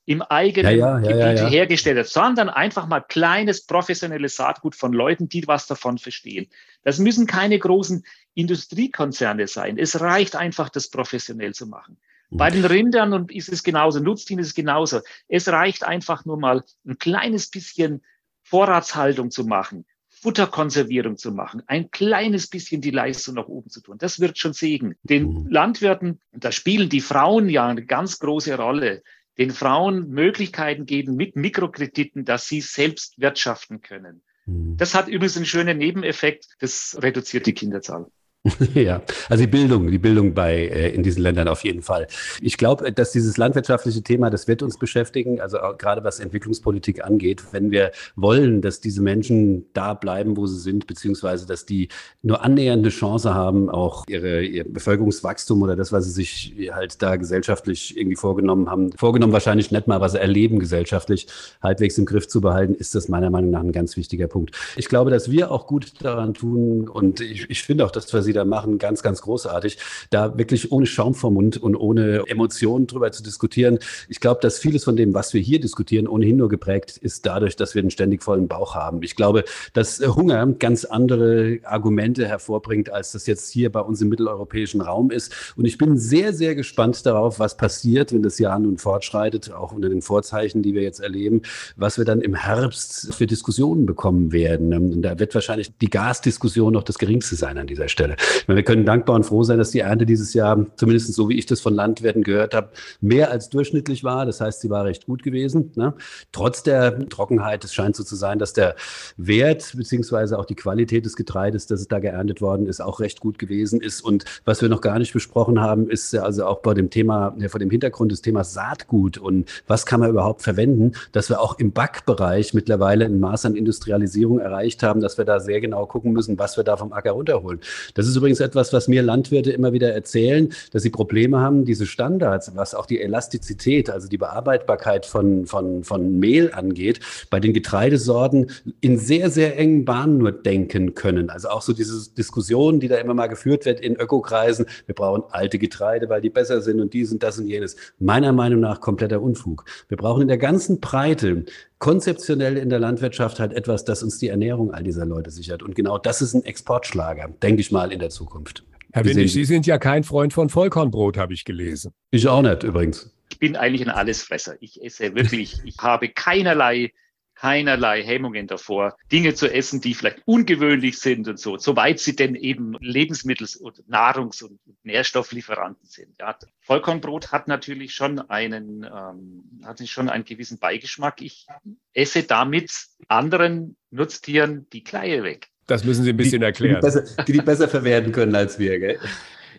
im 0.06 0.22
eigenen 0.22 0.78
ja, 0.78 1.00
ja, 1.00 1.12
ja, 1.12 1.34
Gebiet 1.34 1.52
hergestellt 1.52 1.98
hat, 1.98 2.08
sondern 2.08 2.50
einfach 2.50 2.88
mal 2.88 3.00
kleines 3.00 3.66
professionelles 3.66 4.36
Saatgut 4.36 4.76
von 4.76 4.92
Leuten, 4.92 5.30
die 5.30 5.48
was 5.48 5.68
davon 5.68 5.98
verstehen. 5.98 6.48
Das 6.84 7.00
müssen 7.00 7.26
keine 7.26 7.58
großen 7.58 8.04
Industriekonzerne 8.34 9.48
sein. 9.48 9.78
Es 9.78 10.02
reicht 10.02 10.36
einfach, 10.36 10.70
das 10.70 10.90
professionell 10.90 11.54
zu 11.54 11.68
machen. 11.68 11.98
Bei 12.36 12.50
den 12.50 12.66
Rindern 12.66 13.28
ist 13.30 13.50
es 13.50 13.64
genauso, 13.64 14.00
Nutztieren 14.00 14.42
ist 14.42 14.48
es 14.48 14.56
genauso. 14.56 15.02
Es 15.28 15.48
reicht 15.48 15.84
einfach 15.84 16.26
nur 16.26 16.40
mal 16.40 16.64
ein 16.86 16.98
kleines 16.98 17.50
bisschen 17.50 18.02
Vorratshaltung 18.42 19.30
zu 19.30 19.46
machen, 19.46 19.86
Futterkonservierung 20.10 21.18
zu 21.18 21.32
machen, 21.32 21.62
ein 21.68 21.92
kleines 21.92 22.48
bisschen 22.48 22.82
die 22.82 22.92
Leistung 22.92 23.36
nach 23.36 23.48
oben 23.48 23.70
zu 23.70 23.82
tun. 23.82 23.98
Das 24.00 24.20
wird 24.20 24.38
schon 24.40 24.54
sägen. 24.54 24.96
Den 25.04 25.44
mhm. 25.44 25.48
Landwirten, 25.48 26.22
da 26.32 26.52
spielen 26.52 26.90
die 26.90 27.02
Frauen 27.02 27.50
ja 27.50 27.68
eine 27.68 27.86
ganz 27.86 28.20
große 28.20 28.58
Rolle 28.58 29.04
den 29.38 29.52
Frauen 29.52 30.10
Möglichkeiten 30.10 30.86
geben 30.86 31.16
mit 31.16 31.36
Mikrokrediten, 31.36 32.26
dass 32.26 32.48
sie 32.48 32.62
selbst 32.62 33.20
wirtschaften 33.20 33.82
können. 33.82 34.24
Mhm. 34.46 34.78
Das 34.78 34.94
hat 34.94 35.08
übrigens 35.08 35.38
einen 35.38 35.46
schönen 35.46 35.78
Nebeneffekt, 35.78 36.48
das 36.60 36.98
reduziert 37.02 37.46
die 37.46 37.54
Kinderzahl. 37.54 38.08
Ja, 38.74 39.02
also 39.30 39.44
die 39.44 39.50
Bildung, 39.50 39.90
die 39.90 39.98
Bildung 39.98 40.34
bei 40.34 40.68
äh, 40.68 40.90
in 40.94 41.04
diesen 41.04 41.24
Ländern 41.24 41.48
auf 41.48 41.64
jeden 41.64 41.82
Fall. 41.82 42.08
Ich 42.42 42.58
glaube, 42.58 42.92
dass 42.92 43.12
dieses 43.12 43.38
landwirtschaftliche 43.38 44.02
Thema, 44.04 44.30
das 44.30 44.48
wird 44.48 44.64
uns 44.64 44.78
beschäftigen, 44.78 45.40
also 45.40 45.58
gerade 45.78 46.04
was 46.04 46.20
Entwicklungspolitik 46.20 47.06
angeht, 47.06 47.44
wenn 47.52 47.72
wir 47.72 47.92
wollen, 48.16 48.62
dass 48.62 48.82
diese 48.82 49.02
Menschen 49.02 49.66
da 49.74 49.94
bleiben, 49.94 50.36
wo 50.36 50.46
sie 50.46 50.60
sind, 50.60 50.88
beziehungsweise 50.88 51.48
dass 51.48 51.66
die 51.66 51.88
nur 52.22 52.44
annähernde 52.44 52.90
Chance 52.90 53.34
haben, 53.34 53.70
auch 53.70 54.06
ihre, 54.08 54.44
ihr 54.44 54.66
Bevölkerungswachstum 54.66 55.62
oder 55.62 55.78
das, 55.78 55.94
was 55.94 56.06
sie 56.06 56.12
sich 56.12 56.70
halt 56.74 57.02
da 57.02 57.16
gesellschaftlich 57.16 57.98
irgendwie 57.98 58.18
vorgenommen 58.18 58.70
haben, 58.70 58.92
vorgenommen 58.94 59.32
wahrscheinlich 59.32 59.72
nicht 59.72 59.88
mal, 59.88 60.02
was 60.02 60.14
sie 60.14 60.20
erleben 60.20 60.60
gesellschaftlich, 60.60 61.28
halbwegs 61.62 61.98
im 61.98 62.06
Griff 62.06 62.28
zu 62.28 62.42
behalten, 62.42 62.76
ist 62.76 62.94
das 62.94 63.08
meiner 63.08 63.30
Meinung 63.30 63.52
nach 63.52 63.62
ein 63.62 63.72
ganz 63.72 63.96
wichtiger 63.96 64.28
Punkt. 64.28 64.56
Ich 64.76 64.90
glaube, 64.90 65.12
dass 65.12 65.32
wir 65.32 65.50
auch 65.50 65.66
gut 65.66 65.94
daran 66.02 66.34
tun 66.34 66.90
und 66.90 67.22
ich, 67.22 67.50
ich 67.50 67.64
finde 67.64 67.86
auch, 67.86 67.92
dass 67.92 68.12
wir 68.12 68.22
sie 68.22 68.33
da 68.34 68.46
machen, 68.46 68.78
ganz, 68.78 69.04
ganz 69.04 69.22
großartig. 69.22 69.78
Da 70.10 70.38
wirklich 70.38 70.72
ohne 70.72 70.86
Schaum 70.86 71.14
vom 71.14 71.36
Mund 71.36 71.58
und 71.58 71.76
ohne 71.76 72.24
Emotionen 72.28 72.88
drüber 72.88 73.12
zu 73.12 73.24
diskutieren. 73.24 73.80
Ich 74.10 74.20
glaube, 74.20 74.42
dass 74.42 74.60
vieles 74.60 74.84
von 74.84 74.96
dem, 74.96 75.14
was 75.14 75.34
wir 75.34 75.42
hier 75.42 75.60
diskutieren, 75.60 76.08
ohnehin 76.08 76.38
nur 76.38 76.50
geprägt 76.50 76.98
ist 76.98 77.26
dadurch, 77.26 77.56
dass 77.56 77.76
wir 77.76 77.82
einen 77.82 77.92
ständig 77.92 78.24
vollen 78.24 78.48
Bauch 78.48 78.76
haben. 78.76 79.04
Ich 79.04 79.16
glaube, 79.16 79.44
dass 79.74 80.00
Hunger 80.00 80.46
ganz 80.60 80.86
andere 80.86 81.60
Argumente 81.64 82.28
hervorbringt, 82.28 82.92
als 82.92 83.12
das 83.12 83.28
jetzt 83.28 83.52
hier 83.52 83.72
bei 83.72 83.80
uns 83.80 84.02
im 84.02 84.10
mitteleuropäischen 84.10 84.82
Raum 84.82 85.12
ist. 85.12 85.34
Und 85.56 85.66
ich 85.66 85.78
bin 85.78 85.98
sehr, 85.98 86.34
sehr 86.34 86.56
gespannt 86.56 87.06
darauf, 87.06 87.40
was 87.40 87.58
passiert, 87.58 88.14
wenn 88.14 88.24
das 88.24 88.40
Jahr 88.40 88.60
nun 88.60 88.78
fortschreitet, 88.78 89.52
auch 89.52 89.72
unter 89.72 89.90
den 89.90 90.02
Vorzeichen, 90.02 90.62
die 90.62 90.74
wir 90.74 90.82
jetzt 90.82 91.00
erleben, 91.00 91.42
was 91.76 91.98
wir 91.98 92.06
dann 92.06 92.22
im 92.22 92.36
Herbst 92.36 93.14
für 93.14 93.28
Diskussionen 93.28 93.86
bekommen 93.86 94.32
werden. 94.32 94.74
Und 94.74 95.02
da 95.02 95.20
wird 95.20 95.34
wahrscheinlich 95.36 95.78
die 95.78 95.90
Gasdiskussion 95.90 96.74
noch 96.74 96.84
das 96.84 96.98
geringste 96.98 97.36
sein 97.36 97.58
an 97.58 97.68
dieser 97.68 97.90
Stelle. 97.90 98.16
Wir 98.48 98.64
können 98.64 98.86
dankbar 98.86 99.16
und 99.16 99.24
froh 99.24 99.44
sein, 99.44 99.58
dass 99.58 99.72
die 99.72 99.80
Ernte 99.80 100.06
dieses 100.06 100.34
Jahr, 100.34 100.66
zumindest 100.76 101.14
so 101.14 101.30
wie 101.30 101.38
ich 101.38 101.46
das 101.46 101.62
von 101.62 101.74
Landwirten 101.74 102.24
gehört 102.24 102.54
habe, 102.54 102.70
mehr 103.02 103.32
als 103.32 103.50
durchschnittlich 103.50 104.04
war. 104.04 104.26
Das 104.26 104.42
heißt, 104.42 104.62
sie 104.62 104.70
war 104.70 104.86
recht 104.86 105.06
gut 105.06 105.24
gewesen. 105.24 105.72
Ne? 105.76 105.94
Trotz 106.32 106.64
der 106.64 107.08
Trockenheit, 107.10 107.64
es 107.64 107.74
scheint 107.74 107.96
so 107.96 108.04
zu 108.04 108.16
sein, 108.16 108.40
dass 108.40 108.54
der 108.54 108.76
Wert 109.18 109.74
beziehungsweise 109.76 110.38
auch 110.40 110.46
die 110.46 110.56
Qualität 110.56 111.06
des 111.06 111.16
Getreides, 111.16 111.68
das 111.68 111.88
da 111.88 112.00
geerntet 112.00 112.42
worden 112.42 112.68
ist, 112.68 112.82
auch 112.82 113.00
recht 113.00 113.20
gut 113.20 113.40
gewesen 113.40 113.82
ist. 113.82 114.02
Und 114.02 114.26
was 114.46 114.62
wir 114.62 114.70
noch 114.70 114.82
gar 114.82 115.00
nicht 115.00 115.14
besprochen 115.14 115.62
haben, 115.62 115.90
ist 115.90 116.16
also 116.16 116.46
auch 116.46 116.60
bei 116.60 116.74
dem 116.74 116.90
Thema, 116.90 117.36
ja, 117.40 117.50
vor 117.50 117.60
dem 117.60 117.70
Hintergrund 117.70 118.12
des 118.12 118.22
Themas 118.22 118.54
Saatgut 118.54 119.18
und 119.18 119.50
was 119.68 119.86
kann 119.86 120.00
man 120.00 120.10
überhaupt 120.10 120.42
verwenden, 120.42 120.94
dass 121.12 121.30
wir 121.30 121.42
auch 121.42 121.60
im 121.60 121.72
Backbereich 121.72 122.54
mittlerweile 122.54 123.06
ein 123.06 123.20
Maß 123.20 123.46
an 123.46 123.56
Industrialisierung 123.56 124.40
erreicht 124.40 124.84
haben, 124.84 125.02
dass 125.02 125.18
wir 125.18 125.26
da 125.26 125.40
sehr 125.40 125.62
genau 125.62 125.86
gucken 125.86 126.14
müssen, 126.14 126.38
was 126.40 126.58
wir 126.58 126.64
da 126.64 126.78
vom 126.78 126.94
Acker 126.94 127.12
runterholen. 127.12 127.60
Das 127.94 128.08
ist 128.08 128.13
übrigens 128.16 128.40
etwas, 128.40 128.74
was 128.74 128.88
mir 128.88 129.02
Landwirte 129.02 129.52
immer 129.52 129.74
wieder 129.74 129.94
erzählen, 129.94 130.54
dass 130.72 130.84
sie 130.84 130.90
Probleme 130.90 131.40
haben, 131.40 131.66
diese 131.66 131.86
Standards, 131.86 132.56
was 132.56 132.76
auch 132.76 132.86
die 132.86 133.02
Elastizität, 133.02 133.90
also 133.90 134.08
die 134.08 134.18
Bearbeitbarkeit 134.18 135.06
von, 135.06 135.46
von, 135.46 135.84
von 135.84 136.20
Mehl 136.20 136.52
angeht, 136.54 137.00
bei 137.30 137.40
den 137.40 137.54
Getreidesorten 137.54 138.52
in 138.82 138.98
sehr, 138.98 139.30
sehr 139.30 139.58
engen 139.58 139.86
Bahnen 139.86 140.18
nur 140.18 140.32
denken 140.32 140.96
können. 140.96 141.30
Also 141.30 141.50
auch 141.50 141.62
so 141.62 141.74
diese 141.74 142.14
Diskussion, 142.14 142.80
die 142.80 142.88
da 142.88 142.98
immer 142.98 143.14
mal 143.14 143.28
geführt 143.28 143.66
wird 143.66 143.80
in 143.80 143.96
Ökokreisen, 143.96 144.66
wir 144.86 144.96
brauchen 144.96 145.24
alte 145.32 145.60
Getreide, 145.60 146.10
weil 146.10 146.22
die 146.22 146.30
besser 146.30 146.62
sind 146.62 146.80
und 146.80 146.94
dies 146.94 147.12
und 147.12 147.24
das 147.24 147.40
und 147.40 147.48
jenes. 147.48 147.76
Meiner 148.00 148.32
Meinung 148.32 148.60
nach 148.60 148.82
kompletter 148.82 149.22
Unfug. 149.22 149.66
Wir 149.88 149.98
brauchen 149.98 150.22
in 150.22 150.28
der 150.28 150.38
ganzen 150.38 150.80
Breite 150.80 151.46
konzeptionell 151.84 152.56
in 152.56 152.70
der 152.70 152.80
Landwirtschaft 152.80 153.42
halt 153.42 153.52
etwas, 153.52 153.84
das 153.84 154.04
uns 154.04 154.18
die 154.18 154.30
Ernährung 154.30 154.74
all 154.74 154.84
dieser 154.84 155.06
Leute 155.06 155.32
sichert. 155.32 155.62
Und 155.62 155.76
genau 155.76 155.98
das 155.98 156.22
ist 156.22 156.34
ein 156.34 156.46
Exportschlager, 156.46 157.28
denke 157.42 157.60
ich 157.60 157.74
mal, 157.74 157.92
in 157.92 158.00
der 158.04 158.10
Zukunft. 158.10 158.64
Herr 158.92 159.06
Windig, 159.06 159.34
Sie 159.34 159.46
sind 159.46 159.66
ja 159.66 159.80
kein 159.80 160.04
Freund 160.04 160.34
von 160.34 160.50
Vollkornbrot, 160.50 161.18
habe 161.18 161.34
ich 161.34 161.46
gelesen. 161.46 161.94
Ich 162.12 162.28
auch 162.28 162.44
nicht, 162.44 162.64
übrigens. 162.64 163.12
Ich 163.32 163.40
bin 163.40 163.56
eigentlich 163.56 163.82
ein 163.82 163.90
Allesfresser. 163.90 164.56
Ich 164.60 164.84
esse 164.84 165.16
wirklich, 165.16 165.58
ich 165.66 165.78
habe 165.80 166.10
keinerlei 166.10 166.92
keinerlei 167.36 168.04
Hemmungen 168.04 168.48
davor, 168.48 168.96
Dinge 169.12 169.34
zu 169.34 169.52
essen, 169.52 169.82
die 169.82 169.94
vielleicht 169.94 170.22
ungewöhnlich 170.26 171.00
sind 171.00 171.28
und 171.28 171.40
so, 171.40 171.58
soweit 171.58 172.00
sie 172.00 172.16
denn 172.16 172.36
eben 172.36 172.78
Lebensmittels- 172.78 173.58
und 173.58 173.86
Nahrungs- 173.90 174.44
und 174.44 174.60
Nährstofflieferanten 174.84 175.86
sind. 175.86 176.16
Ja, 176.20 176.38
Vollkornbrot 176.62 177.32
hat 177.32 177.48
natürlich 177.48 177.96
schon 177.96 178.20
einen, 178.30 178.84
ähm, 178.84 179.62
hat 179.66 179.86
schon 179.88 180.10
einen 180.10 180.24
gewissen 180.24 180.58
Beigeschmack. 180.60 181.22
Ich 181.22 181.48
esse 181.94 182.24
damit 182.24 182.72
anderen 183.08 183.76
Nutztieren 183.90 184.68
die 184.72 184.84
Kleie 184.84 185.24
weg. 185.24 185.50
Das 185.68 185.84
müssen 185.84 186.04
Sie 186.04 186.10
ein 186.10 186.18
bisschen 186.18 186.42
die, 186.42 186.46
erklären. 186.46 186.76
Die, 186.76 186.82
besser, 186.82 187.24
die, 187.26 187.32
die 187.32 187.42
besser 187.42 187.68
verwerten 187.68 188.12
können 188.12 188.36
als 188.36 188.60
wir, 188.60 188.80
gell? 188.80 189.00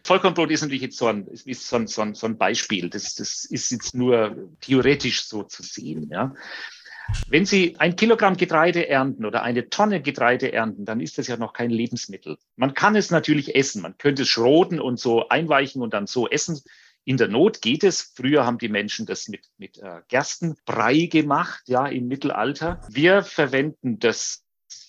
Vollkornbrot 0.05 0.51
ist 0.51 0.61
natürlich 0.61 0.83
jetzt 0.83 0.99
so 0.99 1.07
ein, 1.07 1.27
ist 1.29 1.67
so 1.67 1.77
ein, 1.77 1.87
so 1.87 2.03
ein, 2.03 2.15
so 2.15 2.27
ein 2.27 2.37
Beispiel. 2.37 2.91
Das, 2.91 3.15
das 3.15 3.47
ist 3.47 3.71
jetzt 3.71 3.95
nur 3.95 4.51
theoretisch 4.61 5.25
so 5.25 5.45
zu 5.45 5.63
sehen. 5.63 6.11
Ja. 6.11 6.35
Wenn 7.29 7.47
Sie 7.47 7.77
ein 7.79 7.97
Kilogramm 7.97 8.37
Getreide 8.37 8.89
ernten 8.89 9.25
oder 9.25 9.43
eine 9.43 9.71
Tonne 9.71 10.03
Getreide 10.03 10.53
ernten, 10.53 10.85
dann 10.85 11.01
ist 11.01 11.17
das 11.17 11.27
ja 11.27 11.37
noch 11.37 11.55
kein 11.55 11.71
Lebensmittel. 11.71 12.37
Man 12.57 12.75
kann 12.75 12.97
es 12.97 13.11
natürlich 13.11 13.55
essen. 13.55 13.83
Man 13.83 13.97
könnte 13.97 14.23
es 14.23 14.29
schroten 14.29 14.79
und 14.81 15.01
so 15.01 15.29
einweichen 15.29 15.81
und 15.81 15.95
dann 15.95 16.07
so 16.07 16.29
essen. 16.29 16.61
In 17.07 17.17
der 17.17 17.29
Not 17.29 17.61
geht 17.61 17.85
es. 17.85 18.13
Früher 18.15 18.47
haben 18.47 18.59
die 18.59 18.71
Menschen 18.71 19.05
das 19.07 19.29
mit, 19.29 19.47
mit 19.59 19.79
äh, 19.79 20.01
Gerstenbrei 20.09 21.07
gemacht, 21.07 21.65
ja, 21.67 21.87
im 21.87 22.09
Mittelalter. 22.09 22.81
Wir 22.91 23.23
verwenden 23.23 23.99
das 23.99 24.44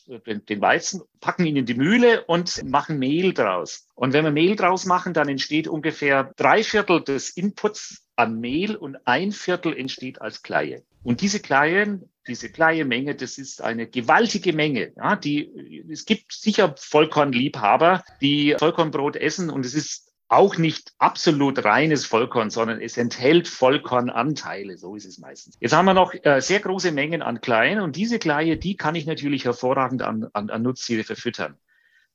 den 0.08 0.62
Weizen, 0.62 1.02
packen 1.20 1.46
ihn 1.46 1.56
in 1.56 1.66
die 1.66 1.74
Mühle 1.74 2.26
und 2.26 2.64
machen 2.64 3.00
Mehl 3.00 3.34
draus. 3.34 3.88
Und 3.96 4.14
wenn 4.14 4.24
wir 4.24 4.32
Mehl 4.32 4.56
draus 4.56 4.86
machen, 4.86 5.14
dann 5.14 5.30
entsteht 5.30 5.68
ungefähr 5.68 6.34
drei 6.36 6.64
Viertel 6.64 7.04
des 7.04 7.32
Inputs 7.32 8.06
an 8.16 8.40
Mehl 8.40 8.76
und 8.76 8.98
ein 9.06 9.32
Viertel 9.32 9.76
entsteht 9.78 10.22
als 10.22 10.44
Kleie. 10.44 10.84
Und 11.04 11.22
diese 11.22 11.40
Kleien, 11.40 12.10
diese 12.28 12.50
Kleiemenge, 12.50 13.16
das 13.16 13.38
ist 13.38 13.62
eine 13.62 13.88
gewaltige 13.88 14.54
Menge. 14.54 14.94
Ja, 14.96 15.16
die, 15.16 15.84
es 15.92 16.06
gibt 16.06 16.34
sicher 16.34 16.74
Vollkornliebhaber, 16.78 18.04
die 18.22 18.56
Vollkornbrot 18.58 19.16
essen 19.16 19.50
und 19.50 19.66
es 19.66 19.76
ist 19.76 20.05
auch 20.36 20.58
nicht 20.58 20.94
absolut 20.98 21.64
reines 21.64 22.06
Vollkorn, 22.06 22.50
sondern 22.50 22.82
es 22.82 22.98
enthält 22.98 23.48
Vollkornanteile. 23.48 24.78
So 24.78 24.96
ist 24.96 25.06
es 25.06 25.18
meistens. 25.18 25.56
Jetzt 25.60 25.74
haben 25.74 25.86
wir 25.86 25.94
noch 25.94 26.14
äh, 26.14 26.42
sehr 26.42 26.60
große 26.60 26.92
Mengen 26.92 27.22
an 27.22 27.42
Kleien 27.42 27.80
und 27.80 27.96
diese 27.96 28.20
Kleie, 28.20 28.58
die 28.58 28.76
kann 28.76 28.96
ich 28.96 29.06
natürlich 29.06 29.46
hervorragend 29.46 30.02
an, 30.02 30.28
an, 30.34 30.50
an 30.50 30.62
Nutztiere 30.62 31.04
verfüttern. 31.04 31.58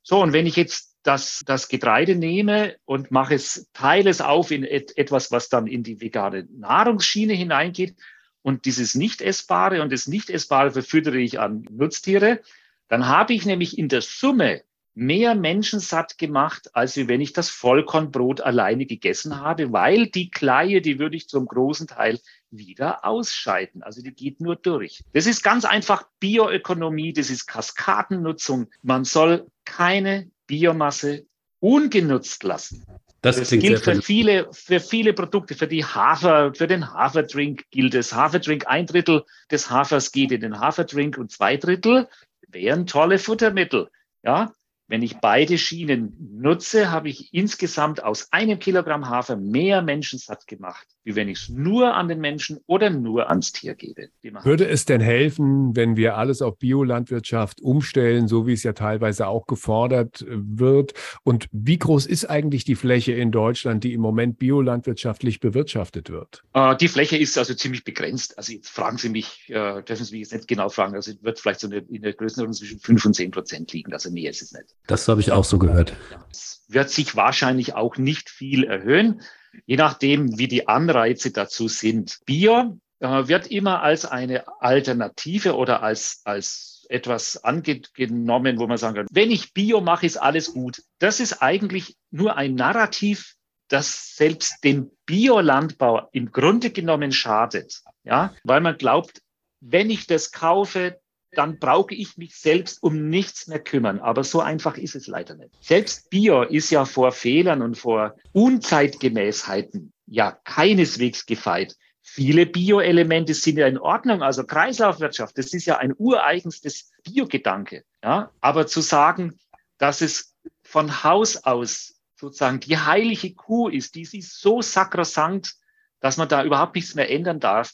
So, 0.03 0.21
und 0.21 0.33
wenn 0.33 0.47
ich 0.47 0.55
jetzt 0.55 0.97
das, 1.03 1.41
das 1.45 1.67
Getreide 1.67 2.15
nehme 2.15 2.75
und 2.85 3.11
mache 3.11 3.35
es, 3.35 3.69
teile 3.73 4.09
es 4.09 4.21
auf 4.21 4.51
in 4.51 4.63
et, 4.63 4.97
etwas, 4.97 5.31
was 5.31 5.49
dann 5.49 5.67
in 5.67 5.83
die 5.83 6.01
vegane 6.01 6.47
Nahrungsschiene 6.51 7.33
hineingeht, 7.33 7.95
und 8.43 8.65
dieses 8.65 8.95
Nicht-Essbare 8.95 9.81
und 9.81 9.91
das 9.91 10.07
Nicht-Essbare 10.07 10.71
verfüttere 10.71 11.19
ich 11.19 11.39
an 11.39 11.67
Nutztiere, 11.69 12.41
dann 12.87 13.07
habe 13.07 13.33
ich 13.33 13.45
nämlich 13.45 13.77
in 13.77 13.87
der 13.87 14.01
Summe 14.01 14.63
mehr 14.93 15.35
Menschen 15.35 15.79
satt 15.79 16.17
gemacht, 16.17 16.69
als 16.73 16.97
wenn 16.97 17.21
ich 17.21 17.33
das 17.33 17.49
Vollkornbrot 17.49 18.41
alleine 18.41 18.85
gegessen 18.85 19.39
habe, 19.39 19.71
weil 19.71 20.07
die 20.07 20.29
Kleie, 20.29 20.81
die 20.81 20.99
würde 20.99 21.15
ich 21.15 21.29
zum 21.29 21.45
großen 21.45 21.87
Teil 21.87 22.19
wieder 22.49 23.05
ausscheiden. 23.05 23.83
Also 23.83 24.01
die 24.01 24.13
geht 24.13 24.41
nur 24.41 24.55
durch. 24.55 25.03
Das 25.13 25.25
ist 25.25 25.43
ganz 25.43 25.63
einfach 25.65 26.03
Bioökonomie, 26.19 27.13
das 27.13 27.29
ist 27.29 27.47
Kaskadennutzung. 27.47 28.67
Man 28.81 29.05
soll 29.05 29.47
keine 29.63 30.29
Biomasse 30.47 31.25
ungenutzt 31.59 32.43
lassen. 32.43 32.85
Das, 33.21 33.37
das 33.37 33.51
gilt 33.51 33.81
für 33.81 34.01
viele, 34.01 34.51
für 34.51 34.79
viele 34.79 35.13
Produkte, 35.13 35.53
für 35.53 35.67
die 35.67 35.85
Hafer, 35.85 36.53
für 36.55 36.67
den 36.67 36.91
Haferdrink 36.91 37.69
gilt 37.69 37.93
es. 37.93 38.13
Haferdrink, 38.13 38.65
ein 38.67 38.87
Drittel 38.87 39.23
des 39.51 39.69
Hafers 39.69 40.11
geht 40.11 40.31
in 40.31 40.41
den 40.41 40.59
Haferdrink 40.59 41.19
und 41.19 41.31
zwei 41.31 41.55
Drittel 41.55 42.09
wären 42.47 42.87
tolle 42.87 43.19
Futtermittel. 43.19 43.89
Ja, 44.23 44.53
wenn 44.91 45.03
ich 45.03 45.19
beide 45.19 45.57
Schienen 45.57 46.17
nutze, 46.19 46.91
habe 46.91 47.07
ich 47.07 47.33
insgesamt 47.33 48.03
aus 48.03 48.27
einem 48.33 48.59
Kilogramm 48.59 49.07
Hafer 49.07 49.37
mehr 49.37 49.81
Menschen 49.81 50.19
satt 50.19 50.47
gemacht, 50.47 50.85
wie 51.03 51.15
wenn 51.15 51.27
ich 51.29 51.43
es 51.43 51.49
nur 51.49 51.95
an 51.95 52.07
den 52.07 52.19
Menschen 52.19 52.59
oder 52.67 52.89
nur 52.89 53.29
ans 53.29 53.51
Tier 53.51 53.75
gebe. 53.75 54.09
Würde 54.43 54.67
es 54.67 54.85
denn 54.85 55.01
helfen, 55.01 55.75
wenn 55.75 55.95
wir 55.95 56.17
alles 56.17 56.41
auf 56.41 56.57
Biolandwirtschaft 56.57 57.61
umstellen, 57.61 58.27
so 58.27 58.45
wie 58.45 58.53
es 58.53 58.63
ja 58.63 58.73
teilweise 58.73 59.27
auch 59.27 59.47
gefordert 59.47 60.25
wird? 60.27 60.93
Und 61.23 61.47
wie 61.51 61.79
groß 61.79 62.05
ist 62.05 62.25
eigentlich 62.25 62.65
die 62.65 62.75
Fläche 62.75 63.13
in 63.13 63.31
Deutschland, 63.31 63.83
die 63.83 63.93
im 63.93 64.01
Moment 64.01 64.37
biolandwirtschaftlich 64.37 65.39
bewirtschaftet 65.39 66.09
wird? 66.09 66.43
Äh, 66.53 66.75
die 66.77 66.87
Fläche 66.87 67.17
ist 67.17 67.37
also 67.37 67.53
ziemlich 67.53 67.83
begrenzt. 67.83 68.37
Also 68.37 68.53
jetzt 68.53 68.69
fragen 68.69 68.97
Sie 68.97 69.09
mich, 69.09 69.49
äh, 69.49 69.81
dürfen 69.81 70.05
Sie 70.05 70.13
mich 70.13 70.21
jetzt 70.21 70.33
nicht 70.33 70.47
genau 70.47 70.69
fragen, 70.69 70.95
also 70.95 71.11
wird 71.21 71.39
vielleicht 71.39 71.61
so 71.61 71.67
eine, 71.67 71.77
in 71.77 72.01
der 72.03 72.13
Größenordnung 72.13 72.53
zwischen 72.53 72.79
5 72.79 73.05
und 73.05 73.13
10 73.15 73.31
Prozent 73.31 73.73
liegen. 73.73 73.93
Also 73.93 74.11
mehr 74.11 74.29
ist 74.29 74.41
es 74.41 74.51
nicht. 74.51 74.75
Das 74.87 75.07
habe 75.07 75.21
ich 75.21 75.31
auch 75.31 75.45
so 75.45 75.57
gehört. 75.57 75.93
Es 76.31 76.63
wird 76.67 76.89
sich 76.89 77.15
wahrscheinlich 77.15 77.75
auch 77.75 77.97
nicht 77.97 78.29
viel 78.29 78.63
erhöhen, 78.63 79.21
je 79.65 79.77
nachdem, 79.77 80.37
wie 80.37 80.47
die 80.47 80.67
Anreize 80.67 81.31
dazu 81.31 81.67
sind. 81.67 82.19
Bier 82.25 82.77
äh, 82.99 83.27
wird 83.27 83.47
immer 83.47 83.81
als 83.81 84.05
eine 84.05 84.45
Alternative 84.61 85.55
oder 85.55 85.83
als, 85.83 86.21
als 86.23 86.85
etwas 86.89 87.43
angenommen, 87.43 88.59
wo 88.59 88.67
man 88.67 88.77
sagen 88.77 88.95
kann, 88.95 89.07
wenn 89.11 89.31
ich 89.31 89.53
Bio 89.53 89.81
mache, 89.81 90.05
ist 90.05 90.17
alles 90.17 90.53
gut. 90.53 90.83
Das 90.99 91.19
ist 91.19 91.41
eigentlich 91.41 91.95
nur 92.11 92.37
ein 92.37 92.55
Narrativ, 92.55 93.35
das 93.69 94.15
selbst 94.15 94.63
dem 94.63 94.91
Biolandbau 95.05 96.09
im 96.11 96.31
Grunde 96.31 96.71
genommen 96.71 97.11
schadet. 97.11 97.81
Ja, 98.03 98.35
weil 98.43 98.61
man 98.61 98.77
glaubt, 98.77 99.21
wenn 99.61 99.89
ich 99.89 100.07
das 100.07 100.31
kaufe, 100.31 100.99
dann 101.33 101.59
brauche 101.59 101.95
ich 101.95 102.17
mich 102.17 102.35
selbst 102.35 102.83
um 102.83 103.09
nichts 103.09 103.47
mehr 103.47 103.59
kümmern. 103.59 103.99
Aber 103.99 104.23
so 104.23 104.41
einfach 104.41 104.77
ist 104.77 104.95
es 104.95 105.07
leider 105.07 105.35
nicht. 105.35 105.51
Selbst 105.61 106.09
Bio 106.09 106.43
ist 106.43 106.69
ja 106.69 106.85
vor 106.85 107.11
Fehlern 107.11 107.61
und 107.61 107.77
vor 107.77 108.15
Unzeitgemäßheiten 108.33 109.93
ja 110.07 110.31
keineswegs 110.43 111.25
gefeit. 111.25 111.75
Viele 112.01 112.45
Bio-Elemente 112.45 113.33
sind 113.33 113.57
ja 113.57 113.67
in 113.67 113.77
Ordnung, 113.77 114.21
also 114.21 114.43
Kreislaufwirtschaft, 114.43 115.37
das 115.37 115.53
ist 115.53 115.65
ja 115.65 115.77
ein 115.77 115.93
ureigenstes 115.97 116.91
Biogedanke. 117.03 117.83
Ja? 118.03 118.31
Aber 118.41 118.67
zu 118.67 118.81
sagen, 118.81 119.39
dass 119.77 120.01
es 120.01 120.35
von 120.63 121.03
Haus 121.03 121.43
aus 121.43 122.01
sozusagen 122.15 122.59
die 122.59 122.77
heilige 122.77 123.33
Kuh 123.33 123.69
ist, 123.69 123.95
die 123.95 124.01
ist 124.01 124.39
so 124.39 124.61
sakrosankt, 124.61 125.55
dass 126.01 126.17
man 126.17 126.27
da 126.27 126.43
überhaupt 126.43 126.75
nichts 126.75 126.95
mehr 126.95 127.09
ändern 127.09 127.39
darf. 127.39 127.71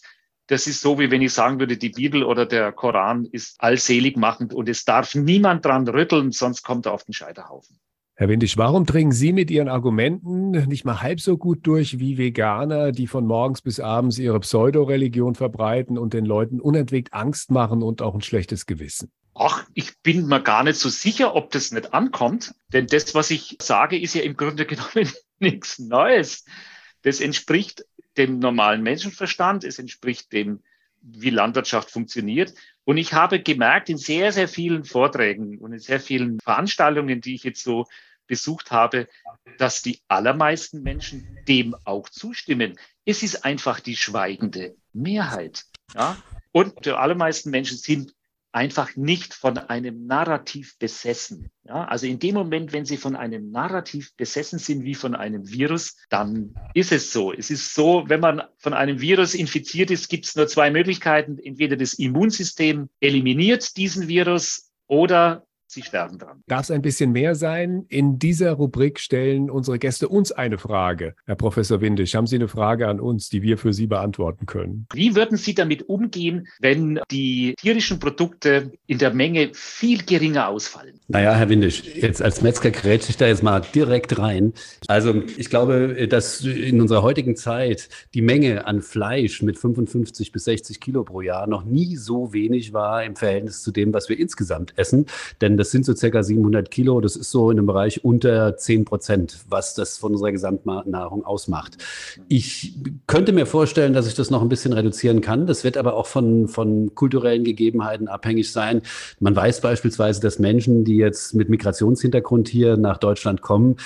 Das 0.47 0.65
ist 0.65 0.81
so, 0.81 0.97
wie 0.97 1.11
wenn 1.11 1.21
ich 1.21 1.33
sagen 1.33 1.59
würde, 1.59 1.77
die 1.77 1.89
Bibel 1.89 2.23
oder 2.23 2.45
der 2.45 2.71
Koran 2.71 3.25
ist 3.25 3.55
allselig 3.59 4.15
machend 4.15 4.53
und 4.53 4.69
es 4.69 4.85
darf 4.85 5.13
niemand 5.13 5.65
dran 5.65 5.87
rütteln, 5.87 6.31
sonst 6.31 6.63
kommt 6.63 6.85
er 6.85 6.93
auf 6.93 7.03
den 7.03 7.13
Scheiterhaufen. 7.13 7.77
Herr 8.19 8.29
Windisch, 8.29 8.57
warum 8.57 8.85
dringen 8.85 9.11
Sie 9.11 9.31
mit 9.31 9.51
Ihren 9.51 9.67
Argumenten 9.67 10.49
nicht 10.67 10.85
mal 10.85 11.01
halb 11.01 11.19
so 11.19 11.37
gut 11.37 11.59
durch 11.67 11.99
wie 11.99 12.17
Veganer, 12.17 12.91
die 12.91 13.05
von 13.05 13.27
morgens 13.27 13.61
bis 13.61 13.79
abends 13.79 14.17
ihre 14.17 14.39
Pseudoreligion 14.39 15.35
verbreiten 15.35 15.99
und 15.99 16.13
den 16.13 16.25
Leuten 16.25 16.59
unentwegt 16.59 17.13
Angst 17.13 17.51
machen 17.51 17.83
und 17.83 18.01
auch 18.01 18.15
ein 18.15 18.21
schlechtes 18.21 18.65
Gewissen? 18.65 19.11
Ach, 19.35 19.67
ich 19.75 20.01
bin 20.01 20.25
mir 20.25 20.41
gar 20.41 20.63
nicht 20.63 20.79
so 20.79 20.89
sicher, 20.89 21.35
ob 21.35 21.51
das 21.51 21.71
nicht 21.71 21.93
ankommt, 21.93 22.55
denn 22.73 22.87
das, 22.87 23.13
was 23.13 23.29
ich 23.29 23.57
sage, 23.61 23.99
ist 23.99 24.15
ja 24.15 24.23
im 24.23 24.35
Grunde 24.35 24.65
genommen 24.65 25.11
nichts 25.37 25.77
Neues. 25.77 26.43
Das 27.03 27.21
entspricht 27.21 27.85
dem 28.17 28.39
normalen 28.39 28.83
Menschenverstand, 28.83 29.63
es 29.63 29.79
entspricht 29.79 30.31
dem, 30.33 30.61
wie 31.01 31.29
Landwirtschaft 31.29 31.91
funktioniert. 31.91 32.53
Und 32.83 32.97
ich 32.97 33.13
habe 33.13 33.41
gemerkt 33.41 33.89
in 33.89 33.97
sehr, 33.97 34.31
sehr 34.31 34.47
vielen 34.47 34.83
Vorträgen 34.83 35.57
und 35.59 35.73
in 35.73 35.79
sehr 35.79 35.99
vielen 35.99 36.39
Veranstaltungen, 36.39 37.21
die 37.21 37.35
ich 37.35 37.43
jetzt 37.43 37.63
so 37.63 37.85
besucht 38.27 38.71
habe, 38.71 39.07
dass 39.57 39.81
die 39.81 40.01
allermeisten 40.07 40.83
Menschen 40.83 41.39
dem 41.47 41.75
auch 41.85 42.09
zustimmen. 42.09 42.77
Es 43.05 43.23
ist 43.23 43.45
einfach 43.45 43.79
die 43.79 43.95
schweigende 43.95 44.75
Mehrheit. 44.93 45.65
Ja? 45.95 46.17
Und 46.51 46.85
die 46.85 46.91
allermeisten 46.91 47.49
Menschen 47.51 47.77
sind 47.77 48.13
einfach 48.57 48.95
nicht 48.95 49.35
von 49.35 49.59
einem 49.59 50.07
Narrativ 50.07 50.79
besessen. 50.79 51.51
Ja, 51.63 51.85
also 51.85 52.07
in 52.07 52.17
dem 52.17 52.33
Moment, 52.33 52.73
wenn 52.73 52.85
sie 52.85 52.97
von 52.97 53.15
einem 53.15 53.51
Narrativ 53.51 54.15
besessen 54.15 54.57
sind 54.57 54.83
wie 54.83 54.95
von 54.95 55.13
einem 55.13 55.47
Virus, 55.47 55.95
dann 56.09 56.55
ist 56.73 56.91
es 56.91 57.13
so. 57.13 57.31
Es 57.31 57.51
ist 57.51 57.75
so, 57.75 58.05
wenn 58.07 58.19
man 58.19 58.41
von 58.57 58.73
einem 58.73 58.99
Virus 58.99 59.35
infiziert 59.35 59.91
ist, 59.91 60.09
gibt 60.09 60.25
es 60.25 60.35
nur 60.35 60.47
zwei 60.47 60.71
Möglichkeiten. 60.71 61.37
Entweder 61.37 61.77
das 61.77 61.93
Immunsystem 61.93 62.89
eliminiert 62.99 63.77
diesen 63.77 64.07
Virus 64.07 64.71
oder 64.87 65.46
Sie 65.69 65.81
sterben 65.81 66.17
dran. 66.17 66.43
Darf 66.47 66.61
es 66.61 66.71
ein 66.71 66.81
bisschen 66.81 67.11
mehr 67.11 67.35
sein? 67.35 67.85
In 67.89 68.19
dieser 68.19 68.53
Rubrik 68.53 69.01
stellen 69.01 69.49
unsere 69.49 69.77
Gäste 69.79 70.07
uns 70.07 70.31
eine 70.31 70.57
Frage. 70.57 71.13
Herr 71.25 71.35
Professor 71.35 71.81
Windisch, 71.81 72.15
haben 72.15 72.25
Sie 72.25 72.37
eine 72.37 72.47
Frage 72.47 72.87
an 72.87 73.01
uns, 73.01 73.27
die 73.27 73.41
wir 73.41 73.57
für 73.57 73.73
Sie 73.73 73.85
beantworten 73.85 74.45
können? 74.45 74.87
Wie 74.93 75.13
würden 75.15 75.37
Sie 75.37 75.53
damit 75.53 75.89
umgehen, 75.89 76.47
wenn 76.61 77.01
die 77.11 77.53
tierischen 77.57 77.99
Produkte 77.99 78.71
in 78.85 78.97
der 78.97 79.13
Menge 79.13 79.51
viel 79.53 80.03
geringer 80.05 80.47
ausfallen? 80.47 81.01
Naja, 81.09 81.35
Herr 81.35 81.49
Windisch, 81.49 81.83
jetzt 81.83 82.21
als 82.21 82.41
Metzger 82.41 82.71
grätsche 82.71 83.09
ich 83.09 83.17
da 83.17 83.27
jetzt 83.27 83.43
mal 83.43 83.59
direkt 83.59 84.17
rein. 84.17 84.53
Also 84.87 85.21
ich 85.35 85.49
glaube, 85.49 86.07
dass 86.07 86.45
in 86.45 86.79
unserer 86.79 87.01
heutigen 87.03 87.35
Zeit 87.35 87.89
die 88.13 88.21
Menge 88.21 88.65
an 88.67 88.81
Fleisch 88.81 89.41
mit 89.41 89.57
55 89.57 90.31
bis 90.31 90.45
60 90.45 90.79
Kilo 90.79 91.03
pro 91.03 91.19
Jahr 91.19 91.45
noch 91.45 91.65
nie 91.65 91.97
so 91.97 92.31
wenig 92.31 92.71
war 92.71 93.03
im 93.03 93.17
Verhältnis 93.17 93.63
zu 93.63 93.71
dem, 93.71 93.93
was 93.93 94.07
wir 94.07 94.17
insgesamt 94.17 94.73
essen. 94.77 95.07
Denn 95.41 95.56
das 95.57 95.71
sind 95.71 95.85
so 95.85 95.95
circa 95.95 96.23
700 96.23 96.71
Kilo. 96.71 97.01
Das 97.01 97.15
ist 97.15 97.31
so 97.31 97.51
in 97.51 97.57
einem 97.57 97.67
Bereich 97.67 98.03
unter 98.03 98.55
10 98.57 98.85
Prozent, 98.85 99.39
was 99.49 99.73
das 99.73 99.97
von 99.97 100.13
unserer 100.13 100.31
Gesamtnahrung 100.31 101.25
ausmacht. 101.25 101.77
Ich 102.27 102.75
könnte 103.07 103.31
mir 103.31 103.45
vorstellen, 103.45 103.93
dass 103.93 104.07
ich 104.07 104.15
das 104.15 104.29
noch 104.29 104.41
ein 104.41 104.49
bisschen 104.49 104.73
reduzieren 104.73 105.21
kann. 105.21 105.47
Das 105.47 105.63
wird 105.63 105.77
aber 105.77 105.95
auch 105.95 106.07
von, 106.07 106.47
von 106.47 106.93
kulturellen 106.95 107.43
Gegebenheiten 107.43 108.07
abhängig 108.07 108.51
sein. 108.51 108.81
Man 109.19 109.35
weiß 109.35 109.61
beispielsweise, 109.61 110.21
dass 110.21 110.39
Menschen, 110.39 110.83
die 110.83 110.97
jetzt 110.97 111.33
mit 111.33 111.49
Migrationshintergrund 111.49 112.47
hier 112.47 112.77
nach 112.77 112.97
Deutschland 112.97 113.41
kommen, 113.41 113.77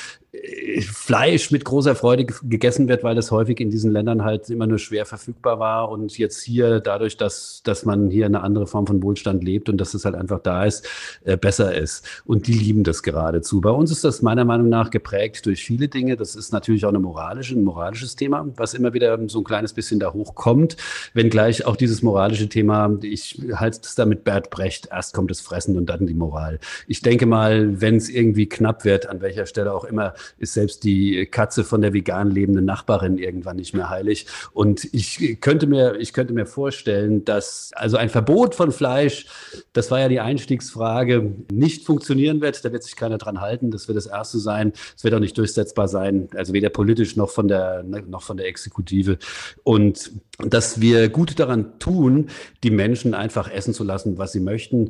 Fleisch 0.82 1.52
mit 1.52 1.66
großer 1.66 1.94
Freude 1.94 2.26
gegessen 2.26 2.88
wird, 2.88 3.04
weil 3.04 3.16
das 3.16 3.32
häufig 3.32 3.60
in 3.60 3.70
diesen 3.70 3.92
Ländern 3.92 4.24
halt 4.24 4.50
immer 4.50 4.66
nur 4.66 4.80
schwer 4.80 5.06
verfügbar 5.06 5.60
war 5.60 5.90
und 5.90 6.18
jetzt 6.18 6.42
hier 6.42 6.80
dadurch, 6.80 7.18
dass, 7.18 7.62
dass 7.66 7.84
man 7.84 8.10
hier 8.10 8.28
eine 8.28 8.42
andere 8.42 8.66
Form 8.66 8.88
von 8.88 9.04
Wohlstand 9.04 9.44
lebt 9.44 9.68
und 9.68 9.78
dass 9.78 9.94
es 9.94 10.06
halt 10.06 10.16
einfach 10.16 10.40
da 10.40 10.64
ist, 10.64 10.88
äh, 11.26 11.36
besser 11.36 11.76
ist. 11.76 12.08
Und 12.24 12.48
die 12.48 12.54
lieben 12.54 12.86
das 12.86 13.04
geradezu. 13.04 13.60
Bei 13.60 13.72
uns 13.72 13.92
ist 13.92 14.06
das 14.06 14.22
meiner 14.22 14.46
Meinung 14.46 14.70
nach 14.70 14.90
geprägt 14.90 15.46
durch 15.48 15.66
viele 15.66 15.90
Dinge. 15.90 16.16
Das 16.16 16.36
ist 16.36 16.54
natürlich 16.54 16.86
auch 16.86 16.90
eine 16.90 17.00
moralische, 17.00 17.56
ein 17.56 17.66
moralisches 17.66 18.16
Thema, 18.16 18.48
was 18.56 18.74
immer 18.74 18.94
wieder 18.94 19.20
so 19.28 19.40
ein 19.40 19.44
kleines 19.44 19.74
bisschen 19.74 20.00
da 20.00 20.14
hochkommt. 20.14 20.78
Wenngleich 21.14 21.66
auch 21.66 21.76
dieses 21.76 22.04
moralische 22.04 22.48
Thema, 22.48 22.98
ich 23.02 23.42
halte 23.54 23.82
es 23.84 23.96
da 23.96 24.06
mit 24.06 24.24
Bert 24.24 24.50
Brecht, 24.50 24.88
erst 24.92 25.14
kommt 25.14 25.30
das 25.30 25.42
Fressen 25.42 25.76
und 25.76 25.88
dann 25.88 26.08
die 26.08 26.14
Moral. 26.14 26.60
Ich 26.88 27.02
denke 27.02 27.26
mal, 27.26 27.82
wenn 27.82 27.98
es 27.98 28.08
irgendwie 28.08 28.48
knapp 28.48 28.86
wird, 28.86 29.08
an 29.08 29.20
welcher 29.20 29.46
Stelle 29.46 29.74
auch 29.74 29.84
immer, 29.84 30.14
ist 30.38 30.54
selbst 30.54 30.84
die 30.84 31.26
Katze 31.26 31.64
von 31.64 31.82
der 31.82 31.94
vegan 31.94 32.32
lebenden 32.32 32.66
Nachbarin 32.66 33.18
irgendwann 33.18 33.58
nicht 33.58 33.74
mehr 33.74 33.90
heilig. 33.90 34.28
Und 34.54 34.88
ich 34.94 35.38
könnte 35.42 35.68
mir, 35.68 35.96
ich 36.00 36.14
könnte 36.14 36.34
mir 36.34 36.46
vorstellen, 36.46 37.26
dass 37.26 37.72
also 37.76 37.98
ein 37.98 38.10
Verbot 38.10 38.56
von 38.56 38.72
Fleisch, 38.72 39.28
das 39.74 39.92
war 39.92 40.00
ja 40.00 40.08
die 40.08 40.20
Einstiegsfrage, 40.20 41.34
nicht 41.52 41.86
funktionieren 41.86 42.42
wird. 42.42 42.64
Da 42.64 42.72
wird 42.72 42.84
sich 42.84 42.96
keiner 42.96 43.18
dran 43.18 43.42
halten. 43.42 43.72
Das 43.72 43.88
wird 43.88 43.98
das 43.98 44.08
Erste 44.08 44.40
sein. 44.40 44.74
Es 44.96 45.04
wird 45.04 45.14
auch 45.14 45.20
nicht 45.20 45.38
durchsetzbar 45.38 45.88
sein. 45.88 46.30
Also 46.36 46.54
weder 46.54 46.70
politisch 46.70 47.16
noch 47.16 47.30
von 47.30 47.48
der, 47.48 47.84
noch 47.84 48.24
von 48.24 48.38
der 48.38 48.48
Exekutive. 48.48 49.18
Und 49.64 50.12
dass 50.40 50.82
wir 50.82 51.10
gut 51.10 51.40
daran 51.40 51.80
tun, 51.80 52.30
die 52.64 52.72
Menschen 52.72 53.14
einfach 53.14 53.50
essen 53.50 53.74
zu 53.74 53.84
lassen, 53.84 54.18
was 54.18 54.32
sie 54.32 54.40
möchten. 54.40 54.90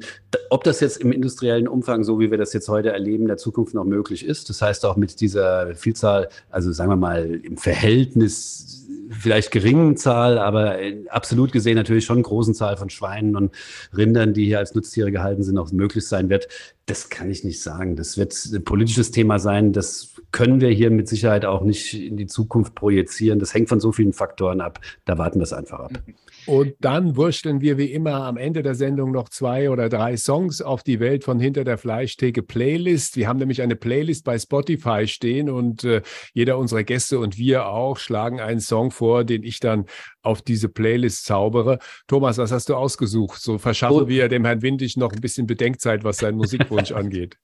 Ob 0.50 0.64
das 0.64 0.80
jetzt 0.80 0.98
im 0.98 1.12
industriellen 1.12 1.68
Umfang, 1.68 2.04
so 2.04 2.20
wie 2.20 2.32
wir 2.32 2.38
das 2.38 2.54
jetzt 2.54 2.70
heute 2.70 2.92
erleben, 2.92 3.24
in 3.24 3.28
der 3.28 3.38
Zukunft 3.38 3.74
noch 3.74 3.84
möglich 3.84 4.26
ist, 4.26 4.50
das 4.50 4.62
heißt 4.62 4.86
auch 4.86 4.96
mit 4.96 5.21
dieser 5.22 5.76
Vielzahl, 5.76 6.30
also 6.50 6.72
sagen 6.72 6.92
wir 6.92 6.98
mal 6.98 7.40
im 7.44 7.58
Verhältnis 7.58 8.82
vielleicht 9.12 9.52
geringen 9.52 9.98
Zahl, 9.98 10.38
aber 10.38 10.78
absolut 11.10 11.52
gesehen 11.52 11.76
natürlich 11.76 12.06
schon 12.06 12.24
großen 12.24 12.54
Zahl 12.54 12.78
von 12.78 12.90
Schweinen 12.90 13.36
und 13.36 13.52
Rindern, 13.96 14.34
die 14.34 14.46
hier 14.46 14.60
als 14.60 14.74
Nutztiere 14.74 15.12
gehalten 15.12 15.44
sind, 15.44 15.58
auch 15.58 15.72
möglich 15.72 16.08
sein 16.08 16.30
wird. 16.30 16.48
Das 16.86 17.10
kann 17.10 17.30
ich 17.30 17.44
nicht 17.44 17.62
sagen. 17.62 17.96
Das 17.96 18.18
wird 18.18 18.34
ein 18.54 18.64
politisches 18.64 19.12
Thema 19.12 19.40
sein. 19.40 19.74
Das 19.74 20.16
können 20.32 20.62
wir 20.62 20.70
hier 20.70 20.92
mit 20.92 21.08
Sicherheit 21.08 21.46
auch 21.46 21.62
nicht 21.62 21.94
in 21.94 22.18
die 22.18 22.28
Zukunft 22.28 22.76
projizieren. 22.76 23.40
Das 23.40 23.54
hängt 23.54 23.70
von 23.70 23.80
so 23.80 23.92
vielen 23.92 24.14
Faktoren 24.14 24.62
ab. 24.62 24.80
Da 25.06 25.18
warten 25.18 25.40
wir 25.40 25.44
es 25.44 25.54
einfach 25.54 25.80
ab. 25.80 26.02
Und 26.48 26.74
dann 26.80 27.16
wursteln 27.16 27.62
wir 27.62 27.78
wie 27.78 27.92
immer 27.92 28.26
am 28.26 28.38
Ende 28.38 28.64
der 28.64 28.76
Sendung 28.76 29.12
noch 29.12 29.30
zwei 29.30 29.70
oder 29.70 29.90
drei 29.90 30.18
Songs 30.18 30.62
auf 30.62 30.84
die 30.84 31.00
Welt 31.00 31.24
von 31.24 31.40
hinter 31.40 31.64
der 31.64 31.78
Fleischtheke 31.78 32.42
Playlist. 32.42 33.16
Wir 33.16 33.28
haben 33.28 33.38
nämlich 33.38 33.62
eine 33.62 33.76
Playlist 33.76 34.26
bei 34.26 34.40
Spotify 34.40 35.08
stehen 35.08 35.50
und 35.50 35.84
äh, 35.84 36.02
jeder 36.34 36.58
unserer 36.58 36.84
Gäste 36.84 37.20
und 37.20 37.38
wir 37.38 37.68
auch 37.68 37.98
schlagen 37.98 38.40
einen 38.40 38.60
Song 38.60 38.92
vor, 38.92 39.24
den 39.24 39.44
ich 39.44 39.60
dann 39.60 39.86
auf 40.24 40.42
diese 40.42 40.70
Playlist 40.70 41.26
zaubere. 41.26 41.80
Thomas, 42.08 42.38
was 42.38 42.52
hast 42.52 42.70
du 42.70 42.76
ausgesucht? 42.76 43.42
So 43.42 43.58
verschaffen 43.58 44.04
oh. 44.04 44.08
wir 44.08 44.28
dem 44.28 44.46
Herrn 44.46 44.62
Windig 44.62 44.98
noch 44.98 45.12
ein 45.12 45.22
bisschen 45.22 45.48
Bedenkzeit, 45.48 46.04
was 46.04 46.18
seinen 46.18 46.38
Musikwunsch 46.38 46.92
angeht. 46.92 47.38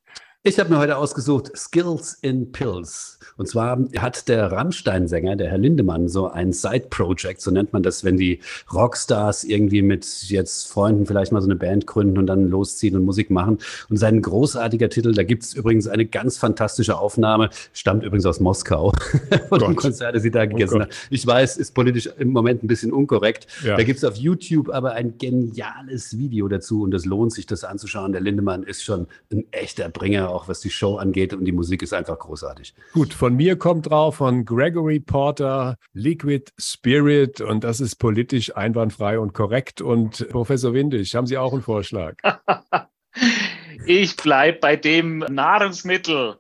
Ich 0.44 0.60
habe 0.60 0.70
mir 0.70 0.78
heute 0.78 0.98
ausgesucht 0.98 1.52
Skills 1.58 2.20
in 2.22 2.52
Pills. 2.52 3.20
Und 3.38 3.48
zwar 3.48 3.80
hat 3.98 4.30
der 4.30 4.52
Rammstein-Sänger, 4.52 5.36
der 5.36 5.50
Herr 5.50 5.58
Lindemann, 5.58 6.08
so 6.08 6.28
ein 6.28 6.54
Side-Project, 6.54 7.42
so 7.42 7.52
nennt 7.52 7.74
man 7.74 7.84
das, 7.84 8.04
wenn 8.04 8.18
die 8.18 8.40
Rockstars 8.72 9.44
irgendwie 9.44 9.82
mit 9.82 10.06
jetzt 10.30 10.68
Freunden 10.70 11.06
vielleicht 11.06 11.32
mal 11.32 11.42
so 11.42 11.48
eine 11.48 11.56
Band 11.56 11.86
gründen 11.86 12.18
und 12.18 12.28
dann 12.28 12.50
losziehen 12.50 12.96
und 12.96 13.04
Musik 13.04 13.30
machen. 13.30 13.58
Und 13.90 13.98
sein 13.98 14.22
großartiger 14.22 14.90
Titel, 14.90 15.12
da 15.12 15.24
gibt 15.24 15.44
es 15.44 15.54
übrigens 15.54 15.88
eine 15.88 16.06
ganz 16.06 16.38
fantastische 16.38 16.98
Aufnahme, 16.98 17.50
stammt 17.74 18.04
übrigens 18.04 18.26
aus 18.26 18.40
Moskau, 18.40 18.94
von 19.50 19.60
dem 19.60 19.76
Konzert, 19.76 20.16
das 20.16 20.24
sie 20.24 20.32
da 20.32 20.44
oh 20.44 20.48
gegessen 20.48 20.78
oh 20.78 20.82
hat. 20.82 20.96
Ich 21.10 21.28
weiß, 21.28 21.58
ist 21.58 21.74
politisch 21.74 22.10
im 22.18 22.30
Moment 22.30 22.64
ein 22.64 22.68
bisschen 22.68 22.94
unkorrekt. 22.94 23.48
Ja. 23.66 23.76
Da 23.76 23.84
gibt 23.84 23.98
es 23.98 24.06
auf 24.06 24.16
YouTube 24.16 24.70
aber 24.70 24.94
ein 24.94 25.18
geniales 25.18 26.18
Video 26.18 26.48
dazu 26.48 26.84
und 26.84 26.94
es 26.94 27.06
lohnt 27.06 27.34
sich, 27.34 27.48
das 27.48 27.64
anzuschauen. 27.64 28.14
Der 28.14 28.22
Lindemann 28.22 28.64
ist 28.64 28.84
schon 28.84 29.08
ein 29.32 29.46
echter 29.52 29.90
Bringer 29.90 30.27
Auch 30.30 30.48
was 30.48 30.60
die 30.60 30.70
Show 30.70 30.98
angeht 30.98 31.34
und 31.34 31.46
die 31.46 31.52
Musik 31.52 31.82
ist 31.82 31.94
einfach 31.94 32.20
großartig. 32.20 32.74
Gut, 32.94 33.14
von 33.14 33.36
mir 33.36 33.58
kommt 33.58 33.90
drauf 33.90 34.16
von 34.16 34.46
Gregory 34.46 35.00
Porter 35.00 35.78
Liquid 35.94 36.52
Spirit 36.58 37.42
und 37.42 37.64
das 37.64 37.80
ist 37.80 37.96
politisch 37.96 38.56
einwandfrei 38.56 39.20
und 39.20 39.34
korrekt. 39.34 39.82
Und 39.82 40.28
Professor 40.30 40.74
Windisch, 40.74 41.16
haben 41.16 41.28
Sie 41.28 41.38
auch 41.38 41.54
einen 41.54 41.62
Vorschlag? 41.62 42.16
ich 43.86 44.16
bleibe 44.16 44.60
bei 44.60 44.76
dem 44.76 45.20
Nahrungsmittel. 45.20 46.38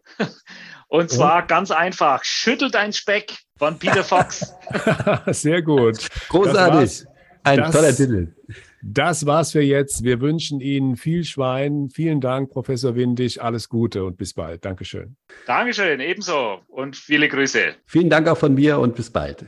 Und 0.89 1.09
zwar 1.09 1.41
und? 1.41 1.47
ganz 1.47 1.71
einfach, 1.71 2.23
schüttelt 2.23 2.75
ein 2.75 2.93
Speck 2.93 3.37
von 3.57 3.77
Peter 3.77 4.03
Fox. 4.03 4.53
Sehr 5.27 5.61
gut. 5.61 6.07
Großartig. 6.29 7.05
Ein 7.43 7.59
das, 7.59 7.71
toller 7.71 7.95
Titel. 7.95 8.33
Das 8.89 9.25
war's 9.25 9.51
für 9.51 9.61
jetzt. 9.61 10.03
Wir 10.05 10.21
wünschen 10.21 10.61
Ihnen 10.61 10.95
viel 10.95 11.25
Schwein. 11.25 11.89
Vielen 11.93 12.21
Dank, 12.21 12.49
Professor 12.51 12.95
Windig. 12.95 13.41
Alles 13.41 13.67
Gute 13.67 14.05
und 14.05 14.17
bis 14.17 14.33
bald. 14.33 14.63
Dankeschön. 14.63 15.17
Dankeschön, 15.45 15.99
ebenso 15.99 16.61
und 16.69 16.95
viele 16.95 17.27
Grüße. 17.27 17.75
Vielen 17.85 18.09
Dank 18.09 18.29
auch 18.29 18.37
von 18.37 18.53
mir 18.53 18.79
und 18.79 18.95
bis 18.95 19.09
bald. 19.09 19.43